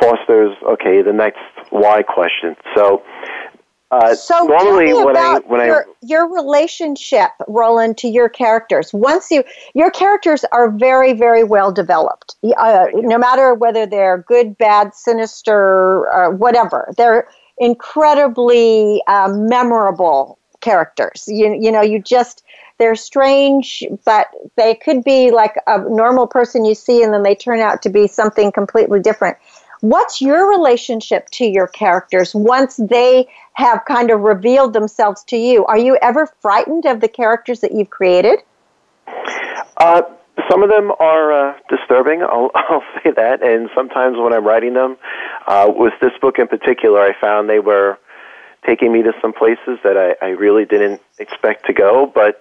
fosters 0.00 0.54
okay 0.64 1.00
the 1.00 1.12
next 1.12 1.38
why 1.70 2.02
question. 2.02 2.56
So, 2.74 3.02
uh, 3.92 4.14
So 4.16 4.44
normally 4.44 4.86
tell 4.86 4.98
me 4.98 5.04
when 5.04 5.16
I 5.16 5.20
about 5.20 5.48
when 5.48 5.66
your, 5.66 5.82
I 5.82 5.92
your 6.02 6.34
relationship, 6.34 7.30
Roland, 7.46 7.96
to 7.98 8.08
your 8.08 8.28
characters. 8.28 8.92
Once 8.92 9.30
you 9.30 9.44
your 9.74 9.90
characters 9.92 10.44
are 10.50 10.68
very 10.68 11.12
very 11.12 11.44
well 11.44 11.70
developed. 11.70 12.34
Uh, 12.56 12.86
no 12.92 13.18
matter 13.18 13.54
whether 13.54 13.86
they're 13.86 14.18
good, 14.26 14.58
bad, 14.58 14.94
sinister, 14.94 16.12
uh, 16.12 16.30
whatever, 16.30 16.92
they're 16.96 17.28
incredibly 17.58 19.00
uh, 19.06 19.28
memorable 19.32 20.38
characters. 20.60 21.24
You 21.28 21.56
you 21.58 21.70
know 21.70 21.82
you 21.82 22.02
just 22.02 22.42
they're 22.78 22.94
strange, 22.94 23.84
but 24.04 24.28
they 24.56 24.74
could 24.74 25.04
be 25.04 25.30
like 25.30 25.54
a 25.66 25.78
normal 25.88 26.26
person 26.26 26.64
you 26.64 26.74
see, 26.74 27.02
and 27.02 27.12
then 27.12 27.22
they 27.22 27.34
turn 27.34 27.60
out 27.60 27.82
to 27.82 27.90
be 27.90 28.06
something 28.06 28.52
completely 28.52 29.00
different. 29.00 29.36
What's 29.80 30.20
your 30.20 30.48
relationship 30.48 31.28
to 31.30 31.44
your 31.44 31.66
characters 31.66 32.34
once 32.34 32.76
they 32.76 33.28
have 33.54 33.84
kind 33.84 34.10
of 34.10 34.20
revealed 34.20 34.74
themselves 34.74 35.24
to 35.24 35.36
you? 35.36 35.64
Are 35.66 35.78
you 35.78 35.98
ever 36.00 36.26
frightened 36.40 36.86
of 36.86 37.00
the 37.00 37.08
characters 37.08 37.60
that 37.60 37.72
you've 37.72 37.90
created? 37.90 38.38
Uh, 39.76 40.02
some 40.48 40.62
of 40.62 40.70
them 40.70 40.92
are 41.00 41.32
uh, 41.50 41.58
disturbing. 41.68 42.22
I'll, 42.30 42.50
I'll 42.54 42.84
say 43.02 43.10
that. 43.16 43.42
And 43.42 43.70
sometimes 43.74 44.16
when 44.18 44.32
I'm 44.32 44.46
writing 44.46 44.74
them, 44.74 44.96
uh, 45.46 45.70
with 45.74 45.94
this 46.00 46.12
book 46.20 46.38
in 46.38 46.46
particular, 46.46 47.00
I 47.00 47.12
found 47.20 47.48
they 47.48 47.58
were 47.58 47.98
taking 48.66 48.92
me 48.92 49.02
to 49.02 49.12
some 49.20 49.32
places 49.32 49.78
that 49.84 49.96
I, 49.96 50.24
I 50.24 50.30
really 50.30 50.64
didn't 50.64 51.00
expect 51.18 51.66
to 51.66 51.72
go. 51.72 52.10
But 52.12 52.40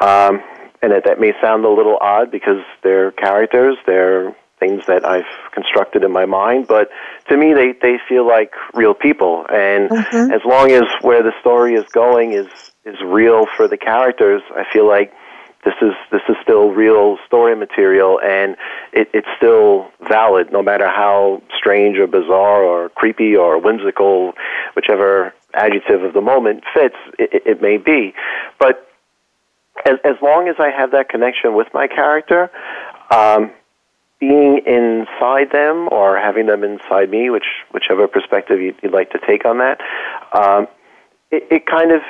um, 0.00 0.42
and 0.82 0.92
that, 0.92 1.04
that 1.04 1.20
may 1.20 1.32
sound 1.40 1.64
a 1.64 1.70
little 1.70 1.98
odd 2.00 2.30
because 2.30 2.62
they're 2.82 3.10
characters, 3.12 3.76
they're 3.86 4.34
things 4.60 4.82
that 4.86 5.04
I've 5.04 5.24
constructed 5.52 6.04
in 6.04 6.12
my 6.12 6.24
mind. 6.26 6.66
But 6.66 6.90
to 7.28 7.36
me, 7.36 7.54
they 7.54 7.72
they 7.80 7.98
feel 8.08 8.26
like 8.26 8.52
real 8.74 8.94
people. 8.94 9.46
And 9.48 9.90
Mhm. 9.90 10.34
as 10.34 10.44
long 10.44 10.70
as 10.72 10.84
where 11.02 11.22
the 11.22 11.32
story 11.40 11.74
is 11.74 11.86
going 11.92 12.32
is 12.32 12.48
is 12.84 13.00
real 13.04 13.46
for 13.56 13.68
the 13.68 13.76
characters, 13.76 14.42
I 14.54 14.64
feel 14.72 14.86
like 14.86 15.12
this 15.64 15.74
is 15.82 15.92
this 16.12 16.22
is 16.28 16.36
still 16.42 16.70
real 16.70 17.18
story 17.26 17.56
material 17.56 18.20
and 18.20 18.56
it, 18.92 19.08
it's 19.12 19.26
still 19.36 19.88
valid 20.08 20.52
no 20.52 20.62
matter 20.62 20.86
how 20.86 21.42
strange 21.56 21.98
or 21.98 22.06
bizarre 22.06 22.62
or 22.62 22.88
creepy 22.90 23.34
or 23.36 23.58
whimsical 23.58 24.32
whichever 24.74 25.34
adjective 25.54 26.02
of 26.02 26.12
the 26.14 26.20
moment 26.20 26.62
fits 26.72 26.94
it, 27.18 27.42
it- 27.44 27.62
may 27.62 27.76
be. 27.76 28.14
But 28.60 28.88
as, 29.84 29.98
as 30.04 30.14
long 30.22 30.48
as 30.48 30.56
I 30.58 30.70
have 30.70 30.92
that 30.92 31.08
connection 31.08 31.54
with 31.54 31.66
my 31.74 31.88
character 31.88 32.50
um, 33.10 33.50
being 34.20 34.58
inside 34.66 35.50
them 35.52 35.88
or 35.90 36.18
having 36.18 36.46
them 36.46 36.62
inside 36.62 37.10
me 37.10 37.30
which 37.30 37.46
whichever 37.72 38.06
perspective 38.06 38.60
you'd, 38.60 38.76
you'd 38.82 38.92
like 38.92 39.10
to 39.10 39.18
take 39.26 39.44
on 39.44 39.58
that 39.58 39.80
um, 40.32 40.68
it, 41.30 41.44
it 41.50 41.66
kind 41.66 41.90
of 41.90 42.02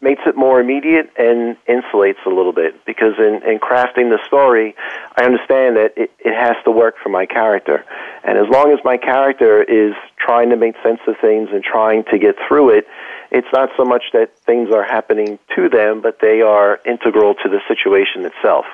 makes 0.00 0.22
it 0.26 0.36
more 0.36 0.60
immediate 0.60 1.10
and 1.18 1.56
insulates 1.68 2.24
a 2.24 2.28
little 2.28 2.52
bit 2.52 2.84
because 2.84 3.14
in, 3.18 3.40
in 3.44 3.58
crafting 3.58 4.10
the 4.10 4.18
story, 4.26 4.76
I 5.16 5.24
understand 5.24 5.76
that 5.76 5.94
it, 5.96 6.12
it 6.20 6.34
has 6.34 6.54
to 6.64 6.70
work 6.70 6.94
for 7.02 7.08
my 7.08 7.26
character. 7.26 7.84
And 8.22 8.38
as 8.38 8.46
long 8.48 8.72
as 8.72 8.78
my 8.84 8.96
character 8.96 9.62
is 9.62 9.94
trying 10.16 10.50
to 10.50 10.56
make 10.56 10.76
sense 10.84 11.00
of 11.08 11.16
things 11.20 11.48
and 11.52 11.64
trying 11.64 12.04
to 12.12 12.18
get 12.18 12.36
through 12.46 12.78
it, 12.78 12.86
it's 13.30 13.48
not 13.52 13.70
so 13.76 13.84
much 13.84 14.04
that 14.12 14.38
things 14.38 14.70
are 14.72 14.84
happening 14.84 15.38
to 15.56 15.68
them, 15.68 16.00
but 16.00 16.18
they 16.20 16.42
are 16.42 16.80
integral 16.86 17.34
to 17.34 17.48
the 17.48 17.60
situation 17.66 18.24
itself. 18.24 18.66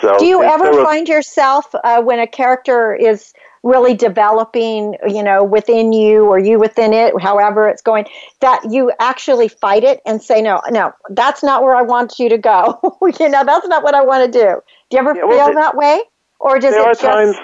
So 0.00 0.18
Do 0.18 0.26
you 0.26 0.42
ever 0.42 0.84
find 0.84 1.08
yourself 1.08 1.74
uh, 1.82 2.02
when 2.02 2.20
a 2.20 2.26
character 2.26 2.94
is 2.94 3.32
really 3.62 3.94
developing, 3.94 4.96
you 5.06 5.22
know, 5.22 5.42
within 5.44 5.92
you 5.92 6.24
or 6.24 6.38
you 6.38 6.58
within 6.58 6.92
it, 6.92 7.12
however 7.20 7.68
it's 7.68 7.82
going, 7.82 8.06
that 8.40 8.62
you 8.70 8.92
actually 9.00 9.48
fight 9.48 9.84
it 9.84 10.00
and 10.06 10.22
say, 10.22 10.40
no, 10.42 10.60
no, 10.70 10.92
that's 11.10 11.42
not 11.42 11.62
where 11.62 11.74
I 11.74 11.82
want 11.82 12.18
you 12.18 12.28
to 12.28 12.38
go. 12.38 12.78
you 13.20 13.28
know, 13.28 13.44
that's 13.44 13.66
not 13.68 13.82
what 13.82 13.94
I 13.94 14.02
want 14.04 14.32
to 14.32 14.38
do. 14.38 14.60
Do 14.90 14.96
you 14.96 14.98
ever 14.98 15.14
Yeah, 15.14 15.24
well, 15.24 15.46
feel 15.46 15.54
the- 15.54 15.60
that 15.60 15.76
way? 15.76 16.00
Or 16.40 16.58
does 16.60 16.72
there 16.72 16.82
it 16.82 16.86
are 16.86 16.94
just. 16.94 17.02
times 17.02 17.36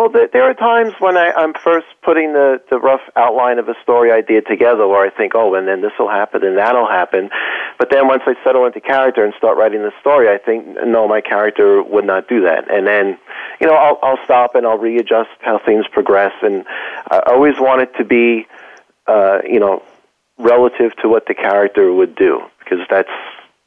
well 0.00 0.08
there, 0.32 0.44
are 0.44 0.54
times 0.54 0.94
when 0.98 1.16
I, 1.16 1.30
i'm 1.36 1.52
first 1.52 1.86
putting 2.02 2.32
the, 2.32 2.60
the 2.70 2.78
rough 2.78 3.02
outline 3.16 3.58
of 3.58 3.68
a 3.68 3.74
story 3.82 4.10
idea 4.10 4.40
together 4.40 4.88
where 4.88 5.06
i 5.06 5.10
think 5.10 5.34
oh 5.34 5.54
and 5.54 5.68
then 5.68 5.82
this 5.82 5.92
will 5.98 6.08
happen 6.08 6.44
and 6.44 6.56
that'll 6.56 6.88
happen. 6.88 7.30
But 7.78 7.90
then 7.90 8.08
once 8.08 8.22
i 8.26 8.34
settle 8.42 8.64
into 8.66 8.80
character 8.80 9.24
and 9.24 9.34
start 9.36 9.58
writing 9.58 9.82
the 9.82 9.92
story 10.00 10.28
i 10.28 10.38
think 10.38 10.66
no 10.84 11.06
my 11.06 11.20
character 11.20 11.82
would 11.82 12.04
not 12.04 12.28
do 12.28 12.42
that. 12.42 12.70
And 12.70 12.86
then 12.86 13.18
you 13.60 13.66
know 13.66 13.74
i'll, 13.74 13.98
I'll 14.02 14.24
stop 14.24 14.54
and 14.54 14.66
i'll 14.66 14.78
readjust 14.78 15.30
how 15.40 15.58
things 15.58 15.84
progress. 15.92 16.32
And 16.42 16.64
i 17.10 17.20
always 17.26 17.54
want 17.58 17.82
it 17.82 17.94
to 17.98 18.04
be 18.04 18.46
uh, 19.06 19.40
you 19.44 19.60
know 19.60 19.82
relative 20.38 20.96
to 21.02 21.08
what 21.08 21.26
the 21.26 21.34
character 21.34 21.92
would 21.92 22.14
do 22.14 22.40
because 22.58 22.78
that's 22.88 23.10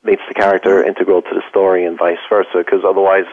makes 0.04 0.22
the 0.28 0.34
character 0.34 0.84
integral 0.84 1.22
to 1.22 1.30
the 1.34 1.44
story 1.50 1.86
and 1.86 1.98
vice 1.98 2.18
versa, 2.30 2.50
because 2.58 2.82
otherwise 2.86 3.26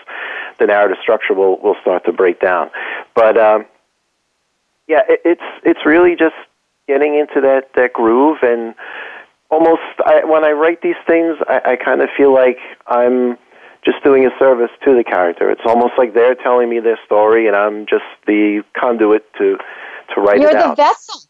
the 0.59 0.67
narrative 0.67 0.99
structure 1.03 1.35
will, 1.35 1.59
will 1.61 1.77
start 1.81 2.05
to 2.05 2.13
break 2.13 2.41
down. 2.41 2.71
But 3.15 3.37
um, 3.37 3.67
yeah, 4.87 5.03
it, 5.09 5.21
it's 5.25 5.49
it's 5.65 5.85
really 5.85 6.17
just 6.17 6.37
getting 6.87 7.15
into 7.15 7.41
that, 7.41 7.71
that 7.75 7.93
groove 7.93 8.39
and 8.43 8.75
almost 9.51 9.83
I, 10.05 10.25
when 10.25 10.45
I 10.45 10.53
write 10.53 10.83
these 10.83 11.01
things, 11.07 11.37
I, 11.49 11.73
I 11.73 11.77
kind 11.77 12.01
of 12.01 12.09
feel 12.17 12.33
like 12.33 12.59
I'm 12.87 13.37
just 13.85 14.03
doing 14.05 14.27
a 14.27 14.31
service 14.39 14.71
to 14.85 14.97
the 14.97 15.05
character. 15.05 15.51
It's 15.51 15.63
almost 15.65 15.93
like 15.99 16.15
they're 16.15 16.35
telling 16.35 16.69
me 16.69 16.81
their 16.81 16.99
story, 17.05 17.47
and 17.47 17.57
I'm 17.57 17.87
just 17.87 18.05
the 18.27 18.63
conduit 18.79 19.25
to 19.35 19.59
to 20.15 20.21
write 20.21 20.41
You're 20.41 20.51
it 20.51 20.55
the 20.55 20.67
out. 20.67 20.77
vessel. 20.77 21.21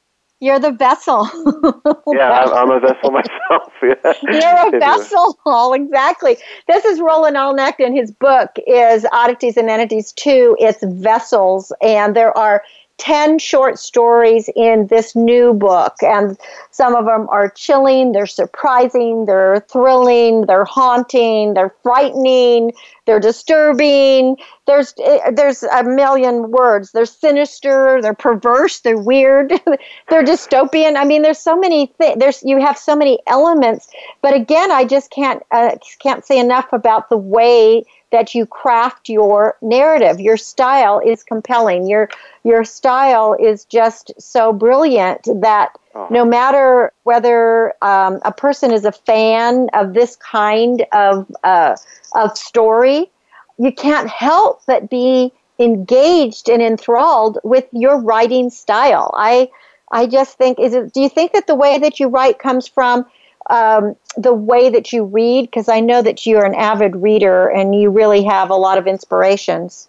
You're 0.41 0.59
the 0.59 0.73
vessel. 0.73 1.29
yeah, 2.09 2.31
I'm, 2.31 2.53
I'm 2.55 2.71
a 2.71 2.81
vessel 2.81 3.11
myself. 3.11 3.73
Yeah. 3.83 4.13
You're 4.23 4.77
a 4.77 4.79
vessel. 4.79 5.39
All 5.47 5.73
exactly. 5.73 6.37
This 6.69 6.85
is 6.85 7.01
Roland 7.01 7.37
Allnach, 7.37 7.75
and 7.79 7.95
his 7.95 8.11
book 8.11 8.51
is 8.67 9.07
Oddities 9.13 9.57
and 9.57 9.71
Entities 9.71 10.13
2. 10.13 10.57
It's 10.59 10.83
Vessels, 10.85 11.73
and 11.83 12.15
there 12.15 12.37
are 12.37 12.63
10 13.01 13.39
short 13.39 13.79
stories 13.79 14.51
in 14.55 14.87
this 14.89 15.17
new 15.17 15.55
book, 15.55 15.95
and 16.03 16.39
some 16.71 16.95
of 16.95 17.07
them 17.07 17.27
are 17.31 17.49
chilling, 17.49 18.13
they're 18.13 18.27
surprising, 18.27 19.25
they're 19.25 19.65
thrilling, 19.71 20.43
they're 20.43 20.67
haunting, 20.67 21.55
they're 21.55 21.75
frightening, 21.83 22.73
they're 23.07 23.19
disturbing. 23.19 24.37
There's 24.67 24.95
eh, 25.03 25.31
there's 25.33 25.63
a 25.63 25.83
million 25.83 26.51
words. 26.51 26.93
They're 26.93 27.07
sinister, 27.07 28.01
they're 28.03 28.15
perverse, 28.15 28.81
they're 28.81 28.99
weird, 28.99 29.49
they're 30.09 30.23
dystopian. 30.23 30.97
I 30.97 31.05
mean, 31.05 31.23
there's 31.23 31.39
so 31.39 31.59
many 31.59 31.87
things. 31.87 32.19
There's 32.21 32.43
you 32.43 32.61
have 32.61 32.77
so 32.77 32.95
many 32.95 33.19
elements. 33.27 33.89
But 34.21 34.35
again, 34.35 34.71
I 34.71 34.85
just 34.85 35.11
can't 35.11 35.43
uh, 35.51 35.77
can't 36.01 36.25
say 36.25 36.39
enough 36.39 36.73
about 36.73 37.09
the 37.09 37.17
way 37.17 37.83
that 38.13 38.35
you 38.35 38.47
craft 38.47 39.09
your 39.09 39.57
narrative. 39.63 40.21
Your 40.21 40.37
style 40.37 41.01
is 41.05 41.23
compelling. 41.23 41.89
Your 41.89 42.09
your 42.45 42.65
style 42.65 43.35
is 43.39 43.65
just 43.67 44.13
so 44.19 44.53
brilliant 44.53 45.29
that 45.41 45.77
Oh. 45.93 46.07
no 46.09 46.25
matter 46.25 46.93
whether 47.03 47.75
um, 47.83 48.21
a 48.25 48.31
person 48.31 48.71
is 48.71 48.85
a 48.85 48.93
fan 48.93 49.69
of 49.75 49.93
this 49.93 50.15
kind 50.15 50.87
of 50.93 51.29
uh, 51.43 51.75
of 52.15 52.39
story, 52.39 53.11
you 53.59 53.73
can't 53.73 54.09
help 54.09 54.63
but 54.69 54.89
be 54.89 55.33
engaged 55.59 56.49
and 56.49 56.63
enthralled 56.63 57.39
with 57.43 57.67
your 57.73 57.99
writing 57.99 58.51
style. 58.51 59.11
I 59.15 59.51
I 59.91 60.07
just 60.07 60.39
think 60.39 60.61
is 60.61 60.75
it. 60.75 60.93
Do 60.93 61.01
you 61.01 61.09
think 61.09 61.33
that 61.33 61.49
the 61.49 61.57
way 61.57 61.79
that 61.79 61.99
you 61.99 62.07
write 62.07 62.39
comes 62.39 62.69
from 62.69 63.05
um, 63.49 63.97
the 64.17 64.35
way 64.35 64.71
that 64.71 64.93
you 64.93 65.05
read? 65.05 65.43
Because 65.43 65.69
I 65.69 65.81
know 65.81 66.03
that 66.03 66.27
you're 66.27 66.45
an 66.45 66.55
avid 66.55 66.97
reader 66.97 67.49
and 67.49 67.75
you 67.75 67.91
really 67.91 68.23
have 68.25 68.51
a 68.51 68.55
lot 68.57 68.79
of 68.79 68.87
inspirations. 68.87 69.89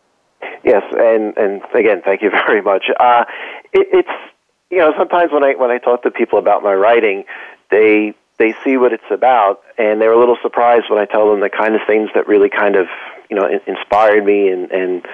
Yes, 0.63 0.83
and 0.91 1.35
and 1.37 1.61
again, 1.73 2.01
thank 2.03 2.21
you 2.21 2.29
very 2.47 2.61
much. 2.61 2.85
Uh, 2.99 3.25
it, 3.73 3.87
it's 3.91 4.33
you 4.69 4.77
know 4.77 4.93
sometimes 4.97 5.31
when 5.31 5.43
I 5.43 5.55
when 5.55 5.71
I 5.71 5.77
talk 5.77 6.03
to 6.03 6.11
people 6.11 6.39
about 6.39 6.63
my 6.63 6.73
writing, 6.73 7.23
they 7.69 8.13
they 8.37 8.53
see 8.63 8.77
what 8.77 8.93
it's 8.93 9.03
about, 9.11 9.61
and 9.77 10.01
they're 10.01 10.13
a 10.13 10.19
little 10.19 10.37
surprised 10.41 10.85
when 10.89 10.99
I 10.99 11.05
tell 11.05 11.29
them 11.29 11.41
the 11.41 11.49
kind 11.49 11.75
of 11.75 11.81
things 11.85 12.09
that 12.15 12.27
really 12.27 12.49
kind 12.49 12.75
of 12.75 12.87
you 13.29 13.35
know 13.35 13.45
in- 13.45 13.61
inspired 13.67 14.25
me 14.25 14.49
and 14.49 14.71
and 14.71 15.05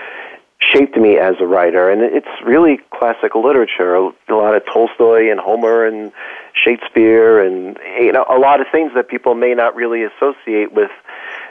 shaped 0.60 0.98
me 0.98 1.18
as 1.18 1.36
a 1.40 1.46
writer. 1.46 1.90
And 1.90 2.02
it's 2.02 2.28
really 2.44 2.80
classical 2.92 3.44
literature, 3.44 3.96
a, 3.96 4.12
a 4.30 4.34
lot 4.36 4.56
of 4.56 4.66
Tolstoy 4.66 5.30
and 5.30 5.40
Homer 5.40 5.86
and 5.86 6.12
Shakespeare, 6.54 7.40
and 7.40 7.78
you 8.00 8.12
know 8.12 8.26
a 8.30 8.40
lot 8.40 8.62
of 8.62 8.68
things 8.72 8.94
that 8.96 9.08
people 9.08 9.36
may 9.36 9.54
not 9.54 9.76
really 9.76 10.04
associate 10.04 10.74
with 10.74 10.92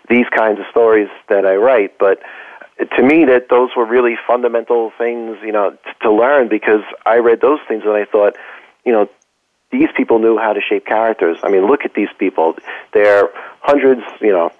these 0.09 0.27
kinds 0.37 0.59
of 0.59 0.67
stories 0.71 1.09
that 1.29 1.47
I 1.47 1.57
write, 1.57 1.99
but 1.99 2.21
to 2.97 3.03
me 3.03 3.25
that 3.25 3.49
those 3.49 3.71
were 3.77 3.87
really 3.87 4.17
fundamental 4.27 4.93
things 4.99 5.39
you 5.43 5.53
know 5.53 5.71
t- 5.71 5.79
to 6.03 6.13
learn 6.13 6.47
because 6.47 6.83
i 7.07 7.17
read 7.17 7.41
those 7.41 7.59
things 7.67 7.83
and 7.85 7.95
i 7.95 8.05
thought 8.05 8.37
you 8.85 8.93
know 8.93 9.09
these 9.73 9.89
people 9.97 10.19
knew 10.19 10.39
how 10.39 10.53
to 10.53 10.61
shape 10.61 10.87
characters. 10.87 11.39
I 11.43 11.51
mean 11.51 11.67
look 11.67 11.85
at 11.85 11.95
these 11.95 12.09
people. 12.19 12.57
They're 12.93 13.29
hundreds 13.61 14.03
you 14.21 14.33
know 14.33 14.53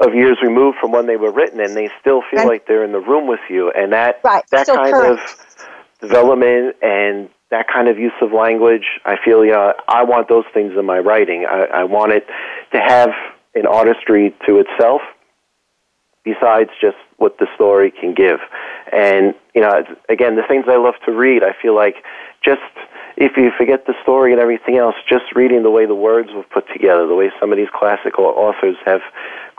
of 0.00 0.14
years 0.14 0.38
removed 0.42 0.78
from 0.80 0.92
when 0.92 1.06
they 1.06 1.16
were 1.16 1.32
written 1.32 1.60
and 1.60 1.76
they 1.76 1.90
still 2.00 2.22
feel 2.30 2.46
like 2.46 2.66
they're 2.66 2.84
in 2.84 2.92
the 2.92 3.00
room 3.00 3.26
with 3.26 3.40
you 3.50 3.70
and 3.70 3.92
that 3.92 4.20
right. 4.22 4.44
that 4.50 4.66
kind 4.66 4.92
current. 4.92 5.20
of 5.20 5.66
development 6.00 6.76
and 6.82 7.28
that 7.50 7.66
kind 7.72 7.88
of 7.88 7.98
use 7.98 8.12
of 8.22 8.32
language 8.32 8.84
i 9.04 9.16
feel 9.24 9.44
you 9.44 9.50
know 9.50 9.72
i 9.88 10.04
want 10.04 10.28
those 10.28 10.44
things 10.54 10.72
in 10.78 10.86
my 10.86 10.98
writing 10.98 11.46
i, 11.50 11.80
I 11.80 11.84
want 11.84 12.12
it 12.12 12.26
to 12.72 12.78
have 12.78 13.10
an 13.56 13.66
artistry 13.66 14.34
to 14.46 14.60
itself 14.60 15.00
besides 16.28 16.70
just 16.80 16.96
what 17.16 17.38
the 17.38 17.46
story 17.54 17.90
can 17.90 18.14
give. 18.14 18.38
And, 18.92 19.34
you 19.54 19.62
know, 19.62 19.72
again, 20.08 20.36
the 20.36 20.46
things 20.46 20.66
I 20.68 20.76
love 20.76 20.94
to 21.06 21.12
read, 21.12 21.42
I 21.42 21.54
feel 21.60 21.74
like 21.74 21.96
just 22.44 22.60
if 23.16 23.32
you 23.36 23.50
forget 23.56 23.86
the 23.86 23.94
story 24.02 24.32
and 24.32 24.40
everything 24.40 24.76
else, 24.76 24.94
just 25.08 25.24
reading 25.34 25.62
the 25.62 25.70
way 25.70 25.86
the 25.86 25.94
words 25.94 26.30
were 26.34 26.44
put 26.44 26.64
together, 26.72 27.06
the 27.06 27.14
way 27.14 27.30
some 27.40 27.50
of 27.50 27.58
these 27.58 27.72
classical 27.74 28.24
authors 28.24 28.76
have 28.86 29.00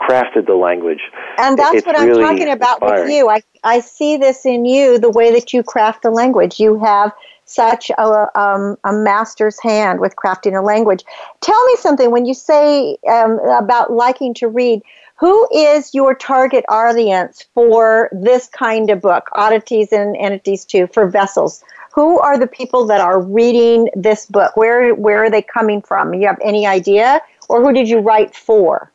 crafted 0.00 0.46
the 0.46 0.54
language. 0.54 1.00
And 1.38 1.58
that's 1.58 1.76
it's 1.76 1.86
what 1.86 1.98
I'm 1.98 2.08
really 2.08 2.22
talking 2.22 2.50
about 2.50 2.80
with 2.80 3.10
you. 3.10 3.28
I, 3.28 3.42
I 3.62 3.80
see 3.80 4.16
this 4.16 4.46
in 4.46 4.64
you, 4.64 4.98
the 4.98 5.10
way 5.10 5.32
that 5.32 5.52
you 5.52 5.62
craft 5.62 6.02
the 6.02 6.10
language. 6.10 6.58
You 6.58 6.78
have 6.80 7.12
such 7.44 7.90
a, 7.90 8.40
um, 8.40 8.76
a 8.84 8.92
master's 8.92 9.60
hand 9.60 10.00
with 10.00 10.14
crafting 10.16 10.58
a 10.58 10.62
language. 10.62 11.04
Tell 11.40 11.64
me 11.66 11.76
something 11.76 12.10
when 12.10 12.24
you 12.24 12.34
say 12.34 12.96
um, 13.08 13.38
about 13.40 13.92
liking 13.92 14.34
to 14.34 14.48
read. 14.48 14.82
Who 15.16 15.46
is 15.52 15.92
your 15.92 16.14
target 16.14 16.64
audience 16.70 17.44
for 17.52 18.08
this 18.10 18.46
kind 18.46 18.88
of 18.88 19.02
book, 19.02 19.28
Oddities 19.32 19.92
and 19.92 20.16
Entities 20.16 20.64
2, 20.64 20.86
for 20.86 21.06
Vessels? 21.06 21.62
Who 21.92 22.18
are 22.20 22.38
the 22.38 22.46
people 22.46 22.86
that 22.86 23.02
are 23.02 23.20
reading 23.20 23.90
this 23.94 24.24
book? 24.24 24.56
Where, 24.56 24.94
where 24.94 25.24
are 25.24 25.30
they 25.30 25.42
coming 25.42 25.82
from? 25.82 26.14
You 26.14 26.26
have 26.28 26.38
any 26.42 26.66
idea? 26.66 27.20
Or 27.50 27.60
who 27.60 27.72
did 27.74 27.86
you 27.86 27.98
write 27.98 28.34
for? 28.34 28.90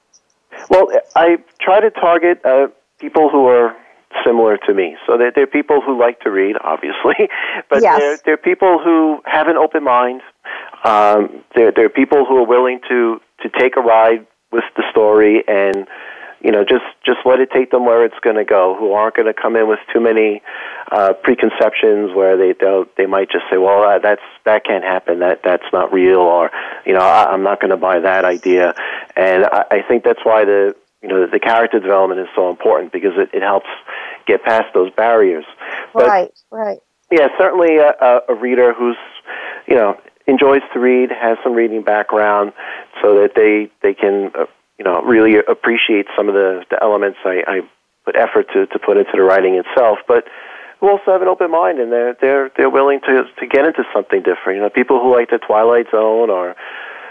Well, 0.69 0.87
I 1.15 1.37
try 1.61 1.79
to 1.79 1.91
target 1.91 2.41
uh, 2.45 2.67
people 2.99 3.29
who 3.29 3.45
are 3.47 3.75
similar 4.25 4.57
to 4.65 4.73
me. 4.73 4.95
So 5.05 5.17
they're, 5.17 5.31
they're 5.35 5.47
people 5.47 5.81
who 5.81 5.99
like 5.99 6.19
to 6.21 6.31
read, 6.31 6.55
obviously, 6.63 7.27
but 7.69 7.81
Yes. 7.81 7.99
they're, 7.99 8.17
they're 8.25 8.37
people 8.37 8.79
who 8.83 9.19
have 9.25 9.47
an 9.47 9.57
open 9.57 9.83
mind. 9.83 10.21
Um, 10.83 11.43
they're, 11.55 11.71
they're 11.75 11.89
people 11.89 12.25
who 12.25 12.37
are 12.37 12.47
willing 12.47 12.79
to, 12.89 13.19
to 13.41 13.49
take 13.59 13.75
a 13.77 13.81
ride 13.81 14.25
with 14.51 14.63
the 14.77 14.83
story 14.91 15.43
and 15.47 15.87
you 16.45 16.51
know 16.51 16.63
just 16.63 16.85
just 17.03 17.19
let 17.25 17.39
it 17.39 17.49
take 17.51 17.71
them 17.71 17.85
where 17.85 18.05
it's 18.05 18.19
going 18.21 18.35
to 18.35 18.45
go 18.45 18.75
who 18.77 18.93
aren't 18.93 19.15
going 19.15 19.25
to 19.25 19.33
come 19.33 19.55
in 19.55 19.67
with 19.67 19.79
too 19.91 19.99
many 19.99 20.41
uh 20.91 21.13
preconceptions 21.23 22.13
where 22.13 22.37
they 22.37 22.53
they 22.97 23.07
might 23.07 23.29
just 23.31 23.45
say 23.51 23.57
well 23.57 23.81
uh, 23.83 23.97
that's 23.99 24.21
that 24.45 24.63
can't 24.63 24.83
happen. 24.83 25.19
That 25.19 25.41
that's 25.43 25.65
not 25.73 25.91
real 25.91 26.19
or 26.19 26.51
you 26.85 26.93
know 26.93 26.99
I, 26.99 27.33
I'm 27.33 27.43
not 27.43 27.59
going 27.59 27.71
to 27.71 27.77
buy 27.77 27.99
that 27.99 28.23
idea. 28.23 28.75
And 29.15 29.45
I, 29.45 29.65
I 29.71 29.81
think 29.87 30.03
that's 30.03 30.23
why 30.23 30.45
the 30.45 30.75
you 31.01 31.09
know 31.09 31.27
the 31.27 31.39
character 31.39 31.79
development 31.79 32.21
is 32.21 32.27
so 32.35 32.49
important 32.49 32.91
because 32.91 33.13
it, 33.17 33.29
it 33.33 33.41
helps 33.41 33.67
get 34.25 34.43
past 34.43 34.73
those 34.73 34.91
barriers. 34.93 35.45
But 35.93 36.07
right, 36.07 36.31
right. 36.51 36.79
yeah, 37.11 37.27
certainly 37.37 37.77
a, 37.77 37.93
a, 38.01 38.19
a 38.29 38.35
reader 38.35 38.73
who's, 38.73 38.97
you 39.67 39.75
know, 39.75 39.97
enjoys 40.27 40.61
to 40.73 40.79
read, 40.79 41.09
has 41.11 41.37
some 41.43 41.53
reading 41.53 41.83
background, 41.83 42.53
so 43.01 43.15
that 43.21 43.31
they 43.35 43.69
they 43.81 43.93
can, 43.93 44.31
uh, 44.37 44.45
you 44.77 44.85
know, 44.85 45.01
really 45.01 45.37
appreciate 45.37 46.07
some 46.17 46.27
of 46.27 46.33
the, 46.35 46.63
the 46.69 46.81
elements 46.81 47.19
I, 47.23 47.43
I 47.47 47.61
put 48.03 48.15
effort 48.15 48.47
to, 48.53 48.67
to 48.67 48.79
put 48.79 48.97
into 48.97 49.11
the 49.13 49.23
writing 49.23 49.55
itself. 49.55 49.99
But 50.07 50.25
who 50.79 50.89
also 50.89 51.11
have 51.11 51.21
an 51.21 51.27
open 51.27 51.51
mind 51.51 51.79
and 51.79 51.91
they're 51.91 52.15
they're 52.19 52.51
they're 52.57 52.69
willing 52.69 52.99
to 53.01 53.23
to 53.39 53.47
get 53.47 53.65
into 53.65 53.83
something 53.93 54.21
different. 54.21 54.57
You 54.57 54.61
know, 54.61 54.69
people 54.69 54.99
who 54.99 55.11
like 55.11 55.29
the 55.29 55.39
Twilight 55.39 55.87
Zone 55.91 56.29
or 56.29 56.55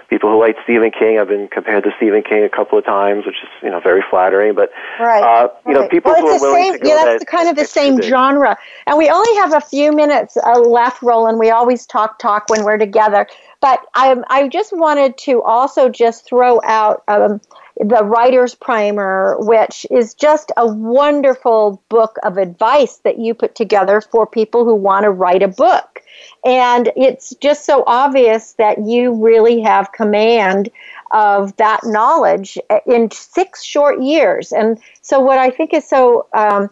people 0.09 0.31
who 0.31 0.41
like 0.41 0.57
Stephen 0.65 0.91
King. 0.91 1.19
I've 1.19 1.29
been 1.29 1.49
compared 1.49 1.85
to 1.85 1.91
Stephen 1.97 2.23
King 2.23 2.45
a 2.45 2.49
couple 2.49 2.79
of 2.79 2.85
times, 2.85 3.27
which 3.27 3.37
is 3.43 3.49
you 3.63 3.71
know 3.71 3.81
very 3.81 4.03
flattering. 4.11 4.55
But 4.55 4.71
Right. 5.01 5.23
uh, 5.23 5.49
you 5.67 5.73
know, 5.73 5.89
people 5.89 6.13
well, 6.13 6.21
who 6.23 6.29
are 6.29 6.39
the 6.39 6.41
willing 6.41 6.63
same, 6.63 6.73
to 6.75 6.79
go 6.79 6.89
yeah, 6.89 6.95
that's 6.97 7.07
that 7.07 7.21
the 7.21 7.27
kind 7.27 7.49
of 7.49 7.57
the 7.57 7.65
same 7.65 8.01
genre. 8.01 8.57
And 8.87 8.99
we 8.99 9.09
only 9.11 9.35
have 9.37 9.55
a 9.55 9.61
few 9.61 9.93
minutes 9.93 10.37
uh, 10.37 10.59
left, 10.59 11.03
Roland. 11.03 11.39
We 11.39 11.51
always 11.51 11.87
talk 11.87 12.19
talk 12.19 12.49
when 12.49 12.65
we're 12.65 12.79
together. 12.79 13.27
But 13.61 13.81
I, 13.95 14.15
I 14.29 14.49
just 14.49 14.77
wanted 14.77 15.17
to 15.19 15.43
also 15.43 15.89
just 15.89 16.27
throw 16.27 16.61
out 16.65 17.03
um, 17.09 17.41
the 17.77 18.05
writer's 18.05 18.55
primer, 18.55 19.37
which 19.41 19.85
is 19.91 20.15
just 20.15 20.53
a 20.57 20.67
wonderful 20.67 21.83
book 21.89 22.17
of 22.23 22.39
advice 22.39 22.99
that 22.99 23.19
you 23.19 23.35
put 23.35 23.55
together 23.55 24.01
for 24.01 24.27
people 24.27 24.65
who 24.65 24.75
want 24.75 25.05
to 25.05 25.11
write 25.11 25.43
a 25.43 25.49
book. 25.49 26.03
And 26.45 26.93
it's 26.97 27.35
just 27.41 27.65
so 27.65 27.83
obvious 27.87 28.53
that 28.55 28.85
you 28.87 29.13
really 29.13 29.61
have 29.63 29.93
command 29.93 30.71
of 31.13 31.57
that 31.57 31.81
knowledge 31.85 32.59
in 32.87 33.11
six 33.11 33.65
short 33.65 34.01
years. 34.01 34.53
And 34.53 34.79
so, 35.03 35.21
what 35.21 35.39
I 35.39 35.51
think 35.51 35.75
is 35.75 35.89
so 35.89 36.27
um, 36.33 36.71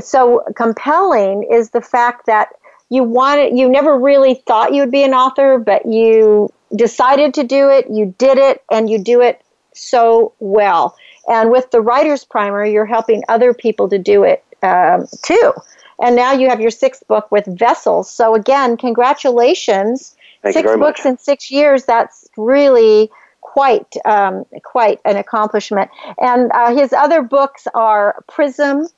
so 0.00 0.42
compelling 0.56 1.48
is 1.50 1.70
the 1.70 1.80
fact 1.80 2.26
that 2.26 2.50
you 2.90 3.02
wanted 3.02 3.56
you 3.56 3.68
never 3.68 3.98
really 3.98 4.42
thought 4.46 4.74
you 4.74 4.80
would 4.80 4.90
be 4.90 5.04
an 5.04 5.14
author, 5.14 5.58
but 5.58 5.86
you 5.86 6.50
decided 6.74 7.34
to 7.34 7.44
do 7.44 7.68
it. 7.70 7.86
You 7.90 8.14
did 8.18 8.38
it, 8.38 8.62
and 8.70 8.90
you 8.90 8.98
do 8.98 9.20
it 9.20 9.40
so 9.74 10.32
well. 10.40 10.96
And 11.28 11.50
with 11.50 11.70
the 11.70 11.80
writer's 11.80 12.24
primer, 12.24 12.64
you're 12.64 12.86
helping 12.86 13.22
other 13.28 13.54
people 13.54 13.88
to 13.88 13.98
do 13.98 14.24
it 14.24 14.44
um, 14.62 15.06
too. 15.24 15.52
And 16.02 16.16
now 16.16 16.32
you 16.32 16.48
have 16.48 16.60
your 16.60 16.70
sixth 16.70 17.06
book 17.06 17.30
with 17.30 17.46
Vessels. 17.46 18.10
So, 18.10 18.34
again, 18.34 18.76
congratulations. 18.76 20.16
Thank 20.42 20.54
six 20.54 20.64
very 20.64 20.76
much. 20.76 20.96
books 20.96 21.06
in 21.06 21.18
six 21.18 21.50
years, 21.50 21.84
that's 21.84 22.28
really 22.36 23.10
quite 23.40 23.94
um, 24.04 24.44
quite 24.64 25.00
an 25.04 25.16
accomplishment. 25.16 25.90
And 26.18 26.50
uh, 26.52 26.74
his 26.74 26.92
other 26.92 27.22
books 27.22 27.68
are 27.74 28.24
Prism, 28.28 28.88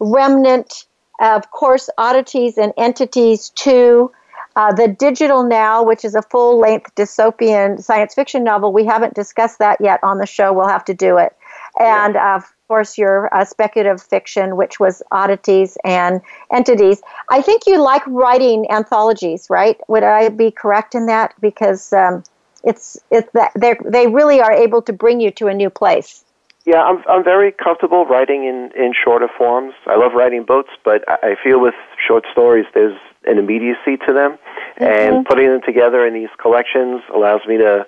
Remnant, 0.00 0.86
of 1.20 1.50
course, 1.50 1.90
Oddities 1.98 2.56
and 2.56 2.72
Entities 2.76 3.50
2, 3.56 4.10
uh, 4.58 4.72
The 4.72 4.88
Digital 4.88 5.44
Now, 5.44 5.84
which 5.84 6.04
is 6.04 6.16
a 6.16 6.22
full 6.22 6.58
length 6.58 6.92
dystopian 6.96 7.80
science 7.80 8.12
fiction 8.12 8.42
novel. 8.42 8.72
We 8.72 8.84
haven't 8.84 9.14
discussed 9.14 9.60
that 9.60 9.80
yet 9.80 10.00
on 10.02 10.18
the 10.18 10.26
show. 10.26 10.52
We'll 10.52 10.66
have 10.66 10.84
to 10.86 10.94
do 10.94 11.16
it. 11.16 11.32
And 11.78 12.16
uh, 12.16 12.40
of 12.42 12.52
course, 12.66 12.98
your 12.98 13.32
uh, 13.32 13.44
speculative 13.44 14.02
fiction, 14.02 14.56
which 14.56 14.80
was 14.80 15.00
Oddities 15.12 15.78
and 15.84 16.20
Entities. 16.52 17.00
I 17.30 17.40
think 17.40 17.68
you 17.68 17.80
like 17.80 18.04
writing 18.08 18.68
anthologies, 18.68 19.46
right? 19.48 19.80
Would 19.86 20.02
I 20.02 20.28
be 20.28 20.50
correct 20.50 20.96
in 20.96 21.06
that? 21.06 21.34
Because 21.40 21.92
um, 21.92 22.24
it's 22.64 22.98
it's 23.12 23.30
that 23.34 23.52
they 23.54 23.76
they 23.84 24.08
really 24.08 24.40
are 24.40 24.52
able 24.52 24.82
to 24.82 24.92
bring 24.92 25.20
you 25.20 25.30
to 25.32 25.46
a 25.46 25.54
new 25.54 25.70
place. 25.70 26.24
Yeah, 26.66 26.82
I'm 26.82 27.04
I'm 27.08 27.22
very 27.22 27.52
comfortable 27.52 28.06
writing 28.06 28.44
in 28.44 28.72
in 28.74 28.92
shorter 28.92 29.28
forms. 29.38 29.74
I 29.86 29.96
love 29.96 30.14
writing 30.14 30.42
books, 30.42 30.70
but 30.84 31.04
I 31.08 31.36
feel 31.44 31.60
with 31.60 31.74
short 32.08 32.24
stories 32.32 32.66
there's 32.74 32.98
an 33.24 33.38
immediacy 33.38 33.96
to 34.06 34.12
them, 34.12 34.38
and 34.76 35.26
putting 35.26 35.48
them 35.48 35.60
together 35.64 36.06
in 36.06 36.14
these 36.14 36.30
collections 36.40 37.02
allows 37.14 37.40
me 37.46 37.58
to 37.58 37.86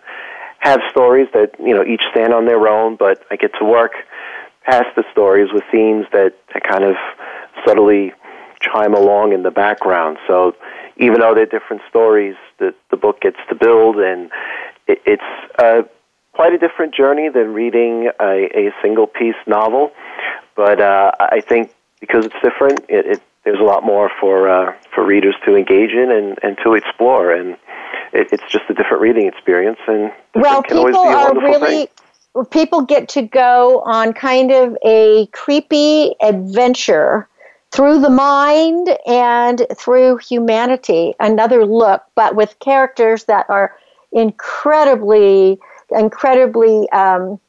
have 0.59 0.81
stories 0.91 1.29
that 1.33 1.53
you 1.59 1.75
know 1.75 1.85
each 1.85 2.03
stand 2.11 2.33
on 2.33 2.47
their 2.47 2.69
own, 2.69 2.97
but 2.97 3.25
I 3.31 3.37
get 3.37 3.53
to 3.59 3.65
work 3.65 3.93
past 4.65 4.89
the 4.95 5.05
stories 5.11 5.49
with 5.53 5.65
themes 5.73 6.07
that, 6.13 6.35
that 6.53 6.63
kind 6.63 6.85
of 6.85 6.95
subtly 7.67 8.13
chime 8.61 8.95
along 8.95 9.33
in 9.33 9.43
the 9.43 9.51
background. 9.51 10.19
So 10.27 10.55
even 10.99 11.21
though 11.21 11.35
they're 11.35 11.47
different 11.47 11.83
stories, 11.89 12.37
the 12.59 12.75
the 12.91 12.97
book 12.97 13.21
gets 13.21 13.39
to 13.49 13.55
build, 13.55 13.97
and 13.97 14.31
it, 14.87 15.01
it's 15.07 15.59
uh, 15.59 15.83
quite 16.35 16.53
a 16.53 16.59
different 16.59 16.95
journey 16.95 17.29
than 17.29 17.55
reading 17.55 18.11
a, 18.21 18.49
a 18.55 18.75
single 18.83 19.07
piece 19.07 19.41
novel. 19.47 19.93
But 20.57 20.81
uh, 20.81 21.13
I 21.19 21.41
think 21.41 21.73
because 22.01 22.27
it's 22.27 22.35
different, 22.43 22.81
it, 22.89 23.07
it 23.07 23.23
there's 23.45 23.61
a 23.61 23.65
lot 23.65 23.85
more 23.85 24.11
for 24.21 24.49
uh, 24.49 24.75
for 24.95 25.05
readers 25.05 25.35
to 25.47 25.57
engage 25.57 25.91
in 25.91 26.11
and, 26.11 26.39
and 26.43 26.59
to 26.65 26.75
explore, 26.75 27.33
and 27.33 27.57
it, 28.13 28.29
it's 28.33 28.43
just 28.49 28.65
a 28.69 28.75
different 28.75 29.01
reading 29.01 29.27
experience. 29.27 29.79
And 29.87 30.13
Well, 30.35 30.61
it 30.61 30.67
can 30.67 30.77
always 30.77 30.95
people 30.95 31.09
are 31.09 31.35
really 31.35 31.87
thing. 32.35 32.45
people 32.51 32.83
get 32.83 33.09
to 33.11 33.23
go 33.23 33.81
on 33.81 34.13
kind 34.13 34.51
of 34.51 34.77
a 34.85 35.27
creepy 35.29 36.15
adventure 36.21 37.29
through 37.73 38.01
the 38.01 38.11
mind 38.11 38.91
and 39.07 39.67
through 39.77 40.19
humanity. 40.19 41.15
Another 41.21 41.65
look, 41.65 42.03
but 42.15 42.35
with 42.35 42.59
characters 42.59 43.25
that 43.25 43.47
are 43.49 43.75
incredibly, 44.13 45.59
incredibly. 45.91 46.91
Um, 46.91 47.41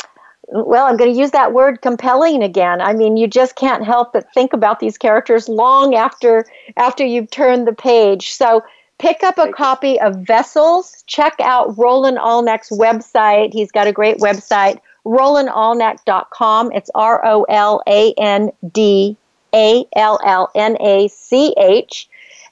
well, 0.52 0.86
I'm 0.86 0.98
going 0.98 1.12
to 1.14 1.18
use 1.18 1.32
that 1.32 1.54
word 1.54 1.82
compelling 1.82 2.44
again. 2.44 2.82
I 2.82 2.94
mean, 2.94 3.16
you 3.16 3.28
just 3.28 3.56
can't 3.56 3.86
help 3.86 4.14
but 4.14 4.32
think 4.34 4.54
about 4.54 4.80
these 4.80 4.98
characters 4.98 5.48
long 5.48 5.96
after 5.96 6.46
after 6.78 7.06
you've 7.06 7.32
turned 7.32 7.68
the 7.68 7.74
page. 7.74 8.32
So 8.32 8.62
pick 9.00 9.24
up 9.24 9.38
a 9.38 9.52
copy 9.52 10.00
of 10.00 10.18
Vessels. 10.18 11.04
Check 11.08 11.36
out 11.40 11.78
Roland 11.78 12.18
Allnach's 12.18 12.70
website. 12.70 13.54
He's 13.54 13.72
got 13.72 13.88
a 13.88 13.94
great 13.94 14.18
website, 14.18 14.80
rolandallnach.com. 15.06 16.72
It's 16.74 16.90
R 16.94 17.26
O 17.26 17.44
L 17.44 17.82
A 17.88 18.14
N 18.18 18.52
D 18.72 19.16
A 19.56 19.86
L 19.96 20.20
L 20.24 20.52
N 20.54 20.78
A 20.82 21.08
C 21.08 21.56
H. 21.58 22.10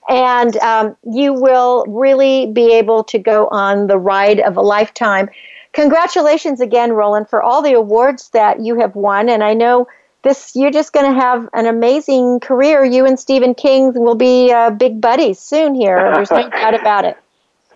And 0.08 0.58
um, 0.58 0.95
you 1.12 1.34
will 1.34 1.86
really 1.88 2.47
be 2.47 2.74
able 2.74 3.04
to 3.04 3.20
go 3.20 3.47
on 3.50 3.88
the 3.88 3.97
ride 3.97 4.39
of 4.39 4.58
a 4.58 4.62
lifetime. 4.62 5.30
Congratulations 5.80 6.59
again, 6.59 6.91
Roland, 6.91 7.30
for 7.30 7.41
all 7.41 7.61
the 7.61 7.71
awards 7.71 8.32
that 8.32 8.59
you 8.59 8.82
have 8.82 8.97
won. 8.97 9.30
And 9.30 9.41
I 9.41 9.53
know 9.53 9.88
this 10.23 10.51
you're 10.53 10.71
just 10.71 10.91
going 10.91 11.09
to 11.09 11.17
have 11.17 11.47
an 11.53 11.67
amazing 11.67 12.41
career. 12.41 12.84
You 12.84 13.05
and 13.05 13.17
Stephen 13.17 13.55
King 13.55 13.93
will 13.93 14.15
be 14.15 14.51
uh, 14.51 14.71
big 14.71 14.99
buddies 14.99 15.39
soon 15.39 15.75
here. 15.75 16.11
There's 16.13 16.32
no 16.32 16.49
doubt 16.49 16.73
about 16.73 17.05
it. 17.05 17.17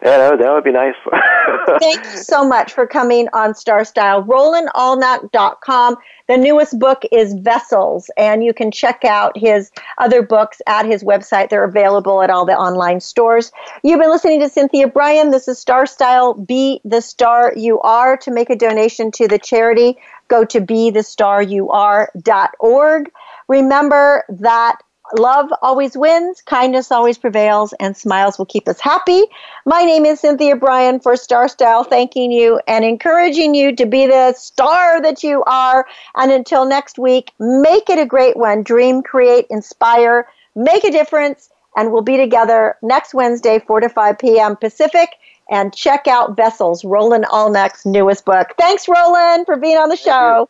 Yeah, 0.03 0.17
that 0.17 0.31
would, 0.31 0.41
that 0.41 0.51
would 0.51 0.65
be 0.65 0.73
nice. 0.73 0.95
Thank 1.79 2.03
you 2.03 2.17
so 2.17 2.45
much 2.45 2.73
for 2.73 2.85
coming 2.85 3.29
on 3.31 3.55
Star 3.55 3.85
Style. 3.85 4.21
RolandAllnach.com. 4.23 5.95
The 6.27 6.37
newest 6.37 6.77
book 6.77 7.03
is 7.11 7.33
Vessels, 7.35 8.11
and 8.17 8.43
you 8.43 8.53
can 8.53 8.69
check 8.69 9.05
out 9.05 9.37
his 9.37 9.71
other 9.99 10.21
books 10.21 10.61
at 10.67 10.85
his 10.85 11.05
website. 11.05 11.47
They're 11.49 11.63
available 11.63 12.21
at 12.21 12.29
all 12.29 12.45
the 12.45 12.57
online 12.57 12.99
stores. 12.99 13.53
You've 13.81 14.01
been 14.01 14.09
listening 14.09 14.41
to 14.41 14.49
Cynthia 14.49 14.89
Brian. 14.89 15.31
This 15.31 15.47
is 15.47 15.57
Star 15.57 15.85
Style. 15.85 16.33
Be 16.33 16.81
the 16.83 17.01
star 17.01 17.53
you 17.55 17.79
are. 17.79 18.17
To 18.17 18.31
make 18.31 18.49
a 18.49 18.57
donation 18.57 19.09
to 19.11 19.29
the 19.29 19.39
charity, 19.39 19.97
go 20.27 20.43
to 20.43 20.59
bethestaryouare.org. 20.59 23.11
Remember 23.47 24.25
that 24.27 24.79
love 25.19 25.51
always 25.61 25.97
wins, 25.97 26.41
kindness 26.41 26.91
always 26.91 27.17
prevails, 27.17 27.73
and 27.79 27.95
smiles 27.95 28.37
will 28.37 28.45
keep 28.45 28.67
us 28.67 28.79
happy. 28.79 29.23
My 29.65 29.83
name 29.83 30.05
is 30.05 30.19
Cynthia 30.19 30.55
Brian 30.55 30.99
for 30.99 31.15
Star 31.15 31.47
Style, 31.47 31.83
thanking 31.83 32.31
you 32.31 32.59
and 32.67 32.83
encouraging 32.83 33.55
you 33.55 33.75
to 33.75 33.85
be 33.85 34.07
the 34.07 34.33
star 34.33 35.01
that 35.01 35.23
you 35.23 35.43
are. 35.45 35.85
And 36.15 36.31
until 36.31 36.65
next 36.65 36.97
week, 36.97 37.31
make 37.39 37.89
it 37.89 37.99
a 37.99 38.05
great 38.05 38.37
one. 38.37 38.63
Dream, 38.63 39.03
create, 39.03 39.45
inspire, 39.49 40.27
make 40.55 40.83
a 40.83 40.91
difference, 40.91 41.49
and 41.75 41.91
we'll 41.91 42.01
be 42.01 42.17
together 42.17 42.77
next 42.81 43.13
Wednesday, 43.13 43.59
4 43.59 43.81
to 43.81 43.89
5 43.89 44.19
p.m. 44.19 44.55
Pacific. 44.55 45.09
And 45.49 45.73
check 45.73 46.07
out 46.07 46.37
Vessels, 46.37 46.85
Roland 46.85 47.25
Allnach's 47.25 47.85
newest 47.85 48.23
book. 48.25 48.53
Thanks, 48.57 48.87
Roland, 48.87 49.45
for 49.45 49.57
being 49.57 49.77
on 49.77 49.89
the 49.89 49.97
show. 49.97 50.49